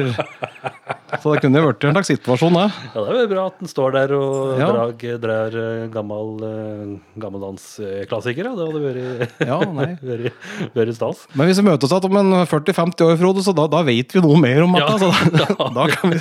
Så 1.18 1.32
det 1.34 1.40
kunne 1.42 1.58
jo 1.58 1.66
vært 1.70 1.84
en 1.88 1.94
slags 1.96 2.10
situasjon, 2.12 2.54
det. 2.54 2.64
Ja, 2.94 3.02
det 3.02 3.10
er 3.10 3.20
jo 3.24 3.28
bra 3.32 3.44
at 3.50 3.56
den 3.58 3.70
står 3.70 3.92
der 3.96 4.12
og 4.14 4.58
Ja. 4.60 4.68
drag, 4.70 5.02
drar 5.22 5.56
øh, 5.58 5.88
gammel, 5.90 6.28
øh, 6.46 6.92
gammeldansklassiker. 7.22 8.46
Ja. 8.46 8.52
Det 8.54 8.66
hadde 8.68 8.82
vært, 8.84 9.34
Ja, 9.48 9.58
vært, 10.10 10.32
vært 10.76 10.94
stas. 10.94 11.24
Men 11.34 11.50
hvis 11.50 11.58
vi 11.58 11.66
møtes 11.66 11.90
igjen 11.90 12.06
om 12.10 12.20
en 12.22 12.46
40-50 12.46 13.06
år, 13.08 13.16
Frode, 13.20 13.42
så 13.46 13.54
da, 13.56 13.66
da 13.72 13.82
vet 13.86 14.14
vi 14.14 14.22
noe 14.24 14.38
mer 14.40 14.62
om 14.66 14.76
Ja, 14.78 14.90
da, 15.00 15.10
da- 15.40 15.70
da, 15.80 15.86
kan 15.94 16.14
vi, 16.14 16.20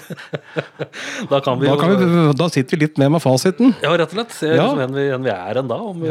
Da 1.30 1.40
kan 1.46 1.60
vi 1.62 1.68
da, 1.70 1.76
kan 1.78 1.94
vi, 1.94 2.24
da 2.42 2.50
sitter 2.50 2.78
vi 2.78 2.86
litt 2.88 2.98
mer 2.98 3.10
med 3.14 3.22
fasiten. 3.24 3.76
Ja, 3.84 3.94
rett 3.94 4.10
og 4.10 4.18
slett. 4.18 4.34
Ser 4.40 4.56
Ja. 4.58 4.70
liksom, 4.74 4.96
vi, 4.98 5.06
hvor 5.14 5.24
vi 5.28 5.36
er 5.36 5.62
enn 5.62 5.70
da. 5.70 5.78
Om 5.92 6.02
vi, 6.02 6.10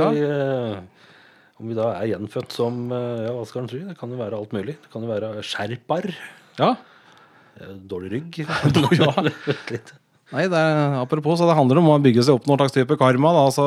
om 1.59 1.67
vi 1.73 1.75
da 1.75 1.89
er 1.99 2.13
gjenfødt 2.13 2.55
som 2.55 2.85
Ja, 2.93 3.33
hva 3.35 3.43
skal 3.49 3.65
en 3.65 3.69
tro? 3.73 3.81
Det 3.89 3.97
kan 3.99 4.13
jo 4.15 4.21
være 4.21 4.39
alt 4.39 4.53
mulig. 4.55 4.77
Det 4.79 4.93
kan 4.93 5.03
jo 5.03 5.11
være 5.11 5.43
skjerpar. 5.43 6.07
Ja. 6.61 6.75
Øh, 7.61 7.77
Dårlig 7.91 8.13
rygg. 8.17 8.43
Ja. 8.99 9.13
Nei, 10.35 10.45
er, 10.45 10.99
apropos, 11.01 11.39
så 11.41 11.47
det 11.49 11.57
handler 11.57 11.81
om 11.81 11.87
å 11.89 12.01
bygge 12.05 12.27
seg 12.27 12.37
opp 12.37 12.49
noen 12.49 12.61
slags 12.61 12.75
type 12.75 12.99
karma, 13.01 13.31
da, 13.33 13.45
så 13.49 13.65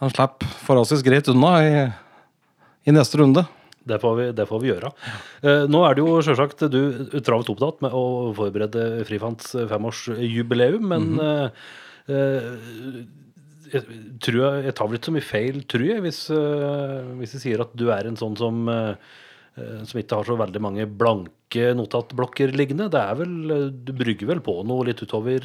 han 0.00 0.12
slipper 0.14 0.48
forholdsvis 0.64 1.02
greit 1.04 1.28
unna 1.28 1.50
i, 1.60 1.74
i 2.88 2.94
neste 2.94 3.20
runde. 3.20 3.44
Det 3.84 3.98
får 4.00 4.14
vi, 4.16 4.26
det 4.32 4.46
får 4.48 4.62
vi 4.62 4.70
gjøre. 4.70 4.90
Eh, 5.44 5.66
nå 5.68 5.82
er 5.84 5.96
det 5.96 6.04
jo 6.06 6.22
selvsagt 6.24 6.64
du 6.72 6.80
travelt 7.18 7.50
opptatt 7.52 7.84
med 7.84 7.92
å 7.92 8.32
forberede 8.36 9.04
Frifants 9.04 9.52
femårsjubileum, 9.68 10.88
men 10.94 11.10
eh, 11.20 11.66
eh, 12.08 12.48
jeg, 13.74 14.00
tror 14.24 14.40
jeg, 14.40 14.64
jeg 14.70 14.76
tar 14.78 14.88
vel 14.88 14.98
ikke 14.98 15.10
så 15.10 15.16
mye 15.18 15.26
feil, 15.26 15.60
tror 15.68 15.84
jeg, 15.88 16.04
hvis, 16.06 16.22
eh, 16.32 17.12
hvis 17.20 17.36
jeg 17.36 17.44
sier 17.44 17.64
at 17.64 17.76
du 17.76 17.90
er 17.92 18.08
en 18.08 18.18
sånn 18.20 18.38
som 18.40 18.64
eh, 18.72 18.94
eh, 18.94 19.20
som 19.56 20.00
ikke 20.00 20.16
har 20.18 20.24
så 20.26 20.36
veldig 20.38 20.60
mange 20.62 20.86
blanke 20.86 21.68
notatblokker 21.78 22.54
liggende. 22.58 22.88
Det 22.90 22.98
er 23.00 23.14
vel, 23.20 23.34
eh, 23.54 23.66
Du 23.86 23.92
brygger 23.92 24.26
vel 24.26 24.40
på 24.40 24.56
noe 24.66 24.84
litt 24.88 25.02
utover 25.02 25.40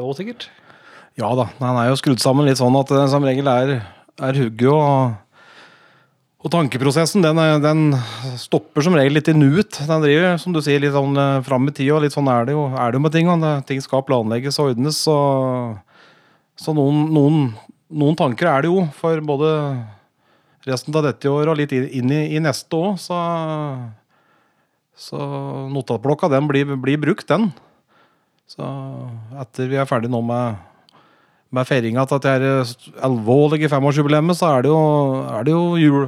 òg, 0.00 0.12
sikkert? 0.18 0.48
Ja 1.16 1.30
da, 1.34 1.46
Den 1.58 1.76
er 1.80 1.88
jo 1.88 1.96
skrudd 1.96 2.20
sammen 2.20 2.44
litt 2.44 2.58
sånn 2.60 2.76
at 2.78 2.88
det 2.92 3.06
som 3.08 3.24
regel 3.24 3.48
er, 3.48 3.78
er 4.20 4.36
hugget 4.36 4.68
og, 4.68 5.14
og 6.44 6.50
tankeprosessen, 6.52 7.24
den, 7.24 7.40
den 7.64 7.80
stopper 8.38 8.84
som 8.84 8.94
regel 8.94 9.16
litt 9.16 9.28
i 9.32 9.34
nuet. 9.34 9.80
Den 9.88 10.04
driver, 10.04 10.36
som 10.38 10.52
du 10.52 10.60
sier, 10.60 10.78
litt 10.84 10.92
sånn 10.94 11.16
eh, 11.16 11.40
fram 11.48 11.64
i 11.66 11.72
tid, 11.72 11.90
og 11.96 12.02
litt 12.04 12.12
sånn 12.14 12.28
er 12.30 12.44
det 12.50 12.52
jo, 12.54 12.66
er 12.76 12.92
det 12.92 13.00
jo 13.00 13.04
med 13.06 13.12
ting. 13.16 13.32
det- 13.40 13.66
Ting 13.66 13.80
skal 13.80 14.04
planlegges 14.04 14.60
og 14.60 14.74
ordnes, 14.74 15.00
så, 15.08 15.16
så 16.60 16.74
noen, 16.76 17.06
noen, 17.16 17.54
noen 17.90 18.16
tanker 18.20 18.46
er 18.52 18.62
det 18.62 18.70
jo 18.70 18.84
for 19.00 19.20
både 19.24 19.50
resten 20.66 20.96
av 20.98 21.06
dette 21.06 21.30
året 21.30 21.52
og 21.52 21.60
litt 21.60 21.72
inn 21.76 22.10
i, 22.12 22.24
i 22.36 22.42
neste 22.42 22.76
òg, 22.78 22.98
så 23.00 23.20
så 24.96 25.20
notatblokka 25.68 26.30
den 26.32 26.48
blir, 26.48 26.72
blir 26.80 26.96
brukt, 26.96 27.28
den. 27.28 27.50
Så 28.48 28.64
etter 29.42 29.68
vi 29.68 29.76
er 29.76 29.88
ferdig 29.88 30.08
nå 30.08 30.22
med, 30.24 30.56
med 31.52 31.68
feiringa 31.68 32.06
til 32.08 32.22
dette 32.24 33.00
alvorlige 33.04 33.68
femårsjubileet, 33.72 34.38
så 34.38 34.54
er 34.54 34.64
det 34.64 34.72
jo, 34.72 34.84
er 35.28 35.48
det 35.48 35.56
jo 35.56 35.64
jul... 35.80 36.04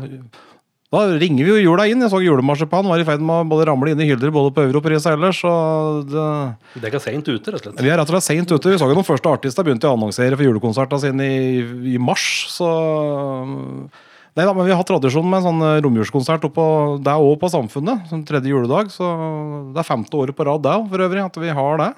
Da 0.89 1.03
ringer 1.21 1.45
vi 1.45 1.51
jo 1.51 1.57
jula 1.61 1.85
inn. 1.85 2.01
Jeg 2.01 2.09
så 2.09 2.17
julemarsipan 2.25 2.87
var 2.89 2.97
i 2.97 3.05
ferd 3.05 3.21
med 3.21 3.43
å 3.43 3.49
både 3.51 3.67
ramle 3.69 3.91
inn 3.93 4.01
i 4.01 4.07
hyller 4.09 4.31
både 4.33 4.55
på 4.57 4.63
Europris 4.71 5.05
og 5.05 5.19
ellers. 5.19 5.43
Så 5.45 5.51
det, 6.09 6.23
Dere 6.81 6.97
er 6.97 7.03
seint 7.05 7.29
ute, 7.29 7.53
rett 7.53 7.59
og 7.59 7.67
slett. 7.67 7.83
vi 7.85 7.91
er 7.93 8.01
rett 8.01 8.09
og 8.09 8.17
slett 8.17 8.25
seint 8.25 8.55
ute. 8.55 8.71
Vi 8.73 8.79
så 8.81 8.89
jo 8.89 8.97
de 8.97 9.05
første 9.05 9.29
artistene 9.29 9.67
begynte 9.69 9.91
å 9.91 9.99
annonsere 9.99 10.39
for 10.39 10.49
julekonsertene 10.49 11.03
sine 11.03 11.27
i, 11.29 11.61
i 11.93 12.01
mars. 12.01 12.25
Så 12.55 12.71
Nei 14.39 14.45
da, 14.47 14.53
men 14.55 14.69
vi 14.69 14.75
har 14.77 14.85
tradisjon 14.87 15.27
med 15.27 15.41
en 15.41 15.47
sånn 15.49 15.63
eh, 15.67 15.81
romjulskonsert 15.83 16.45
oppå, 16.47 16.65
det 17.03 17.11
er 17.11 17.25
òg 17.27 17.41
på 17.43 17.49
Samfunnet. 17.51 18.05
Sånn 18.07 18.23
tredje 18.29 18.53
juledag. 18.53 18.93
Så 18.95 19.09
det 19.75 19.83
er 19.83 19.89
femte 19.89 20.15
året 20.15 20.37
på 20.39 20.47
rad, 20.47 20.63
det 20.63 20.77
for 20.93 21.03
øvrig, 21.09 21.25
at 21.27 21.41
vi 21.43 21.51
har 21.59 21.81
det. 21.83 21.89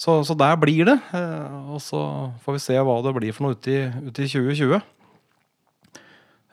Så, 0.00 0.14
så 0.24 0.36
der 0.38 0.54
blir 0.62 0.86
det. 0.86 0.94
eh, 1.18 1.74
Og 1.74 1.82
så 1.82 1.98
får 2.44 2.54
vi 2.56 2.62
se 2.68 2.78
hva 2.78 3.00
det 3.02 3.16
blir 3.18 3.34
for 3.34 3.48
noe 3.48 3.58
ute 3.58 3.74
i, 3.74 3.80
ute 4.06 4.22
i 4.24 4.30
2020. 4.30 4.78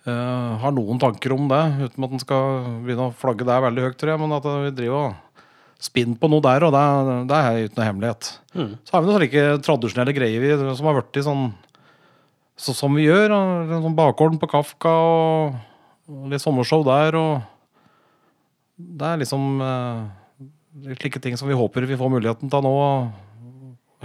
Uh, 0.08 0.56
har 0.64 0.72
noen 0.72 1.00
tanker 1.04 1.34
om 1.36 1.50
det, 1.52 1.62
uten 1.84 2.06
at 2.08 2.12
en 2.16 2.22
skal 2.24 2.60
begynne 2.86 3.10
å 3.10 3.16
flagge 3.20 3.44
det 3.44 3.58
veldig 3.66 3.86
høyt, 3.90 3.98
tror 4.00 4.14
jeg. 4.14 4.22
Men 4.24 4.36
at 4.38 4.46
vi 4.64 4.70
driver 4.78 5.10
og 5.12 5.42
spinner 5.84 6.18
på 6.18 6.30
noe 6.32 6.42
der, 6.46 6.64
og 6.64 6.72
det, 6.74 6.84
det 7.30 7.40
er 7.44 7.58
uten 7.68 7.78
noe 7.82 7.88
hemmelighet. 7.90 8.30
Så 8.88 8.96
har 8.96 9.04
vi 9.04 9.10
noen 9.12 9.20
slike 9.20 9.44
tradisjonelle 9.68 10.16
greier 10.16 10.42
vi, 10.46 10.54
som 10.80 10.88
har 10.90 10.96
blitt 11.02 11.20
sånn 11.28 11.44
så, 12.58 12.74
som 12.74 12.96
vi 12.98 13.06
gjør. 13.06 13.34
en 13.34 13.86
Sånn 13.86 13.98
bakgården 13.98 14.40
på 14.42 14.50
Kafka 14.50 14.92
og, 14.92 15.58
litt 16.32 16.44
sommershow 16.44 16.84
der. 16.88 17.18
og 17.20 17.42
Det 18.76 19.08
er 19.08 19.22
liksom 19.22 19.62
eh, 19.62 20.94
slike 20.98 21.22
ting 21.24 21.38
som 21.38 21.50
vi 21.50 21.58
håper 21.58 21.86
vi 21.88 22.00
får 22.00 22.14
muligheten 22.14 22.52
til 22.52 22.66
nå. 22.66 22.78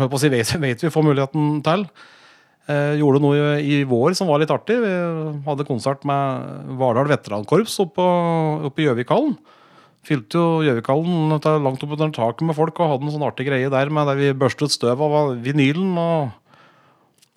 Hør 0.01 0.09
på 0.09 0.19
å 0.19 0.21
si 0.21 0.33
vet, 0.33 0.53
vet 0.61 0.85
vi 0.85 0.93
får 0.93 1.09
muligheten 1.09 1.63
til. 1.65 1.87
Eh, 2.71 3.01
gjorde 3.01 3.23
noe 3.25 3.57
i, 3.59 3.83
vår 3.89 4.15
som 4.15 4.29
var 4.31 4.43
litt 4.43 4.53
artig. 4.55 4.77
Vi 4.85 4.93
hadde 5.49 5.67
konsert 5.69 6.05
med 6.09 6.77
Vardal 6.79 7.11
veterankorps 7.11 7.81
oppe 7.83 8.07
i 8.77 8.87
Gjøvikhallen. 8.87 9.35
Fylte 10.07 10.39
jo 10.39 10.63
Gjøvikhallen 10.67 11.37
langt 11.63 11.83
opp 11.85 11.95
under 11.95 12.15
taket 12.15 12.47
med 12.47 12.59
folk 12.59 12.79
og 12.83 12.95
hadde 12.95 13.07
en 13.07 13.15
sånn 13.15 13.27
artig 13.27 13.47
greie 13.47 13.71
der 13.71 13.91
med 13.95 14.09
der 14.11 14.19
vi 14.19 14.33
børstet 14.35 14.75
støv 14.75 15.03
av 15.07 15.35
vinylen 15.43 15.95
og, 15.95 16.33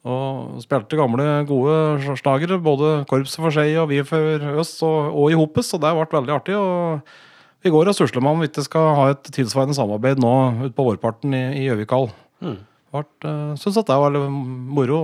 Og 0.06 0.60
spilte 0.62 1.00
gamle, 1.00 1.26
gode 1.50 2.18
slagere. 2.20 2.60
Både 2.62 3.00
korpset 3.10 3.42
for 3.42 3.54
seg 3.54 3.74
og 3.82 3.90
vi 3.90 4.04
for 4.06 4.46
oss, 4.62 4.76
og, 4.86 5.10
og 5.18 5.34
i 5.34 5.40
hopes. 5.40 5.72
Og 5.74 5.82
det 5.82 5.94
ble 5.98 6.20
veldig 6.20 6.36
artig. 6.36 6.58
og 6.60 7.66
Vi 7.66 7.74
går 7.74 7.90
og 7.90 7.98
susler 7.98 8.22
med 8.22 8.36
om 8.36 8.44
vi 8.44 8.52
ikke 8.52 8.68
skal 8.68 8.92
ha 9.00 9.10
et 9.16 9.34
tilsvarende 9.34 9.78
samarbeid 9.78 10.22
nå 10.22 10.36
utpå 10.70 10.86
vårparten 10.92 11.34
i 11.34 11.66
Gjøvikal. 11.66 12.12
Mm. 12.46 12.62
Uh, 12.96 13.52
Syns 13.60 13.82
at 13.82 13.90
det 13.90 13.98
var 14.00 14.14
moro. 14.30 15.00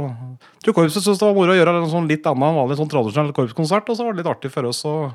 Jeg 0.61 0.67
tror 0.67 0.77
korpset 0.77 1.03
syntes 1.03 1.19
det 1.19 1.27
var 1.27 1.35
moro 1.35 1.51
å 1.51 1.57
gjøre 1.57 1.73
en 1.81 1.91
sånn 1.91 2.07
litt 2.07 2.27
annen 2.29 2.47
enn 2.47 2.59
vanlig 2.61 2.77
sånn 2.79 2.91
tradisjonell 2.93 3.33
korpskonsert. 3.35 3.89
Og 3.89 3.97
så 3.97 4.05
var 4.05 4.13
det 4.13 4.21
litt 4.21 4.31
artig 4.31 4.53
for 4.53 4.69
oss 4.69 4.85
Og, 4.87 5.09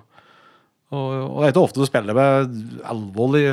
og, 0.91 1.07
og 1.07 1.39
det 1.39 1.47
er 1.47 1.55
ikke 1.55 1.62
ofte 1.62 1.80
du 1.80 1.89
spiller 1.89 2.18
med 2.18 2.59
alvorlig 2.91 3.47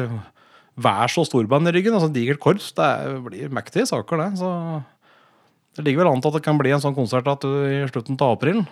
vær 0.73 1.11
så 1.13 1.23
storband 1.27 1.69
i 1.69 1.75
ryggen. 1.77 1.93
altså 1.93 2.09
Digert 2.11 2.41
korps. 2.43 2.73
Det 2.75 2.89
blir 3.29 3.53
mektige 3.53 3.85
saker, 3.87 4.25
det. 4.25 4.41
Så 4.41 4.49
det 5.75 5.85
ligger 5.85 6.03
vel 6.03 6.13
an 6.13 6.21
til 6.21 6.29
at 6.29 6.37
det 6.39 6.43
kan 6.45 6.57
bli 6.61 6.71
en 6.71 6.79
sånn 6.83 6.95
konsert 6.95 7.27
at 7.27 7.41
du, 7.41 7.49
i 7.65 7.83
slutten 7.89 8.17
av 8.21 8.37
april. 8.37 8.63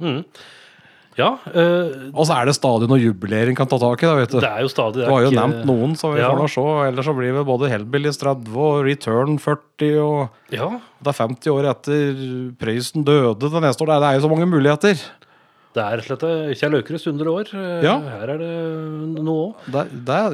Mm. 0.00 0.24
Ja, 1.16 1.30
øh, 1.48 2.10
Og 2.12 2.26
så 2.28 2.34
er 2.36 2.44
det 2.44 2.52
stadig 2.58 2.90
noe 2.90 3.00
jubileering 3.00 3.56
kan 3.56 3.66
ta 3.66 3.78
tak 3.80 4.02
i. 4.02 4.06
Da, 4.06 4.14
vet 4.18 4.34
du. 4.34 4.40
det 4.40 4.50
er 4.50 4.60
jo 4.60 4.68
stadig 4.68 5.06
Du 5.06 5.08
har 5.10 5.22
jo 5.24 5.30
ikke- 5.30 5.40
nevnt 5.40 5.64
noen, 5.64 5.94
så 5.96 6.12
vi 6.12 6.20
Ja. 6.20 6.28
får 6.28 6.42
nå 6.42 6.48
se. 6.52 6.64
Ellers 6.90 7.06
så 7.06 7.14
blir 7.16 7.32
det 7.32 7.46
både 7.46 7.70
Hellbillies 7.72 8.18
30 8.20 8.54
og 8.54 8.84
Return 8.84 9.38
40. 9.38 9.96
og 9.98 10.28
Ja, 10.52 10.68
Det 11.02 11.08
er 11.08 11.26
50 11.26 11.48
år 11.48 11.64
etter 11.70 12.52
Prøysen 12.60 13.02
døde 13.04 13.38
det 13.40 13.62
neste 13.62 13.80
år. 13.80 13.96
Det 13.96 14.04
er 14.04 14.20
jo 14.20 14.28
så 14.28 14.30
mange 14.30 14.46
muligheter. 14.46 15.00
Det 15.76 15.84
er 15.84 16.00
rett 16.00 16.08
og 16.08 16.22
slett 16.24 16.58
Kjell 16.62 16.78
Aukrust 16.78 17.08
100 17.10 17.32
år. 17.32 17.52
Eh, 17.52 17.84
Ja. 17.84 17.98
Her 18.00 18.32
er 18.34 18.40
det 18.40 18.50
noe 19.20 19.52
òg. 19.52 19.70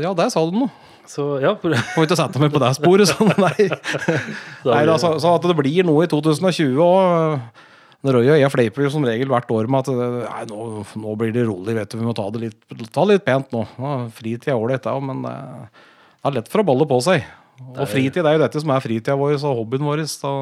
Ja, 0.03 0.15
der 0.15 0.31
sa 0.33 0.45
du 0.47 0.55
noe. 0.57 0.71
Så 1.11 1.27
ja. 1.43 1.57
Får 1.59 2.07
ikke 2.07 2.17
sette 2.19 2.41
meg 2.41 2.53
på 2.55 2.61
det 2.63 2.71
sporet. 2.79 3.11
Sånn, 3.11 3.33
nei. 3.43 3.67
nei 4.71 4.85
da, 4.87 4.97
så, 5.03 5.17
så 5.21 5.35
at 5.35 5.45
det 5.51 5.57
blir 5.59 5.85
noe 5.89 6.07
i 6.07 6.11
2020 6.11 6.79
òg. 6.87 7.53
Roy 8.03 8.27
og 8.33 8.35
jeg 8.35 8.51
fleiper 8.51 8.83
jo 8.83 8.91
som 8.91 9.05
regel 9.07 9.31
hvert 9.31 9.51
år 9.55 9.69
med 9.71 9.87
at 9.87 9.93
nei, 9.95 10.41
nå, 10.51 10.63
nå 10.99 11.13
blir 11.21 11.31
det 11.35 11.45
rolig. 11.47 11.75
vet 11.77 11.93
du, 11.93 12.01
Vi 12.01 12.07
må 12.07 12.15
ta 12.19 12.25
det 12.35 12.41
litt, 12.49 12.89
ta 12.95 13.05
litt 13.07 13.23
pent 13.27 13.53
nå. 13.55 13.63
Fritid 14.17 14.49
er 14.51 14.59
ålreit, 14.59 14.89
ja, 14.91 14.97
men 14.99 15.23
eh, 15.29 15.85
det 16.19 16.31
er 16.31 16.37
lett 16.41 16.51
for 16.51 16.63
å 16.63 16.67
balle 16.67 16.89
på 16.91 16.99
seg. 17.05 17.23
Og 17.77 17.85
fritid 17.87 18.27
er 18.27 18.35
jo 18.35 18.43
dette 18.43 18.63
som 18.63 18.73
er 18.75 18.83
fritida 18.83 19.15
vår 19.19 19.37
og 19.39 19.61
hobbyen 19.61 19.87
vår. 19.87 20.03
Så 20.11 20.33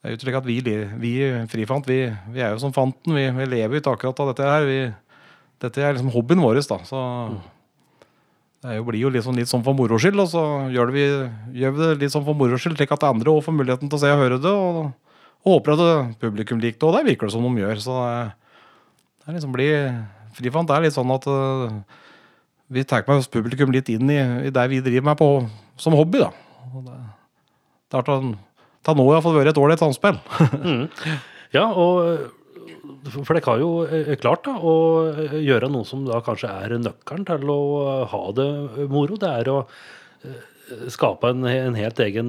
det 0.00 0.08
er 0.08 0.14
jo 0.14 0.20
slik 0.22 0.36
at 0.38 0.46
vi, 0.48 0.58
vi 0.96 1.14
frifant, 1.52 1.88
vi, 1.88 2.06
vi 2.32 2.40
er 2.40 2.54
jo 2.54 2.60
som 2.62 2.72
fanten. 2.72 3.12
Vi, 3.12 3.26
vi 3.36 3.48
lever 3.52 3.82
ikke 3.82 3.92
akkurat 3.92 4.22
av 4.22 4.30
dette 4.30 4.46
her. 4.48 4.64
Vi, 4.64 4.78
dette 5.60 5.82
er 5.84 5.92
liksom 5.92 6.12
hobbyen 6.14 6.40
vår. 6.40 6.62
da, 6.64 6.78
så... 6.88 7.00
Det 8.60 8.68
er 8.68 8.76
jo, 8.76 8.84
blir 8.90 9.00
jo 9.00 9.10
sånn, 9.24 9.38
litt 9.40 9.48
sånn 9.48 9.62
for 9.64 9.72
moro 9.72 9.96
skyld, 9.96 10.20
og 10.20 10.26
så 10.28 10.40
gjør, 10.68 10.90
det 10.90 10.96
vi, 10.96 11.04
gjør 11.62 11.70
vi 11.72 11.80
det 11.80 11.94
litt 12.02 12.12
sånn 12.12 12.26
for 12.26 12.36
moro 12.36 12.58
skyld, 12.60 12.74
slik 12.76 12.90
at 12.92 13.06
andre 13.08 13.32
også 13.32 13.46
får 13.46 13.54
muligheten 13.56 13.88
til 13.88 13.96
å 13.96 14.00
se 14.02 14.10
og 14.12 14.20
høre 14.20 14.36
det. 14.40 14.52
Og, 14.52 14.90
og 15.40 15.54
håper 15.54 15.72
at 15.72 15.80
det, 15.80 15.94
publikum 16.20 16.60
liker 16.60 16.76
det, 16.76 16.88
og 16.90 16.96
det 16.98 17.06
virker 17.06 17.30
det 17.30 17.34
som 17.36 17.46
de 17.46 17.62
gjør. 17.62 17.80
Så 17.80 17.96
det, 17.96 18.58
det 19.16 19.30
er 19.30 19.38
liksom 19.38 19.54
blir 19.56 19.78
Frifant 20.30 20.68
det 20.68 20.76
er 20.76 20.84
litt 20.84 20.94
sånn 20.94 21.10
at 21.10 21.24
uh, 21.26 21.72
vi 22.70 22.84
tar 22.86 23.02
med 23.08 23.18
oss 23.18 23.32
publikum 23.32 23.72
litt 23.74 23.88
inn 23.90 24.12
i, 24.12 24.20
i 24.46 24.52
det 24.54 24.66
vi 24.70 24.78
driver 24.84 25.08
med 25.08 25.18
på, 25.18 25.30
som 25.80 25.96
hobby. 25.98 26.20
da. 26.22 26.28
Og 26.70 26.84
det, 26.86 26.98
det 27.90 27.98
har 27.98 28.06
til, 28.80 28.90
har 28.92 28.96
nå 28.98 29.06
iallfall 29.12 29.36
vært 29.36 29.52
et 29.52 29.58
ålreit 29.60 29.82
samspill. 29.82 30.16
ja, 31.56 31.66
og 31.68 32.30
For 33.12 33.36
dere 33.36 33.46
har 33.48 33.60
jo 33.62 33.70
eh, 33.88 34.14
klart 34.20 34.44
da, 34.48 34.54
å 34.60 34.74
eh, 35.12 35.34
gjøre 35.44 35.68
noe 35.72 35.86
som 35.88 36.02
da 36.08 36.20
kanskje 36.24 36.48
er 36.52 36.74
nøkkelen 36.80 37.26
til 37.28 37.52
å 37.52 37.60
eh, 37.80 38.06
ha 38.12 38.22
det 38.36 38.48
moro. 38.92 39.16
Det 39.20 39.30
er 39.40 39.50
å 39.52 39.60
skape 40.92 41.32
en, 41.32 41.42
en 41.48 41.74
helt 41.74 41.98
egen 42.04 42.28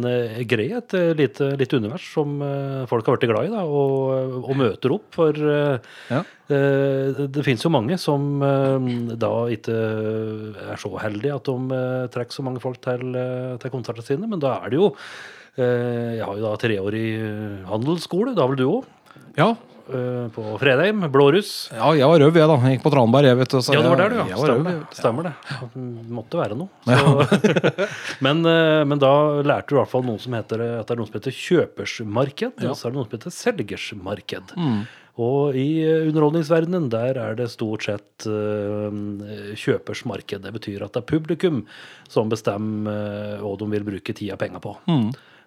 greie, 0.50 0.80
et 0.80 0.94
lite, 1.20 1.52
lite 1.60 1.78
univers 1.78 2.08
som 2.10 2.40
folk 2.90 3.06
har 3.06 3.20
blitt 3.20 3.30
glad 3.30 3.46
i, 3.46 3.52
da, 3.54 3.62
og, 3.70 4.40
og 4.42 4.56
møter 4.58 4.96
opp. 4.96 5.12
For 5.14 5.38
Ja. 5.38 6.22
det, 6.50 7.28
det 7.36 7.44
finnes 7.46 7.62
jo 7.68 7.70
mange 7.70 8.00
som 8.02 8.42
da 9.22 9.30
ikke 9.54 9.76
er 10.74 10.82
så 10.82 10.90
heldige 11.04 11.38
at 11.38 11.52
de 11.52 11.84
trekker 12.16 12.34
så 12.40 12.48
mange 12.48 12.64
folk 12.64 12.82
til, 12.82 13.14
til 13.62 13.76
konsertene 13.76 14.08
sine, 14.10 14.32
men 14.32 14.42
da 14.42 14.56
er 14.64 14.74
det 14.74 14.82
jo 14.82 14.90
Jeg 15.60 16.24
har 16.24 16.38
jo 16.38 16.46
da 16.46 16.54
treårig 16.60 17.10
eh, 17.18 17.60
handelsskole, 17.68 18.36
det 18.36 18.42
har 18.44 18.54
vel 18.54 18.62
du 18.62 18.66
òg? 18.70 18.88
Ja, 19.36 19.50
På 20.32 20.44
Fredheim, 20.62 21.02
Blåruss. 21.12 21.70
ja, 21.74 21.90
jeg 21.98 22.08
var 22.08 22.22
røv, 22.24 22.38
jeg, 22.40 22.48
da. 22.48 22.56
Jeg 22.64 22.78
gikk 22.78 22.86
på 22.86 22.92
Tranberg, 22.94 23.28
jeg, 23.28 23.38
vet 23.42 23.52
du. 23.52 23.58
så 23.60 23.76
Ja, 23.76 23.82
det 23.84 23.92
var 23.92 24.00
der, 24.00 24.14
du, 24.14 24.22
ja. 24.22 24.38
Stemmer, 24.40 24.54
røv, 24.54 24.70
det. 24.70 25.00
Stemmer 25.00 25.28
det. 25.28 25.34
Det 25.74 26.16
måtte 26.16 26.40
være 26.40 26.60
noe. 26.60 26.70
Så. 26.88 27.26
men, 28.26 28.46
eh, 28.48 28.86
men 28.88 29.04
da 29.04 29.12
lærte 29.44 29.74
du 29.74 29.76
i 29.76 29.82
hvert 29.82 29.92
fall 29.92 30.08
noe 30.08 30.24
som 30.24 30.38
heter, 30.38 30.64
at 30.80 30.88
det 30.88 30.96
er 30.96 31.02
noe 31.02 31.12
som 31.12 31.20
heter 31.20 31.38
kjøpersmarked, 31.42 32.64
og 32.64 32.78
så 32.78 32.88
er 32.88 32.96
det 32.96 33.02
noe 33.02 33.10
som 33.10 33.18
heter 33.18 33.38
selgersmarked. 33.42 34.56
Og 35.20 35.58
i 35.60 35.82
eh, 35.84 36.06
underholdningsverdenen 36.08 36.88
der 36.92 37.20
er 37.20 37.36
det 37.40 37.50
stort 37.52 37.84
sett 37.88 38.28
uh, 38.30 38.88
kjøpersmarked. 39.60 40.46
Det 40.46 40.54
betyr 40.56 40.86
at 40.86 40.96
det 40.96 41.04
er 41.04 41.10
publikum 41.10 41.66
som 42.12 42.32
bestemmer 42.32 43.36
uh, 43.36 43.44
hva 43.44 43.58
de 43.60 43.68
vil 43.74 43.88
bruke 43.92 44.16
tida 44.16 44.38
og 44.38 44.42
penga 44.42 44.64
på. 44.64 44.78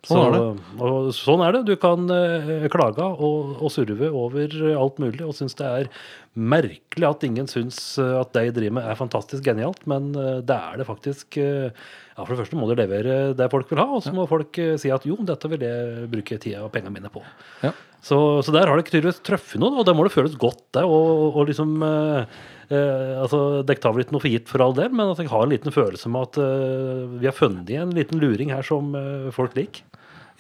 Sånn 0.09 0.27
er 0.27 0.35
det. 0.35 0.43
Så, 0.69 0.89
og 0.89 1.09
sånn 1.17 1.43
er 1.47 1.57
det. 1.57 1.63
Du 1.69 1.75
kan 1.81 2.05
eh, 2.13 2.67
klage 2.73 3.07
og, 3.15 3.55
og 3.61 3.73
surve 3.73 4.11
over 4.13 4.55
alt 4.75 5.01
mulig 5.03 5.25
og 5.25 5.35
synes 5.39 5.57
det 5.59 5.71
er 5.71 5.91
merkelig 6.35 7.07
at 7.09 7.25
ingen 7.27 7.47
syns 7.51 7.79
eh, 8.03 8.15
at 8.21 8.33
det 8.35 8.49
jeg 8.49 8.57
driver 8.59 8.77
med 8.81 8.89
er 8.91 8.99
fantastisk 8.99 9.47
genialt, 9.47 9.85
men 9.91 10.11
eh, 10.19 10.41
det 10.47 10.57
er 10.59 10.81
det 10.83 10.89
faktisk. 10.89 11.39
eh, 11.41 11.71
ja, 12.15 12.23
For 12.23 12.35
det 12.35 12.43
første 12.45 12.59
må 12.59 12.69
du 12.71 12.77
levere 12.79 13.35
det 13.39 13.51
folk 13.51 13.71
vil 13.71 13.81
ha, 13.83 13.89
og 13.97 14.03
så 14.05 14.13
må 14.15 14.27
folk 14.31 14.59
eh, 14.63 14.77
si 14.81 14.93
at 14.95 15.07
jo, 15.09 15.17
dette 15.27 15.51
vil 15.51 15.63
jeg 15.67 16.09
bruke 16.13 16.39
tida 16.43 16.65
og 16.67 16.73
pengene 16.75 16.95
mine 16.99 17.11
på. 17.15 17.23
Ja. 17.65 17.73
Så, 18.05 18.19
så 18.45 18.53
der 18.53 18.69
har 18.69 18.77
det 18.77 18.91
tydeligvis 18.91 19.23
truffet 19.25 19.61
noe, 19.63 19.79
og 19.81 19.87
det 19.89 19.95
må 19.97 20.05
det 20.05 20.13
føles 20.13 20.37
godt, 20.37 20.61
det. 20.77 20.85
Og, 20.85 21.39
og 21.39 21.49
liksom 21.49 21.79
eh, 21.87 22.35
eh, 22.69 23.15
altså, 23.23 23.63
Dere 23.65 23.81
tar 23.81 23.95
vel 23.97 24.05
ikke 24.05 24.17
noe 24.17 24.25
for 24.27 24.35
gitt 24.35 24.51
for 24.51 24.65
all 24.65 24.77
del, 24.77 24.93
men 24.93 25.15
at 25.15 25.23
jeg 25.23 25.33
har 25.33 25.47
en 25.47 25.55
liten 25.55 25.73
følelse 25.73 26.13
med 26.13 26.29
at 26.29 26.41
eh, 26.45 27.05
vi 27.23 27.31
har 27.31 27.37
funnet 27.37 27.73
en 27.81 27.95
liten 27.97 28.21
luring 28.21 28.53
her 28.53 28.67
som 28.67 28.93
eh, 28.99 29.31
folk 29.33 29.57
liker. 29.57 29.87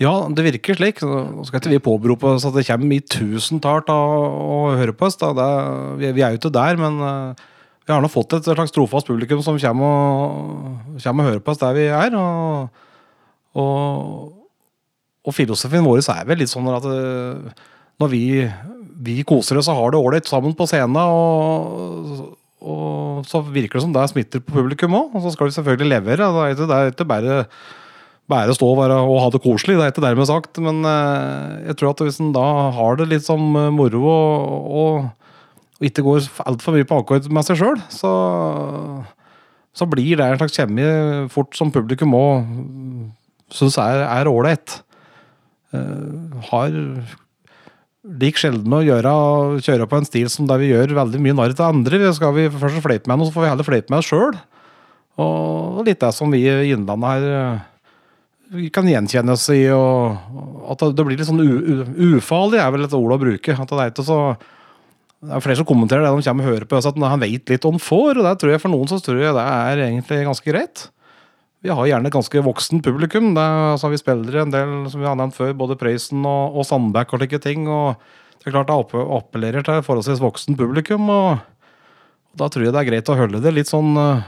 Ja, 0.03 0.12
det 0.27 0.43
virker 0.43 0.75
slik. 0.75 1.01
Nå 1.07 1.45
skal 1.47 1.61
ikke 1.61 1.73
vi 1.77 1.83
påberope 1.87 2.35
oss 2.35 2.45
at 2.49 2.57
det 2.57 2.67
kommer 2.67 2.97
i 2.97 3.05
tusentall 3.15 3.85
å 3.95 4.75
høre 4.75 4.95
på 4.97 5.07
oss. 5.07 5.17
Det, 5.23 5.51
vi, 6.01 6.11
vi 6.17 6.25
er 6.27 6.35
jo 6.35 6.41
ikke 6.43 6.53
der, 6.55 6.81
men 6.81 6.99
eh, 6.99 7.45
vi 7.85 7.93
har 7.93 8.03
nå 8.03 8.09
fått 8.11 8.35
et 8.37 8.49
slags 8.49 8.75
trofast 8.75 9.09
publikum 9.09 9.43
som 9.45 9.61
kommer 9.61 9.85
og, 9.89 10.97
kommer 11.05 11.25
og 11.25 11.31
hører 11.31 11.45
på 11.45 11.55
oss 11.55 11.61
der 11.62 11.77
vi 11.77 11.85
er. 11.93 12.17
Og, 12.19 12.83
og, 13.61 14.41
og 15.25 15.33
filosofien 15.33 15.85
vår 15.87 16.03
er 16.12 16.27
vel 16.29 16.43
litt 16.43 16.53
sånn 16.53 16.68
at 16.72 16.87
eh, 16.89 17.62
når 18.03 18.11
vi, 18.12 18.25
vi 19.07 19.22
koser 19.27 19.61
oss 19.61 19.70
og 19.72 19.79
har 19.79 19.95
det 19.95 20.01
ålreit 20.03 20.29
sammen 20.29 20.57
på 20.57 20.66
scenen, 20.68 20.99
og, 21.01 22.35
og 22.64 23.25
så 23.29 23.41
virker 23.45 23.79
det 23.79 23.87
som 23.87 23.95
det 23.95 24.05
smitter 24.11 24.43
på 24.45 24.57
publikum 24.59 24.97
òg. 24.99 25.14
Og 25.14 25.25
så 25.25 25.33
skal 25.35 25.49
vi 25.49 25.57
selvfølgelig 25.57 25.91
levere. 25.95 26.29
Det 26.29 26.45
er 26.45 26.55
ikke, 26.57 26.68
det 26.68 26.77
er 26.77 26.93
ikke 26.93 27.09
bare 27.09 27.41
bare 28.31 28.55
stå 28.57 28.70
og, 28.72 28.79
være, 28.79 28.95
og 29.05 29.18
ha 29.20 29.27
det 29.35 29.43
koselig, 29.45 29.75
det 29.77 29.85
er 29.85 29.93
ikke 29.93 30.05
dermed 30.05 30.29
sagt. 30.31 30.61
Men 30.64 30.81
eh, 30.89 31.68
jeg 31.68 31.79
tror 31.81 31.93
at 31.93 32.05
hvis 32.07 32.20
en 32.22 32.33
da 32.37 32.45
har 32.77 32.97
det 33.01 33.11
litt 33.11 33.27
som 33.27 33.43
eh, 33.61 33.72
moro 33.75 34.05
og, 34.09 34.70
og, 34.81 35.03
og 35.77 35.91
ikke 35.91 36.05
går 36.07 36.31
altfor 36.49 36.77
mye 36.77 36.89
på 36.89 37.03
akkord 37.03 37.29
med 37.29 37.45
seg 37.47 37.61
sjøl, 37.61 37.83
så, 37.93 38.14
så 39.77 39.89
blir 39.91 40.16
det 40.20 40.29
en 40.31 40.41
slags 40.41 40.57
kjemi 40.57 40.89
fort 41.33 41.53
som 41.59 41.72
publikum 41.75 42.16
òg 42.16 42.49
syns 43.55 43.77
er 43.79 44.31
ålreit. 44.31 44.81
Uh, 45.75 46.41
har 46.53 46.75
lik 48.05 48.39
sjelden 48.39 48.75
å 48.77 48.83
gjøre, 48.85 49.12
kjøre 49.64 49.89
på 49.89 49.99
en 49.99 50.07
stil 50.07 50.29
som 50.33 50.49
der 50.49 50.61
vi 50.61 50.70
gjør 50.70 50.93
veldig 51.01 51.20
mye 51.25 51.37
narr 51.37 51.55
til 51.57 51.66
andre. 51.66 52.01
Vi 52.03 52.11
skal 52.16 52.35
vi 52.37 52.49
først 52.53 52.83
fleipe 52.85 53.11
med 53.11 53.20
noe, 53.20 53.29
så 53.29 53.37
får 53.37 53.47
vi 53.47 53.53
heller 53.53 53.66
fleipe 53.66 53.93
med 53.93 54.03
oss 54.03 54.11
sjøl. 54.11 54.35
Og 55.25 55.85
litt 55.87 56.03
det 56.03 56.11
som 56.14 56.33
vi 56.35 56.43
i 56.43 56.75
Innlandet 56.75 57.11
her 57.14 57.29
eh, 57.39 57.62
vi 58.55 58.68
kan 58.75 58.89
gjenkjenne 58.89 59.35
oss 59.35 59.47
i. 59.55 59.62
Og 59.72 60.75
at 60.75 60.85
det 60.95 61.07
blir 61.07 61.18
litt 61.18 61.31
sånn 61.31 61.43
ufarlig, 61.43 62.61
er 62.61 62.75
vel 62.75 62.87
et 62.87 62.99
ord 62.99 63.16
å 63.16 63.20
bruke. 63.22 63.57
At 63.57 63.72
det 63.72 63.81
er 63.81 63.95
ikke 63.95 64.07
så 64.07 64.20
det 65.25 65.33
er 65.33 65.41
flere 65.41 65.57
som 65.57 65.64
kommenterer 65.64 66.05
det 66.05 66.11
de 66.12 66.27
kommer 66.27 66.45
og 66.45 66.53
hører 66.53 66.66
på 66.68 66.77
at 66.77 66.99
han 67.01 67.22
vet 67.22 67.49
litt 67.49 67.64
han 67.64 67.81
får. 67.81 68.18
og 68.18 68.27
det 68.27 68.35
tror 68.41 68.51
jeg 68.53 68.61
For 68.61 68.72
noen 68.75 68.91
så 68.91 68.99
tror 69.01 69.22
jeg 69.22 69.33
det 69.33 69.45
er 69.45 69.85
egentlig 69.87 70.18
ganske 70.27 70.51
greit. 70.51 70.83
Vi 71.65 71.73
har 71.73 71.87
gjerne 71.89 72.11
et 72.11 72.15
ganske 72.15 72.43
voksen 72.45 72.83
publikum. 72.85 73.31
Er, 73.41 73.73
altså, 73.73 73.89
vi 73.93 73.97
spiller 74.01 74.43
en 74.43 74.53
del 74.53 74.73
som 74.93 75.01
vi 75.01 75.09
har 75.09 75.17
nevnt 75.17 75.37
før, 75.37 75.55
både 75.57 75.79
Prøysen 75.81 76.21
og, 76.29 76.59
og 76.61 76.67
Sandbæk 76.69 77.15
og 77.17 77.23
slike 77.23 77.41
ting. 77.41 77.65
og 77.73 77.97
det 78.43 78.51
er 78.51 78.57
klart 78.59 78.69
det 78.69 78.77
appe- 78.77 79.07
appellerer 79.17 79.65
til 79.65 79.81
forholdsvis 79.87 80.21
voksen 80.21 80.59
publikum. 80.61 81.09
og, 81.09 81.39
og 81.41 82.37
Da 82.43 82.51
tror 82.53 82.67
jeg 82.67 82.75
det 82.77 82.83
er 82.83 82.91
greit 82.91 83.09
å 83.09 83.17
holde 83.17 83.41
det 83.41 83.55
litt 83.57 83.71
sånn 83.73 83.95
eh, 83.97 84.27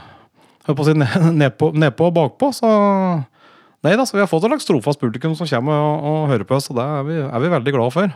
hør 0.65 0.77
på 0.79 0.81
å 0.81 0.87
si, 0.89 0.95
nedpå 0.97 1.69
ned 1.77 2.01
og 2.01 2.15
bakpå. 2.17 2.49
så 2.57 2.71
Nei 3.85 3.93
da, 3.93 4.07
så 4.09 4.17
vi 4.17 4.23
har 4.23 4.27
fått 4.31 4.41
et 4.47 4.49
slags 4.49 4.65
trofast 4.65 4.99
publikum 4.99 5.35
som 5.37 5.45
kommer 5.47 5.77
og, 5.77 6.07
og 6.09 6.23
hører 6.31 6.47
på 6.49 6.57
oss, 6.57 6.71
og 6.73 6.79
det 6.79 6.85
er 6.89 7.03
vi, 7.05 7.19
er 7.21 7.43
vi 7.43 7.51
veldig 7.53 7.73
glad 7.75 7.93
for. 7.93 8.15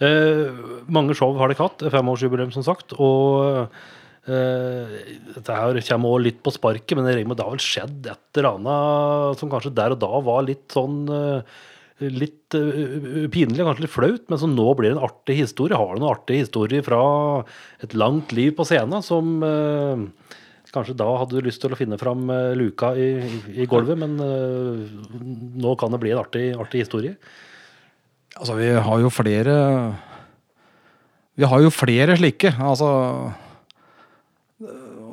Eh, 0.00 0.48
mange 0.88 1.14
show 1.16 1.36
har 1.36 1.52
dere 1.52 1.60
hatt, 1.66 1.84
femårsjubileum 1.92 2.54
som 2.56 2.64
sagt. 2.64 2.96
Og 2.96 3.44
eh, 3.44 3.84
dette 4.26 5.54
her 5.54 5.78
kommer 5.86 6.16
også 6.16 6.24
litt 6.24 6.42
på 6.42 6.52
sparket, 6.54 6.96
men 6.98 7.06
det 7.06 7.14
regner 7.14 7.30
med 7.30 7.38
det 7.38 7.46
har 7.46 7.54
vel 7.54 7.62
skjedd 7.62 8.08
et 8.10 8.40
eller 8.40 8.48
annet 8.56 9.40
som 9.40 9.52
kanskje 9.52 9.74
der 9.76 9.94
og 9.94 10.00
da 10.02 10.20
var 10.26 10.46
litt 10.48 10.74
sånn 10.74 11.04
eh, 11.14 11.58
litt 12.04 12.56
eh, 12.56 13.28
pinlig, 13.32 13.62
kanskje 13.62 13.86
litt 13.86 13.94
flaut, 13.94 14.24
men 14.28 14.40
som 14.40 14.52
nå 14.56 14.66
blir 14.76 14.92
en 14.92 15.04
artig 15.06 15.38
historie. 15.40 15.76
Har 15.76 15.94
du 15.94 16.02
noen 16.02 16.12
artig 16.12 16.42
historie 16.42 16.84
fra 16.84 17.00
et 17.84 17.96
langt 17.96 18.34
liv 18.36 18.52
på 18.56 18.66
scenen 18.68 19.04
som 19.04 19.38
eh, 19.46 20.34
Kanskje 20.76 20.96
da 20.98 21.06
hadde 21.08 21.38
du 21.38 21.46
lyst 21.46 21.62
til 21.62 21.72
å 21.72 21.76
finne 21.78 21.96
fram 21.96 22.26
eh, 22.28 22.50
luka 22.58 22.90
i, 22.98 23.22
i, 23.54 23.64
gulvet, 23.70 23.96
men 23.96 24.18
eh, 24.20 24.82
nå 25.62 25.72
kan 25.80 25.94
det 25.94 26.00
bli 26.02 26.10
en 26.12 26.20
artig, 26.20 26.50
artig 26.58 26.82
historie. 26.82 27.14
Altså, 28.36 28.58
vi 28.58 28.68
har 28.74 29.00
jo 29.00 29.08
flere 29.08 29.54
Vi 31.38 31.48
har 31.48 31.62
jo 31.64 31.72
flere 31.72 32.18
slike. 32.18 32.52
Altså 32.60 32.90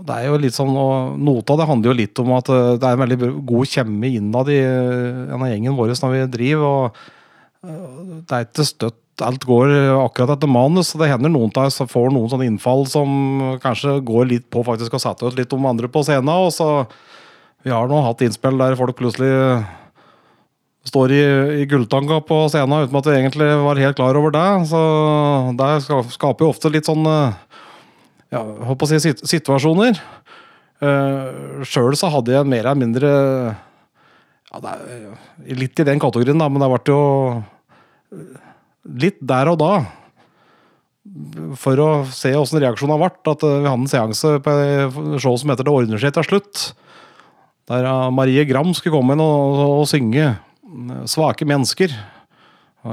Det 0.04 0.16
er 0.16 0.28
jo 0.28 0.40
litt 0.42 0.56
sånn 0.56 0.74
og 0.76 1.20
Nota 1.24 1.56
det 1.60 1.68
handler 1.70 1.92
jo 1.92 2.00
litt 2.02 2.20
om 2.20 2.34
at 2.36 2.50
eh, 2.52 2.74
det 2.80 2.88
er 2.88 2.98
en 2.98 3.04
veldig 3.06 3.30
god 3.48 3.70
kjemme 3.72 4.10
innad 4.20 4.50
i 4.52 4.60
eh, 4.60 5.30
en 5.32 5.40
av 5.40 5.48
gjengen 5.48 5.78
vår 5.78 5.94
når 5.96 6.16
vi 6.16 6.24
driver. 6.34 6.66
og 6.68 7.70
eh, 7.70 8.18
Det 8.28 8.36
er 8.36 8.48
ikke 8.50 8.68
støtt 8.68 9.00
alt 9.24 9.46
går 9.46 9.70
akkurat 10.02 10.34
etter 10.36 10.50
manus. 10.50 10.92
så 10.92 11.00
Det 11.00 11.12
hender 11.12 11.32
noen 11.32 11.54
av 11.56 11.70
oss 11.70 11.80
får 11.88 12.12
noen 12.12 12.28
sånne 12.32 12.50
innfall 12.50 12.84
som 12.90 13.14
kanskje 13.64 14.00
går 14.04 14.28
litt 14.32 14.50
på 14.52 14.66
faktisk 14.66 14.98
å 14.98 15.02
sette 15.04 15.30
ut 15.30 15.38
litt 15.38 15.54
om 15.56 15.70
andre 15.70 15.88
på 15.88 16.04
scenen. 16.04 16.34
og 16.34 16.52
så 16.52 16.88
Vi 17.64 17.72
har 17.72 17.88
nå 17.88 18.02
hatt 18.04 18.26
innspill 18.26 18.58
der 18.60 18.76
folk 18.76 18.98
plutselig 19.00 19.64
står 20.84 21.14
i, 21.16 21.24
i 21.62 21.68
gulltanga 21.70 22.20
på 22.28 22.42
scenen 22.52 22.90
uten 22.90 22.98
at 23.00 23.08
vi 23.08 23.16
egentlig 23.16 23.48
var 23.64 23.80
helt 23.80 23.96
klar 23.96 24.20
over 24.20 24.36
det. 24.36 24.50
Så 24.68 24.82
det 25.62 25.72
skaper 26.18 26.44
jo 26.44 26.52
ofte 26.52 26.74
litt 26.74 26.90
sånn 26.90 27.08
ja, 28.34 28.42
håper 28.68 28.88
å 28.88 29.00
si 29.02 29.14
situasjoner. 29.30 30.00
Uh, 30.84 31.62
Sjøl 31.68 31.96
så 31.96 32.10
hadde 32.12 32.34
jeg 32.34 32.50
mer 32.50 32.66
eller 32.66 32.80
mindre 32.80 33.10
ja, 34.52 34.60
er, 34.74 35.12
Litt 35.56 35.80
i 35.80 35.86
den 35.88 36.02
kategorien, 36.02 36.40
da, 36.42 36.50
men 36.52 36.62
det 36.62 36.70
ble 36.74 36.80
jo 36.92 37.04
eh, 38.14 38.42
litt 39.06 39.22
der 39.24 39.52
og 39.54 39.60
da. 39.62 39.74
For 41.60 41.80
å 41.82 41.90
se 42.10 42.34
åssen 42.38 42.62
reaksjonen 42.62 42.96
har 42.96 43.04
vært. 43.06 43.22
At 43.32 43.46
eh, 43.48 43.62
vi 43.64 43.70
hadde 43.70 43.86
en 43.86 43.92
seanse 43.92 44.36
på 44.46 44.56
show 45.24 45.38
som 45.40 45.54
heter 45.54 45.68
Det 45.68 45.74
ordner 45.74 46.02
seg 46.02 46.14
til 46.18 46.28
slutt. 46.28 46.66
Der 47.72 47.88
Marie 48.14 48.44
Gram 48.46 48.74
skulle 48.76 48.98
komme 48.98 49.16
inn 49.16 49.24
og, 49.24 49.64
og 49.80 49.88
synge 49.90 50.34
'Svake 51.08 51.48
mennesker'. 51.48 51.94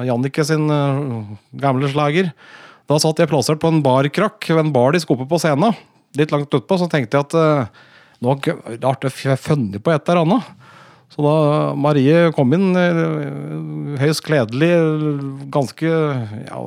Jannicke 0.06 0.44
sin 0.46 0.68
gamle 1.58 1.88
slager. 1.90 2.30
Da 2.90 2.98
satt 2.98 3.20
jeg 3.22 3.30
plassert 3.30 3.60
på 3.62 3.70
en 3.70 3.84
barkrakk 3.84 4.48
ved 4.50 4.64
en 4.64 4.72
bar 4.74 4.90
de 4.90 4.98
skulle 4.98 5.28
på 5.30 5.38
scenen. 5.38 5.76
Litt 6.18 6.32
langt 6.34 6.50
utpå, 6.50 6.74
så 6.74 6.88
tenkte 6.90 7.20
jeg 7.20 7.28
at 7.28 7.36
eh, 7.38 7.84
nå 8.18 8.34
er 8.34 8.80
det 8.82 8.88
artig 8.88 9.12
funnet 9.38 9.78
på 9.78 9.92
et 9.94 10.10
eller 10.10 10.24
annet. 10.24 10.48
Så 11.10 11.22
da 11.22 11.34
Marie 11.78 12.32
kom 12.34 12.50
inn, 12.56 12.72
eh, 12.74 12.98
høyst 14.02 14.24
kledelig, 14.26 14.72
ganske 15.54 15.86
ja, 15.86 16.64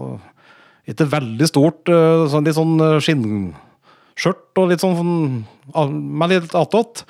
ikke 0.88 1.12
veldig 1.12 1.52
stort, 1.52 1.92
sånn 2.32 2.48
litt 2.48 2.56
sånn 2.56 2.80
eh, 2.88 2.98
skinnskjørt 3.04 4.64
og 4.64 4.72
litt 4.72 4.84
sånn 4.84 4.98
Men 5.04 6.02
med 6.24 6.38
litt 6.38 6.56
attåt. 6.56 7.04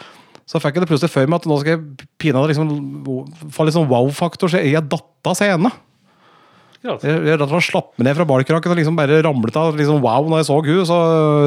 Så 0.49 0.57
fikk 0.57 0.78
jeg 0.78 0.88
det 0.88 0.89
plutselig 0.89 1.14
for 1.14 1.30
meg 1.30 1.43
at 1.43 1.49
nå 1.49 1.61
skal 1.61 1.76
jeg 1.76 2.07
pinadø 2.22 2.49
liksom 2.49 3.49
få 3.53 3.66
litt 3.66 3.78
sånn 3.78 3.89
wow-faktor. 3.93 4.49
Så 4.49 4.61
jeg 4.61 4.89
datt 4.89 5.30
av 5.30 5.38
scenen. 5.38 5.74
Akkurat. 6.84 7.04
Jeg, 7.08 7.20
jeg 7.24 7.40
jeg 7.40 7.64
slapp 7.64 7.94
meg 7.96 8.10
ned 8.10 8.18
fra 8.18 8.26
barkrakken 8.28 8.74
og 8.74 8.76
liksom 8.76 8.98
bare 9.00 9.22
ramlet 9.24 9.56
av. 9.56 9.78
liksom 9.80 10.02
Wow, 10.04 10.26
når 10.28 10.42
jeg 10.42 10.48
så 10.50 10.58
hun, 10.66 10.82
så 10.90 10.98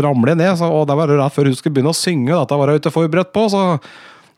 ramlet 0.06 0.32
jeg 0.32 0.40
ned. 0.40 0.52
Så, 0.56 0.68
og 0.72 0.86
det 0.88 0.96
var 0.96 1.12
rett 1.12 1.34
før 1.34 1.50
hun 1.50 1.56
skulle 1.58 1.76
begynne 1.76 1.92
å 1.92 1.98
synge. 1.98 2.32
Dette 2.32 2.56
var 2.56 2.72
jeg 2.72 2.80
ikke 2.80 2.94
forberedt 2.94 3.34
på. 3.36 3.44
Så, 3.52 3.60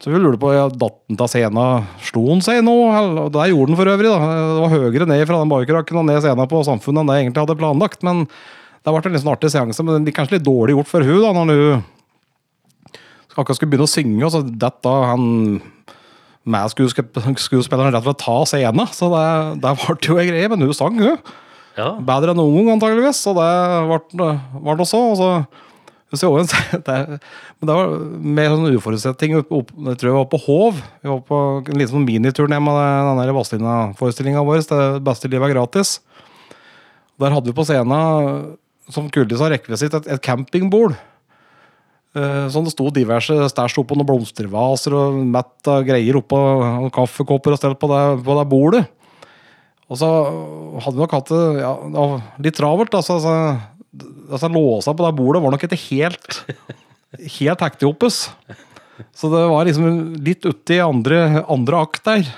så 0.03 0.11
vi 0.11 0.19
lurte 0.19 0.41
på 0.43 0.51
ja, 0.57 0.67
datt 0.67 0.99
den 1.07 1.21
av 1.23 1.31
scenen. 1.31 1.87
Slo 2.03 2.25
han 2.33 2.43
seg 2.43 2.65
nå? 2.67 2.75
Og 3.29 3.31
Det 3.37 3.47
gjorde 3.53 3.71
den 3.71 3.79
for 3.79 3.93
øvrig. 3.95 4.11
da. 4.11 4.33
Det 4.35 4.65
var 4.65 4.75
høyere 4.75 5.11
ned 5.13 5.25
fra 5.31 5.39
den 5.39 5.55
barkrakken 5.55 6.03
og 6.03 6.09
ned 6.11 6.19
scenen 6.25 6.51
på 6.51 6.65
Samfunnet 6.67 7.05
enn 7.05 7.13
det 7.13 7.21
jeg 7.21 7.29
egentlig 7.29 7.47
hadde 7.47 7.61
planlagt. 7.63 8.03
Men 8.03 8.27
det 8.27 8.91
ble 8.91 9.05
en 9.05 9.15
litt 9.15 9.23
sånn 9.23 9.35
artig 9.37 9.55
seanse. 9.55 9.87
Men 9.87 10.03
det 10.03 10.19
kanskje 10.19 10.41
litt 10.41 10.51
dårlig 10.51 10.75
gjort 10.81 10.91
for 10.97 11.07
hun 11.07 11.23
da, 11.23 11.31
når 11.39 11.55
hun 11.55 11.87
akkurat 13.39 13.55
skulle 13.55 13.71
begynne 13.71 13.87
å 13.87 13.95
synge, 13.95 14.23
og 14.27 14.35
så 14.35 14.43
dette... 14.43 15.01
han 15.13 15.63
med 16.49 16.73
skuespilleren 16.73 17.93
rett 17.95 18.07
fra 18.07 18.15
å 18.15 18.19
ta 18.19 18.39
scenen. 18.49 18.89
Så 18.95 19.11
det, 19.13 19.27
det 19.63 19.75
ble 19.83 19.97
jo 20.05 20.19
ei 20.19 20.27
greie, 20.31 20.51
men 20.53 20.65
hun 20.65 20.75
sang, 20.77 20.99
hun. 21.01 21.37
Ja. 21.79 21.93
Bedre 22.03 22.35
enn 22.35 22.41
noen 22.41 22.65
gang, 22.65 22.77
antageligvis. 22.77 23.23
Så 23.23 23.35
det 23.37 23.49
ble 23.89 24.01
ble 24.19 24.77
det 24.79 24.87
også. 24.87 25.03
Og 25.13 25.19
så, 25.21 25.31
så 26.19 26.33
men 27.59 27.69
det 27.69 27.77
var 27.77 27.95
mer 28.39 28.53
sånn 28.55 28.79
uforutsett 28.79 29.19
ting. 29.21 29.37
Jeg 29.37 29.47
tror 29.51 30.11
jeg 30.11 30.17
var 30.19 30.31
på 30.33 30.43
Hov. 30.47 30.81
Vi 31.03 31.13
var 31.13 31.21
på 31.29 31.43
en 31.61 31.79
liten 31.79 31.95
sånn 31.95 32.09
minitur 32.09 32.51
ned 32.51 32.65
med 32.65 32.81
den 33.23 33.37
Vazelina-forestillinga 33.37 34.47
vår. 34.47 34.65
Det 34.67 35.05
beste 35.07 35.31
livet 35.31 35.51
er 35.51 35.59
gratis. 35.59 35.99
Der 37.19 37.35
hadde 37.35 37.51
vi 37.51 37.57
på 37.57 37.67
scenen, 37.67 38.57
som 38.95 39.09
Kuldis 39.13 39.43
har 39.43 39.51
rekvisitt, 39.53 39.95
et, 39.95 40.07
et 40.15 40.23
campingbord. 40.23 40.95
Eh, 42.17 42.47
Sånn 42.53 42.65
det 42.65 42.73
sto 42.73 42.89
diverse 42.95 43.35
stæsj 43.53 43.83
oppå 43.83 43.99
noen 43.99 44.09
blomstervaser 44.09 44.97
og 44.97 45.19
mett 45.35 45.73
greier 45.89 46.21
oppå 46.21 46.39
og 46.39 46.89
kaffekopper 46.95 47.57
og 47.57 47.61
stelt 47.61 47.81
på 47.81 47.91
det, 47.93 48.03
på 48.25 48.39
det 48.39 48.47
bordet. 48.49 48.85
Og 49.89 49.97
så 50.01 50.09
hadde 50.85 50.97
vi 50.97 51.03
nok 51.05 51.17
hatt 51.17 51.33
det 51.33 51.45
ja, 51.65 51.75
litt 52.45 52.59
travelt. 52.59 52.97
Altså, 52.97 53.17
altså, 53.21 54.09
altså 54.29 54.53
Låsa 54.53 54.93
på 54.93 55.07
det 55.07 55.17
bordet 55.17 55.41
var 55.45 55.55
nok 55.55 55.65
ikke 55.65 55.81
helt 55.89 56.43
helt 57.17 57.63
hektig 57.65 57.89
oppes. 57.89 58.27
Så 59.15 59.31
det 59.31 59.45
var 59.51 59.67
liksom 59.69 60.19
litt 60.25 60.45
uti 60.47 60.81
andre, 60.83 61.45
andre 61.49 61.83
akt 61.85 62.05
der. 62.09 62.29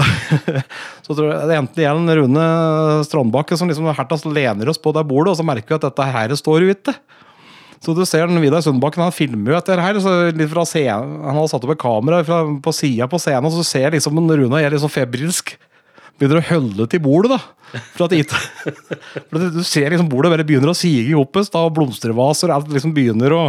så 1.04 1.12
tror 1.12 1.26
jeg 1.28 1.48
det 1.50 1.56
enten 1.58 1.82
gjelder 1.82 2.20
Rune 2.22 2.44
Strandbakke 3.04 3.58
som 3.58 3.68
liksom 3.68 3.88
hertast 3.90 4.28
lener 4.28 4.70
oss 4.70 4.80
på 4.80 4.94
det 4.96 5.04
bordet, 5.08 5.34
og 5.34 5.40
så 5.40 5.46
merker 5.46 5.74
vi 5.74 5.80
at 5.80 5.88
dette 5.88 6.10
her 6.14 6.36
står 6.38 6.66
jo 6.66 6.76
ikke. 6.76 6.94
Så 7.80 7.94
du 7.96 8.02
ser 8.04 8.28
den 8.28 8.42
Vidar 8.42 8.60
Sundbakken, 8.60 9.00
han 9.06 9.14
filmer 9.14 9.54
jo 9.54 9.56
dette 9.56 9.80
her. 9.80 9.96
Litt 10.36 10.52
fra 10.52 10.66
scenen, 10.68 11.16
han 11.24 11.38
har 11.38 11.48
satt 11.48 11.64
opp 11.64 11.72
et 11.72 11.80
kamera 11.80 12.20
fra, 12.26 12.42
på 12.60 12.74
sida 12.76 13.08
på 13.08 13.20
scenen, 13.22 13.48
og 13.48 13.56
så 13.56 13.64
ser 13.64 13.96
liksom 13.96 14.20
Runa 14.20 14.60
er 14.60 14.74
liksom 14.74 14.92
febrilsk. 14.92 15.54
Begynner 16.20 16.42
å 16.42 16.48
hølle 16.50 16.86
til 16.92 17.00
bordet, 17.00 17.38
da. 17.38 17.40
For 17.94 18.04
at 18.04 18.34
for 19.30 19.38
at 19.38 19.54
du 19.54 19.62
ser 19.64 19.88
liksom 19.88 20.10
bordet 20.12 20.32
bare 20.34 20.44
begynner 20.44 20.74
å 20.74 20.76
sige 20.76 21.06
da, 21.08 21.62
og 21.62 21.72
blomstervaser, 21.78 22.52
alt 22.52 22.68
liksom 22.68 22.92
begynner 22.92 23.32
å 23.32 23.42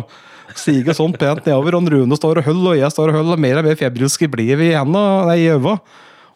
sige 0.55 0.95
sånn 0.95 1.11
pent 1.11 1.43
nedover. 1.43 1.75
Og 1.75 1.91
Rune 1.91 2.15
står 2.15 2.39
og 2.39 2.47
holder, 2.47 2.71
og 2.71 2.79
jeg 2.79 2.95
står 2.95 3.11
og 3.11 3.19
holder, 3.19 3.35
og 3.35 3.43
mer 3.43 3.59
og 3.59 3.67
mer 3.67 3.79
febrilsk 3.79 4.23
blir 4.31 4.55
vi 4.61 4.71
i 4.71 4.79
i 4.79 5.51
øva. 5.51 5.75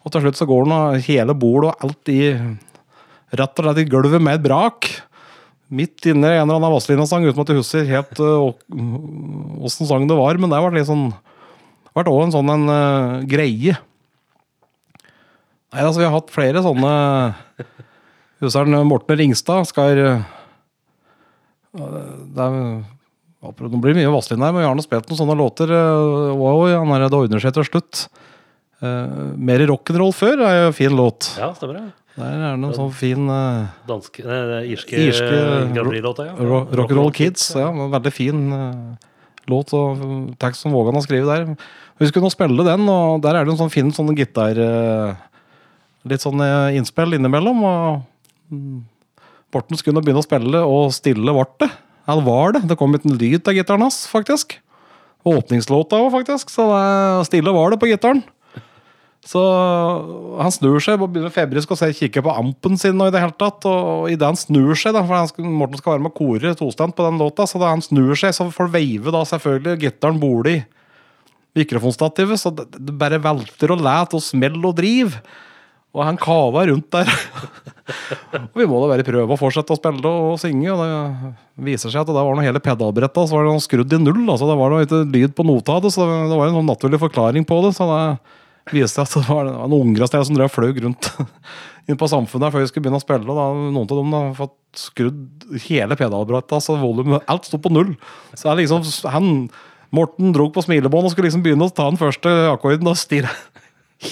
Og 0.04 0.12
til 0.12 0.26
slutt 0.26 0.38
så 0.38 0.46
går 0.46 0.68
den 0.68 1.02
hele 1.08 1.34
bordet 1.34 1.72
og 1.72 1.88
alt 1.88 2.12
i 2.12 2.20
rett 3.36 3.58
og 3.58 3.64
slett 3.64 3.80
i 3.82 3.88
gulvet 3.88 4.22
med 4.22 4.36
et 4.36 4.44
brak. 4.44 4.86
Midt 5.66 6.06
inne 6.06 6.28
en 6.30 6.44
eller 6.44 6.60
annen 6.60 6.70
Vazelina-sang, 6.76 7.24
uten 7.26 7.42
at 7.42 7.50
jeg 7.50 7.58
husker 7.58 7.88
helt 7.90 8.20
uh, 8.22 9.66
sang 9.66 10.06
det 10.06 10.18
var. 10.18 10.38
Men 10.38 10.52
det 10.52 10.58
har 10.58 10.66
vært 10.68 10.78
litt 10.78 10.90
sånn 10.90 11.08
ble 11.96 12.12
òg 12.12 12.26
en 12.26 12.34
sånn 12.34 12.52
en 12.52 12.70
uh, 12.70 13.24
greie. 13.26 13.74
Nei, 15.72 15.82
altså 15.82 15.98
Vi 15.98 16.06
har 16.06 16.14
hatt 16.14 16.30
flere 16.30 16.62
sånne 16.62 16.92
Huseren 18.44 18.76
Morten 18.86 19.18
Ringstad 19.18 19.66
skal 19.66 19.98
uh, 19.98 20.20
Det 21.74 22.46
er 22.46 22.60
det 23.46 23.78
blir 23.82 23.94
mye 23.94 24.10
Vazelina 24.10 24.48
her, 24.48 24.54
men 24.54 24.62
vi 24.62 24.66
har 24.66 24.74
nå 24.74 24.82
spilt 24.82 25.10
noen 25.10 25.18
sånne 25.20 25.34
låter. 25.38 25.70
Wow, 26.34 26.64
han 26.66 26.94
er, 26.96 27.04
det 27.06 27.14
ordner 27.14 27.42
seg 27.42 27.52
til 27.54 27.66
slutt. 27.68 28.00
Mer 28.80 29.62
rock'n'roll 29.70 30.10
før 30.16 30.42
er 30.48 30.56
jo 30.56 30.64
en 30.72 30.74
fin 30.74 30.96
låt. 30.98 31.28
ja, 31.38 31.52
stemmer 31.54 31.78
det. 31.78 32.05
Der 32.16 32.32
er 32.32 32.54
det 32.54 32.60
noen 32.62 32.72
sånn 32.76 32.92
fin 32.96 33.26
uh, 33.28 33.66
Danske, 33.88 34.22
nei, 34.24 34.36
er 34.56 34.68
irske, 34.72 34.96
Irske 35.04 35.40
Grand 35.74 35.90
Prix-låta, 35.92 36.24
ja. 36.30 36.36
Ro- 36.40 36.64
Rock'n'Roll 36.72 37.12
Kids. 37.12 37.50
Ja, 37.52 37.66
ja, 37.68 37.88
veldig 37.92 38.12
fin 38.14 38.46
uh, 38.56 38.94
låt 39.52 39.74
og 39.76 40.00
tekst 40.40 40.64
som 40.64 40.72
Vågan 40.72 40.96
har 40.96 41.04
skrevet 41.04 41.28
der. 41.28 41.68
Vi 42.00 42.08
skulle 42.08 42.24
nå 42.24 42.32
spille 42.32 42.64
den, 42.66 42.88
og 42.88 43.20
der 43.24 43.36
er 43.36 43.44
det 43.44 43.52
en 43.52 43.60
sånn 43.60 43.72
fin 43.72 43.92
sånn 43.92 44.14
gitar 44.16 44.56
uh, 44.60 45.12
Litt 46.06 46.22
sånn 46.22 46.38
innspill 46.78 47.16
innimellom. 47.16 47.64
Og 47.66 48.54
um, 48.54 48.84
Borten 49.50 49.74
skulle 49.78 49.96
nå 49.98 50.02
begynne 50.06 50.22
å 50.22 50.26
spille, 50.26 50.60
og 50.62 50.92
stille 50.94 51.32
ble 51.34 51.44
det. 51.64 51.68
Det 52.06 52.22
var 52.28 52.52
det. 52.54 52.60
Det 52.70 52.76
kom 52.78 52.94
litt 52.94 53.04
en 53.08 53.16
lyd 53.18 53.42
av 53.50 53.56
gitaren 53.58 53.82
hans, 53.82 54.04
faktisk. 54.06 54.54
Åpningslåta 55.26 55.98
òg, 55.98 56.12
faktisk. 56.14 56.52
Så 56.54 56.68
det, 56.70 57.26
stille 57.26 57.50
var 57.56 57.74
det 57.74 57.80
på 57.82 57.88
gitaren. 57.90 58.22
Så 59.26 59.40
han 60.38 60.52
snur 60.54 60.78
seg 60.82 61.02
og 61.02 61.10
begynner 61.10 61.34
febrilsk 61.34 61.72
å 61.74 61.78
se, 61.78 61.88
kikke 61.98 62.22
på 62.22 62.34
ampen 62.38 62.76
sin. 62.78 62.94
Og 63.00 63.10
i 63.10 63.14
det 63.14 63.24
hele 63.24 63.34
tatt, 63.34 63.66
og 63.66 64.06
idet 64.12 64.28
han 64.28 64.38
snur 64.38 64.78
seg, 64.78 64.94
da, 64.94 65.02
for 65.06 65.32
skal, 65.32 65.48
Morten 65.50 65.80
skal 65.80 65.96
være 65.96 66.04
med 66.04 66.12
og 66.12 66.20
kore 66.20 66.54
tostand 66.58 66.94
på 66.94 67.06
den 67.08 67.18
låta, 67.18 67.48
så 67.50 67.58
da 67.62 67.72
han 67.72 67.82
snur 67.82 68.14
seg, 68.18 68.36
så 68.36 68.46
får 68.54 68.70
veive 68.76 69.14
da 69.14 69.24
selvfølgelig 69.26 69.82
gitaren 69.82 70.22
bolig 70.22 70.60
mikrofonstativet, 71.56 72.38
så 72.38 72.52
det, 72.54 72.68
det 72.76 72.94
bare 73.00 73.18
velter 73.24 73.72
og 73.74 73.82
let 73.82 74.14
og 74.14 74.22
smeller 74.22 74.70
og 74.70 74.78
driv. 74.78 75.18
Og 75.96 76.04
han 76.04 76.18
kava 76.20 76.66
rundt 76.68 76.90
der. 76.92 77.08
og 78.52 78.58
vi 78.60 78.66
må 78.68 78.78
da 78.82 78.90
bare 78.92 79.06
prøve 79.06 79.32
å 79.32 79.40
fortsette 79.40 79.72
å 79.72 79.78
spille 79.78 80.10
og 80.30 80.38
synge. 80.38 80.68
Og 80.74 80.82
det 80.84 81.34
viser 81.70 81.90
seg 81.90 82.04
at 82.04 82.12
det 82.12 82.20
var 82.20 82.36
noe 82.36 82.44
hele 82.44 82.60
pedalbrettet 82.62 83.30
så 83.30 83.38
var 83.38 83.46
det 83.46 83.54
noe 83.56 83.64
skrudd 83.64 83.96
i 83.96 84.02
null. 84.02 84.22
Altså 84.28 84.50
det 84.50 84.58
var 84.60 84.74
noe 84.74 84.84
ikke 84.84 85.06
lyd 85.08 85.34
på 85.34 85.46
nota 85.48 85.78
av 85.78 85.86
det, 85.86 85.94
så 85.96 86.04
det 86.04 86.36
var 86.36 86.50
en 86.50 86.58
sånn 86.60 86.68
naturlig 86.68 87.00
forklaring 87.00 87.48
på 87.48 87.62
det. 87.64 87.72
Så 87.78 87.88
det 87.88 88.02
viste 88.74 89.02
at 89.02 89.14
det 89.14 89.24
var 89.28 89.46
noen 89.46 89.92
unger 89.92 90.06
av 90.06 90.24
som 90.26 90.36
drev 90.36 90.50
fløy 90.50 90.72
rundt 90.82 91.10
inn 91.88 91.98
på 91.98 92.08
samfunnet 92.10 92.50
før 92.52 92.64
vi 92.64 92.70
skulle 92.70 92.86
begynne 92.86 93.00
å 93.00 93.04
spille. 93.04 93.36
da 93.38 93.46
Noen 93.54 93.84
av 93.84 93.94
dem 93.94 94.16
har 94.16 94.34
fått 94.38 94.56
skrudd 94.80 95.46
hele 95.68 95.96
pedalbrettet, 95.98 96.64
så 96.64 96.78
volumet 96.80 97.24
alt 97.30 97.46
sto 97.46 97.60
på 97.62 97.72
null. 97.72 97.94
Så 98.34 98.50
jeg 98.50 98.64
liksom, 98.64 98.82
han, 99.12 99.30
Morten 99.94 100.34
dro 100.34 100.48
på 100.52 100.64
smilebånd 100.66 101.08
og 101.08 101.14
skulle 101.14 101.30
liksom 101.30 101.44
begynne 101.46 101.68
å 101.68 101.72
ta 101.72 101.86
den 101.88 102.00
første 102.00 102.32
akkorden. 102.50 102.90
og 102.90 102.98
stirre. 102.98 103.30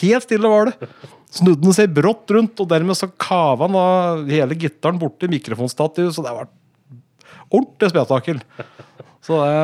Helt 0.01 0.25
stille 0.25 0.49
var 0.49 0.71
det. 0.71 0.91
Snudde 1.35 1.67
han 1.67 1.77
seg 1.77 1.93
brått 1.93 2.31
rundt, 2.33 2.61
og 2.63 2.71
dermed 2.71 2.97
så 2.97 3.11
kava 3.11 3.67
han 3.67 3.75
da 3.77 3.87
hele 4.31 4.57
gitaren 4.57 5.01
borti 5.01 5.29
mikrofonstativet. 5.29 6.15
Så 6.15 6.23
det 6.25 6.33
var 6.33 6.49
ordentlig 7.51 7.91
spetakkel. 7.91 8.41
Så 9.25 9.41
det 9.43 9.57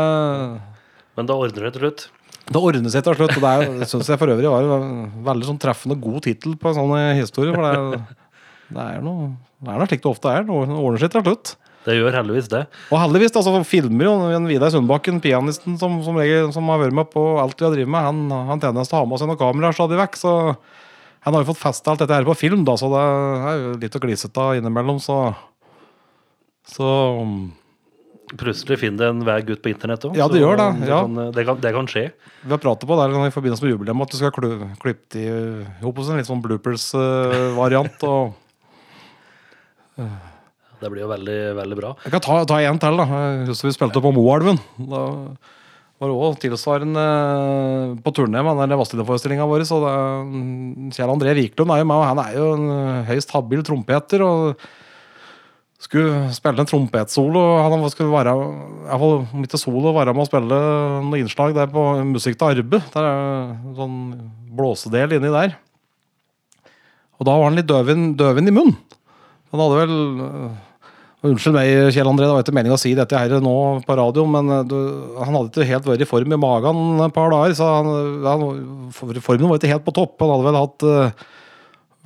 Men 1.17 1.29
da 1.29 1.37
ordner 1.37 1.69
det 1.69 1.73
til 1.77 1.87
slutt. 1.87 2.09
Det 2.51 2.61
ordner 2.61 2.91
seg 2.93 3.05
til 3.07 3.15
slutt. 3.15 3.37
og 3.37 3.43
Det 3.45 3.51
er- 3.51 3.87
syns 3.87 4.09
jeg 4.11 4.19
for 4.19 4.33
øvrig 4.33 4.51
var 4.51 4.67
en 4.83 5.25
veldig 5.25 5.47
sånn 5.47 5.61
treffende 5.63 6.01
god 6.01 6.23
tittel 6.27 6.57
på 6.59 6.71
en 6.71 6.79
sånn 6.81 7.17
historie. 7.17 7.55
For 7.55 7.63
det, 7.63 8.03
det 8.75 8.87
er 8.97 9.01
noe 9.07 9.31
det 9.61 9.69
er 9.69 9.79
noe 9.79 9.87
slik 9.91 10.01
det 10.01 10.09
ofte 10.11 10.31
er. 10.33 10.43
Det 10.49 10.51
ordner 10.57 10.99
seg 11.03 11.13
til 11.13 11.23
slutt. 11.23 11.57
Det 11.85 11.95
gjør 11.97 12.13
heldigvis 12.13 12.49
det. 12.53 12.67
Og 12.93 12.99
heldigvis 13.01 13.37
altså, 13.37 13.53
filmer 13.65 14.05
jo 14.05 14.13
en 14.37 14.47
Vidar 14.49 14.73
Sundbakken, 14.73 15.21
pianisten 15.21 15.79
som, 15.81 16.03
som, 16.05 16.17
regel, 16.17 16.51
som 16.53 16.67
har 16.69 16.81
vært 16.83 16.97
med 16.97 17.09
på 17.13 17.23
alt 17.41 17.57
vi 17.61 17.65
har 17.65 17.73
drevet 17.73 17.89
med, 17.93 18.05
han, 18.05 18.49
han 18.51 18.61
tjener 18.61 18.85
til 18.85 18.97
å 18.97 19.01
ha 19.01 19.09
med 19.09 19.21
seg 19.21 19.31
noen 19.31 19.41
kameraer 19.41 19.77
stadig 19.77 20.01
vekk. 20.01 20.19
Så 20.21 20.33
han 21.21 21.35
har 21.37 21.45
jo 21.45 21.51
fått 21.53 21.61
festa 21.61 21.93
alt 21.93 22.03
dette 22.05 22.17
her 22.17 22.29
på 22.29 22.37
film, 22.37 22.65
da, 22.69 22.77
så 22.81 22.89
det 22.93 23.05
er 23.05 23.63
jo 23.65 23.73
litt 23.81 23.97
å 23.97 24.03
glise 24.05 24.29
av 24.33 24.57
innimellom. 24.61 25.01
Så, 25.01 25.17
så 26.69 26.89
Plutselig 28.39 28.77
finner 28.79 29.01
det 29.03 29.07
en 29.11 29.23
vei 29.27 29.41
ut 29.43 29.63
på 29.63 29.73
internett 29.73 30.05
òg. 30.07 30.15
Ja, 30.19 30.29
det 30.31 30.39
gjør 30.39 30.59
det, 30.61 30.67
Det, 30.85 30.89
ja. 30.91 31.01
kan, 31.03 31.17
det, 31.35 31.45
kan, 31.49 31.61
det 31.65 31.73
kan 31.75 31.89
skje. 31.91 32.05
Vi 32.45 32.53
har 32.53 32.61
pratet 32.63 32.87
på 32.87 32.99
det 32.99 33.07
i 33.27 33.33
forbindelse 33.35 33.65
med 33.65 33.73
jubileet 33.75 34.05
at 34.05 34.13
du 34.15 34.19
skal 34.21 34.35
klippe 34.83 35.19
i 35.19 35.25
ihop 35.81 35.99
hos 35.99 36.11
en 36.13 36.21
litt 36.21 36.29
sånn 36.29 36.43
bloopers-variant. 36.45 38.05
og 38.07 38.37
Det 40.81 40.91
blir 40.93 41.03
jo 41.03 41.11
veldig, 41.11 41.39
veldig 41.59 41.79
bra. 41.81 41.95
Jeg 42.07 42.15
kan 42.15 42.23
ta, 42.25 42.39
ta 42.49 42.61
en 42.63 42.79
til. 42.81 43.01
da. 43.03 43.09
Jeg 43.11 43.49
husker 43.51 43.69
vi 43.69 43.75
spilte 43.81 44.05
på 44.05 44.15
Moelven. 44.15 44.61
Da 44.79 45.03
var 46.01 46.09
det 46.09 46.17
òg 46.17 46.39
tilsvarende 46.41 47.03
på 48.01 48.13
turné 48.17 48.41
med 48.47 48.63
den 48.63 48.79
Vazelina-forestillinga 48.81 49.45
vår. 49.51 49.67
Så 49.69 49.81
det, 49.83 49.97
Kjell 50.97 51.13
André 51.13 51.35
Wiklund 51.37 51.75
er 51.75 51.83
jo 51.83 51.89
med, 51.91 51.99
og 51.99 52.07
han 52.09 52.23
er 52.23 52.39
jo 52.39 52.47
en 52.55 52.71
høyst 53.11 53.35
habil 53.35 53.67
trompeter. 53.67 54.23
og 54.25 54.71
skulle 55.81 56.29
spille 56.37 56.61
en 56.61 56.69
trompetsolo. 56.69 57.43
Han 57.65 57.89
skulle 57.93 58.13
være, 58.13 58.35
fall 58.91 59.17
om 59.23 59.47
ikke 59.47 59.61
solo, 59.61 59.95
være 59.97 60.13
med 60.15 60.27
å 60.27 60.29
spille 60.29 60.61
noen 61.01 61.23
innslag 61.23 61.57
der 61.57 61.71
på 61.73 61.85
Musikk 62.11 62.37
til 62.41 62.53
arbeid. 62.53 62.85
Det 62.93 63.01
er 63.01 63.11
en 63.55 63.77
sånn 63.79 63.99
blåsedel 64.59 65.17
inni 65.17 65.33
der. 65.33 65.57
Og 67.21 67.29
da 67.29 67.37
var 67.37 67.51
han 67.51 67.59
litt 67.59 67.69
døven 67.69 68.49
i 68.49 68.55
munnen. 68.55 68.77
Han 69.51 69.63
hadde 69.65 69.79
vel 69.81 69.95
øh, 70.25 70.51
Unnskyld 71.21 71.53
meg, 71.53 71.69
Kjell 71.93 72.09
André, 72.09 72.25
det 72.25 72.33
var 72.33 72.45
ikke 72.47 72.55
meningen 72.57 72.79
å 72.79 72.81
si 72.81 72.95
dette 72.97 73.19
her 73.19 73.43
nå 73.45 73.55
på 73.85 73.97
radio, 73.99 74.23
men 74.31 74.47
øh, 74.55 74.63
du, 74.65 74.77
han 75.19 75.35
hadde 75.37 75.51
ikke 75.51 75.67
helt 75.69 75.89
vært 75.91 76.05
i 76.07 76.09
form 76.09 76.33
i 76.33 76.39
magen 76.41 77.03
et 77.05 77.13
par 77.13 77.29
dager. 77.35 77.57
så 77.59 77.69
han, 77.75 77.91
han, 78.25 78.47
Formen 78.97 79.51
var 79.51 79.61
ikke 79.61 79.73
helt 79.75 79.85
på 79.85 79.97
topp. 79.99 80.15
Han 80.23 80.33
hadde 80.33 80.47
vel 80.47 80.59
hatt 80.61 80.87
øh, 80.89 81.27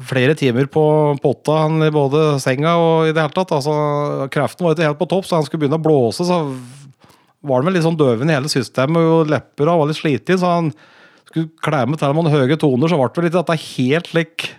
flere 0.02 0.34
timer 0.34 0.66
på 0.66 0.82
potta 1.22 1.60
han 1.64 1.84
i 1.86 1.92
både 1.94 2.40
senga 2.42 2.74
og 2.80 3.08
i 3.08 3.12
det 3.14 3.22
hele 3.22 3.34
tatt. 3.34 3.52
altså 3.54 4.26
Kreften 4.34 4.66
var 4.66 4.74
ikke 4.74 4.88
helt 4.88 5.00
på 5.00 5.10
topp, 5.10 5.28
så 5.28 5.38
han 5.38 5.46
skulle 5.46 5.64
begynne 5.64 5.78
å 5.78 5.84
blåse. 5.84 6.26
Så 6.26 6.40
var 7.44 7.60
han 7.60 7.68
vel 7.68 7.78
litt 7.78 7.86
sånn 7.86 8.00
døven 8.00 8.30
i 8.30 8.36
hele 8.36 8.50
systemet, 8.50 8.98
og 8.98 9.30
lepper 9.30 9.70
og 9.70 9.84
var 9.84 9.90
litt 9.90 10.00
sliten. 10.00 10.40
Så 10.40 10.50
han 10.50 10.72
skulle 11.28 11.52
klemme 11.62 11.98
til 12.00 12.16
noen 12.16 12.32
høye 12.32 12.58
toner, 12.58 12.90
så 12.90 12.98
ble 12.98 13.08
det 13.10 13.20
vel 13.20 13.30
ikke 13.30 13.40
dette 13.42 13.62
helt 13.70 14.12
slik 14.12 14.52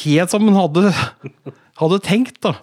Helt 0.00 0.32
som 0.32 0.46
han 0.48 0.56
hadde, 0.56 0.90
hadde 1.78 1.98
tenkt, 2.02 2.38
da. 2.42 2.54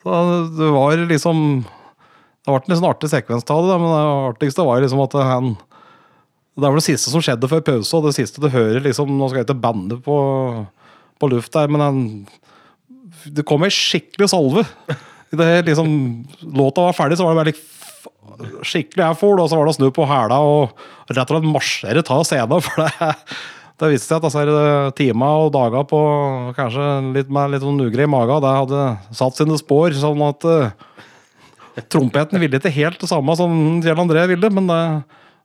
Så 0.00 0.18
det 0.56 0.68
var 0.72 1.00
liksom 1.10 1.40
Det 1.66 2.52
ble 2.52 2.60
en 2.62 2.70
litt 2.70 2.78
sånn 2.78 2.88
artig 2.88 3.10
sekvens 3.10 3.44
av 3.52 3.66
det, 3.66 3.78
men 3.82 3.90
det 3.90 4.04
artigste 4.30 4.64
var 4.64 4.80
liksom 4.80 5.02
at 5.04 5.16
han 5.18 5.56
det 6.58 6.66
er 6.66 6.72
vel 6.74 6.80
det 6.80 6.88
siste 6.88 7.12
som 7.12 7.22
skjedde 7.22 7.46
før 7.50 7.60
pause, 7.62 7.90
og 7.94 8.08
det 8.08 8.16
siste 8.16 8.42
du 8.42 8.48
hører 8.50 8.82
liksom, 8.82 9.12
Nå 9.14 9.28
skal 9.28 9.42
jeg 9.42 9.46
ikke 9.46 9.62
banne 9.62 9.98
på, 10.02 10.16
på 11.18 11.30
luft 11.32 11.54
der, 11.54 11.70
men 11.72 11.82
han, 11.84 12.00
det 13.26 13.46
kom 13.48 13.66
ei 13.66 13.72
skikkelig 13.74 14.30
salve. 14.32 14.64
I 15.28 15.36
Det 15.36 15.50
liksom, 15.66 15.90
låta 16.56 16.86
var 16.86 16.96
ferdig, 16.96 17.18
så 17.18 17.26
var 17.26 17.34
det 17.34 17.42
bare 17.42 17.52
like, 17.52 17.66
skikkelig 18.66 19.04
airfall, 19.04 19.38
og 19.42 19.50
så 19.50 19.58
var 19.58 19.68
det 19.68 19.74
å 19.74 19.78
snu 19.78 19.88
på 19.94 20.06
hæla 20.08 20.40
og 20.44 20.82
rett 21.10 21.22
og 21.24 21.32
slett 21.34 21.48
marsjere 21.52 22.04
ta 22.06 22.18
scenen. 22.26 22.62
For 22.66 22.84
det, 22.84 23.14
det 23.78 23.90
viste 23.92 24.10
seg 24.10 24.18
at 24.18 24.26
disse 24.26 24.94
timer 24.98 25.44
og 25.46 25.52
dager 25.54 25.86
på 25.88 26.00
kanskje 26.56 26.86
litt 27.14 27.32
med 27.34 27.54
litt 27.54 27.64
sånn 27.64 27.82
ugrei 27.84 28.08
mage, 28.10 28.40
det 28.44 28.54
hadde 28.60 28.86
satt 29.20 29.38
sine 29.38 29.58
spor. 29.60 29.94
sånn 29.94 30.24
at 30.26 30.48
uh, 30.48 30.72
trompeten 31.92 32.40
ville 32.42 32.58
ikke 32.58 32.74
helt 32.74 33.00
det 33.02 33.10
samme 33.10 33.36
som 33.38 33.78
Kjell 33.84 34.02
André 34.02 34.26
ville, 34.32 34.50
men 34.54 34.70
det, 34.70 34.82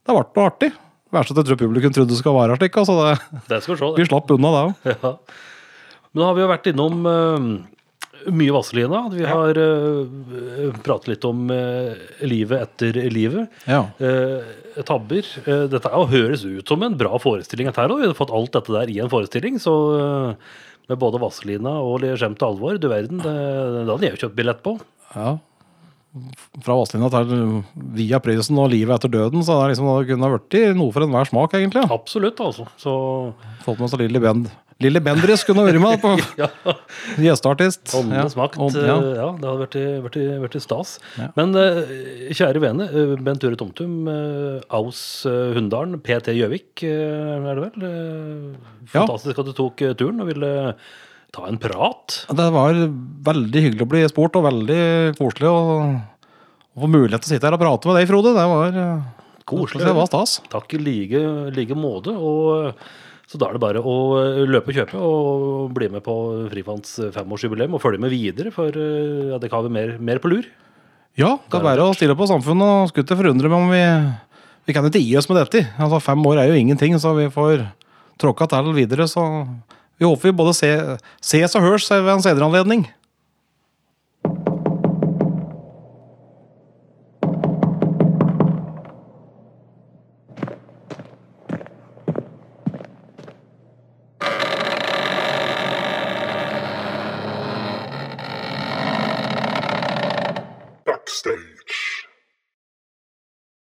det 0.06 0.16
ble 0.16 0.26
noe 0.26 0.50
artig. 0.50 0.74
Verste 1.14 1.36
at 1.36 1.44
jeg 1.44 1.52
tror 1.52 1.62
publikum 1.62 1.94
trodde 1.94 2.10
det 2.10 2.18
skulle 2.18 2.40
være 2.40 2.58
slik. 2.58 2.78
Altså 2.82 2.96
det, 2.98 3.42
Det 3.52 3.60
vi 4.00 4.08
slapp 4.10 4.32
unna 4.34 4.54
det 4.54 4.64
òg. 4.68 4.78
Ja. 5.04 5.18
Men 6.14 6.22
nå 6.22 6.28
har 6.30 6.36
vi 6.38 6.44
jo 6.44 6.50
vært 6.52 6.68
innom 6.70 7.08
eh, 7.10 7.46
mye 8.32 8.54
Vazelina. 8.56 9.00
Vi 9.12 9.24
har 9.28 9.58
uh, 9.60 10.76
pratet 10.86 11.10
litt 11.16 11.26
om 11.28 11.48
eh, 11.52 12.04
livet 12.24 12.68
etter 12.68 13.00
livet. 13.12 13.50
Ja. 13.68 13.82
Eh, 13.98 14.52
tabber. 14.88 15.26
Eh, 15.44 15.66
dette 15.72 15.90
er 15.90 16.12
høres 16.14 16.46
ut 16.46 16.70
som 16.70 16.86
en 16.86 16.98
bra 17.00 17.18
forestilling. 17.22 17.72
Her, 17.74 17.96
vi 17.98 18.08
har 18.08 18.18
fått 18.18 18.34
alt 18.34 18.54
dette 18.56 18.76
der 18.76 18.94
i 18.94 19.00
en 19.04 19.12
forestilling. 19.12 19.58
Så 19.62 19.74
eh, 19.98 20.54
med 20.92 21.02
både 21.02 21.22
Vazelina 21.24 21.78
og 21.82 22.06
Skjemt 22.20 22.40
til 22.42 22.50
alvor, 22.52 22.78
du 22.78 22.90
verden, 22.92 23.24
det, 23.24 23.34
det 23.34 23.90
hadde 23.90 24.08
jeg 24.08 24.16
jo 24.16 24.22
kjøpt 24.28 24.40
billett 24.40 24.64
på. 24.66 24.78
ja. 25.18 25.34
Fra 26.62 26.76
Vazelina 26.78 27.08
til 27.10 27.64
Via 27.98 28.20
Prøysen 28.22 28.60
og 28.62 28.68
Livet 28.70 29.00
etter 29.00 29.10
døden, 29.10 29.42
så 29.42 29.56
det, 29.56 29.64
er 29.64 29.72
liksom, 29.72 29.88
det 29.90 30.12
kunne 30.12 30.28
det 30.30 30.36
blitt 30.44 30.76
noe 30.78 30.94
for 30.94 31.02
enhver 31.08 31.26
smak, 31.26 31.56
egentlig. 31.58 31.88
Absolutt, 31.90 32.38
altså. 32.38 32.68
Så 32.78 32.94
Fått 33.64 33.82
med 33.82 33.90
seg 33.90 34.04
Lilly 34.04 34.22
Bend. 34.22 34.52
Lilly 34.84 35.00
Bendriss 35.04 35.46
kunne 35.48 35.64
vært 35.68 35.80
med 35.82 36.02
på 36.04 36.12
ja. 36.42 36.50
gjesteartist. 37.24 37.94
Åndenes 37.98 38.36
makt. 38.40 38.58
ånd- 38.62 38.78
eh, 38.80 38.88
ja. 38.90 38.98
Ja. 39.18 39.30
det 39.40 39.48
hadde 39.50 39.64
vært, 40.04 40.18
vært 40.44 40.58
stas. 40.64 40.98
Ja. 41.20 41.30
Men 41.40 41.56
eh, 41.60 41.80
kjære 42.36 42.62
vene, 42.64 42.88
eh, 42.92 43.16
Bent 43.24 43.42
Ture 43.44 43.58
Tomtum, 43.60 43.96
Aus 44.74 45.02
Hunndalen, 45.28 45.98
PT 46.04 46.36
Gjøvik, 46.38 46.84
er 46.88 47.48
det 47.48 47.66
vel? 47.68 47.88
Ja. 48.92 49.02
fantastisk 49.02 49.40
at 49.42 49.50
du 49.50 49.56
tok 49.58 49.82
turen 50.00 50.20
og 50.24 50.30
ville 50.30 50.54
ta 51.34 51.48
en 51.50 51.58
prat. 51.58 52.20
Det 52.30 52.50
var 52.54 52.78
veldig 53.26 53.64
hyggelig 53.68 53.86
å 53.88 53.92
bli 53.96 54.04
spurt, 54.12 54.36
og 54.38 54.46
veldig 54.52 54.82
koselig 55.18 55.50
å, 55.50 55.64
få 56.78 56.90
mulighet 56.90 57.22
til 57.26 57.32
å 57.32 57.34
sitte 57.36 57.48
her 57.50 57.56
og 57.58 57.62
prate 57.62 57.90
med 57.90 58.00
deg, 58.02 58.08
Frode. 58.10 58.32
Det 58.38 58.48
var 58.54 58.78
Koselig. 59.44 59.84
Det 59.84 59.92
var 59.98 60.08
stas. 60.08 60.38
Takk 60.54 60.72
i 60.78 60.80
like, 60.80 61.20
like 61.52 61.76
måte. 61.76 62.14
Og, 62.16 62.78
så 63.34 63.40
da 63.42 63.50
er 63.50 63.58
det 63.58 63.64
bare 63.64 63.82
å 63.82 63.94
eh, 64.22 64.42
løpe 64.46 64.70
og 64.72 64.78
kjøpe 64.78 65.00
og 65.02 65.72
bli 65.74 65.90
med 65.92 66.04
på 66.06 66.14
Frifants 66.54 66.96
femårsjubileum 67.16 67.74
og 67.76 67.82
følge 67.84 68.00
med 68.04 68.14
videre, 68.14 68.54
for 68.54 68.70
eh, 68.70 69.32
ja, 69.34 69.40
det 69.42 69.50
kan 69.52 69.66
være 69.66 69.74
mer, 69.74 69.96
mer 69.98 70.22
på 70.24 70.30
lur. 70.32 70.46
Ja, 71.18 71.36
det 71.42 71.52
kan 71.54 71.66
være 71.66 71.84
å 71.90 71.94
stille 71.98 72.16
på 72.18 72.26
samfunnet. 72.30 72.64
og 72.66 72.90
Skulle 72.94 73.06
ikke 73.10 73.20
forundre 73.20 73.50
meg 73.52 73.60
om 73.60 73.74
vi 73.74 73.84
Vi 74.66 74.74
kan 74.74 74.86
ikke 74.88 75.02
gi 75.04 75.18
oss 75.20 75.28
med 75.30 75.42
dette. 75.42 75.66
Altså, 75.78 76.00
Fem 76.02 76.22
år 76.26 76.40
er 76.40 76.48
jo 76.54 76.56
ingenting, 76.62 76.96
så 77.02 77.12
vi 77.18 77.26
får 77.34 77.66
tråkka 78.22 78.48
til 78.54 78.72
videre. 78.78 79.06
Så 79.12 79.22
vi 80.00 80.06
håper 80.08 80.30
vi 80.30 80.38
både 80.40 80.54
se- 80.56 80.98
ses 81.22 81.54
og 81.60 81.66
høres 81.66 81.90
ved 81.92 82.08
en 82.14 82.24
senere 82.24 82.48
anledning. 82.48 82.86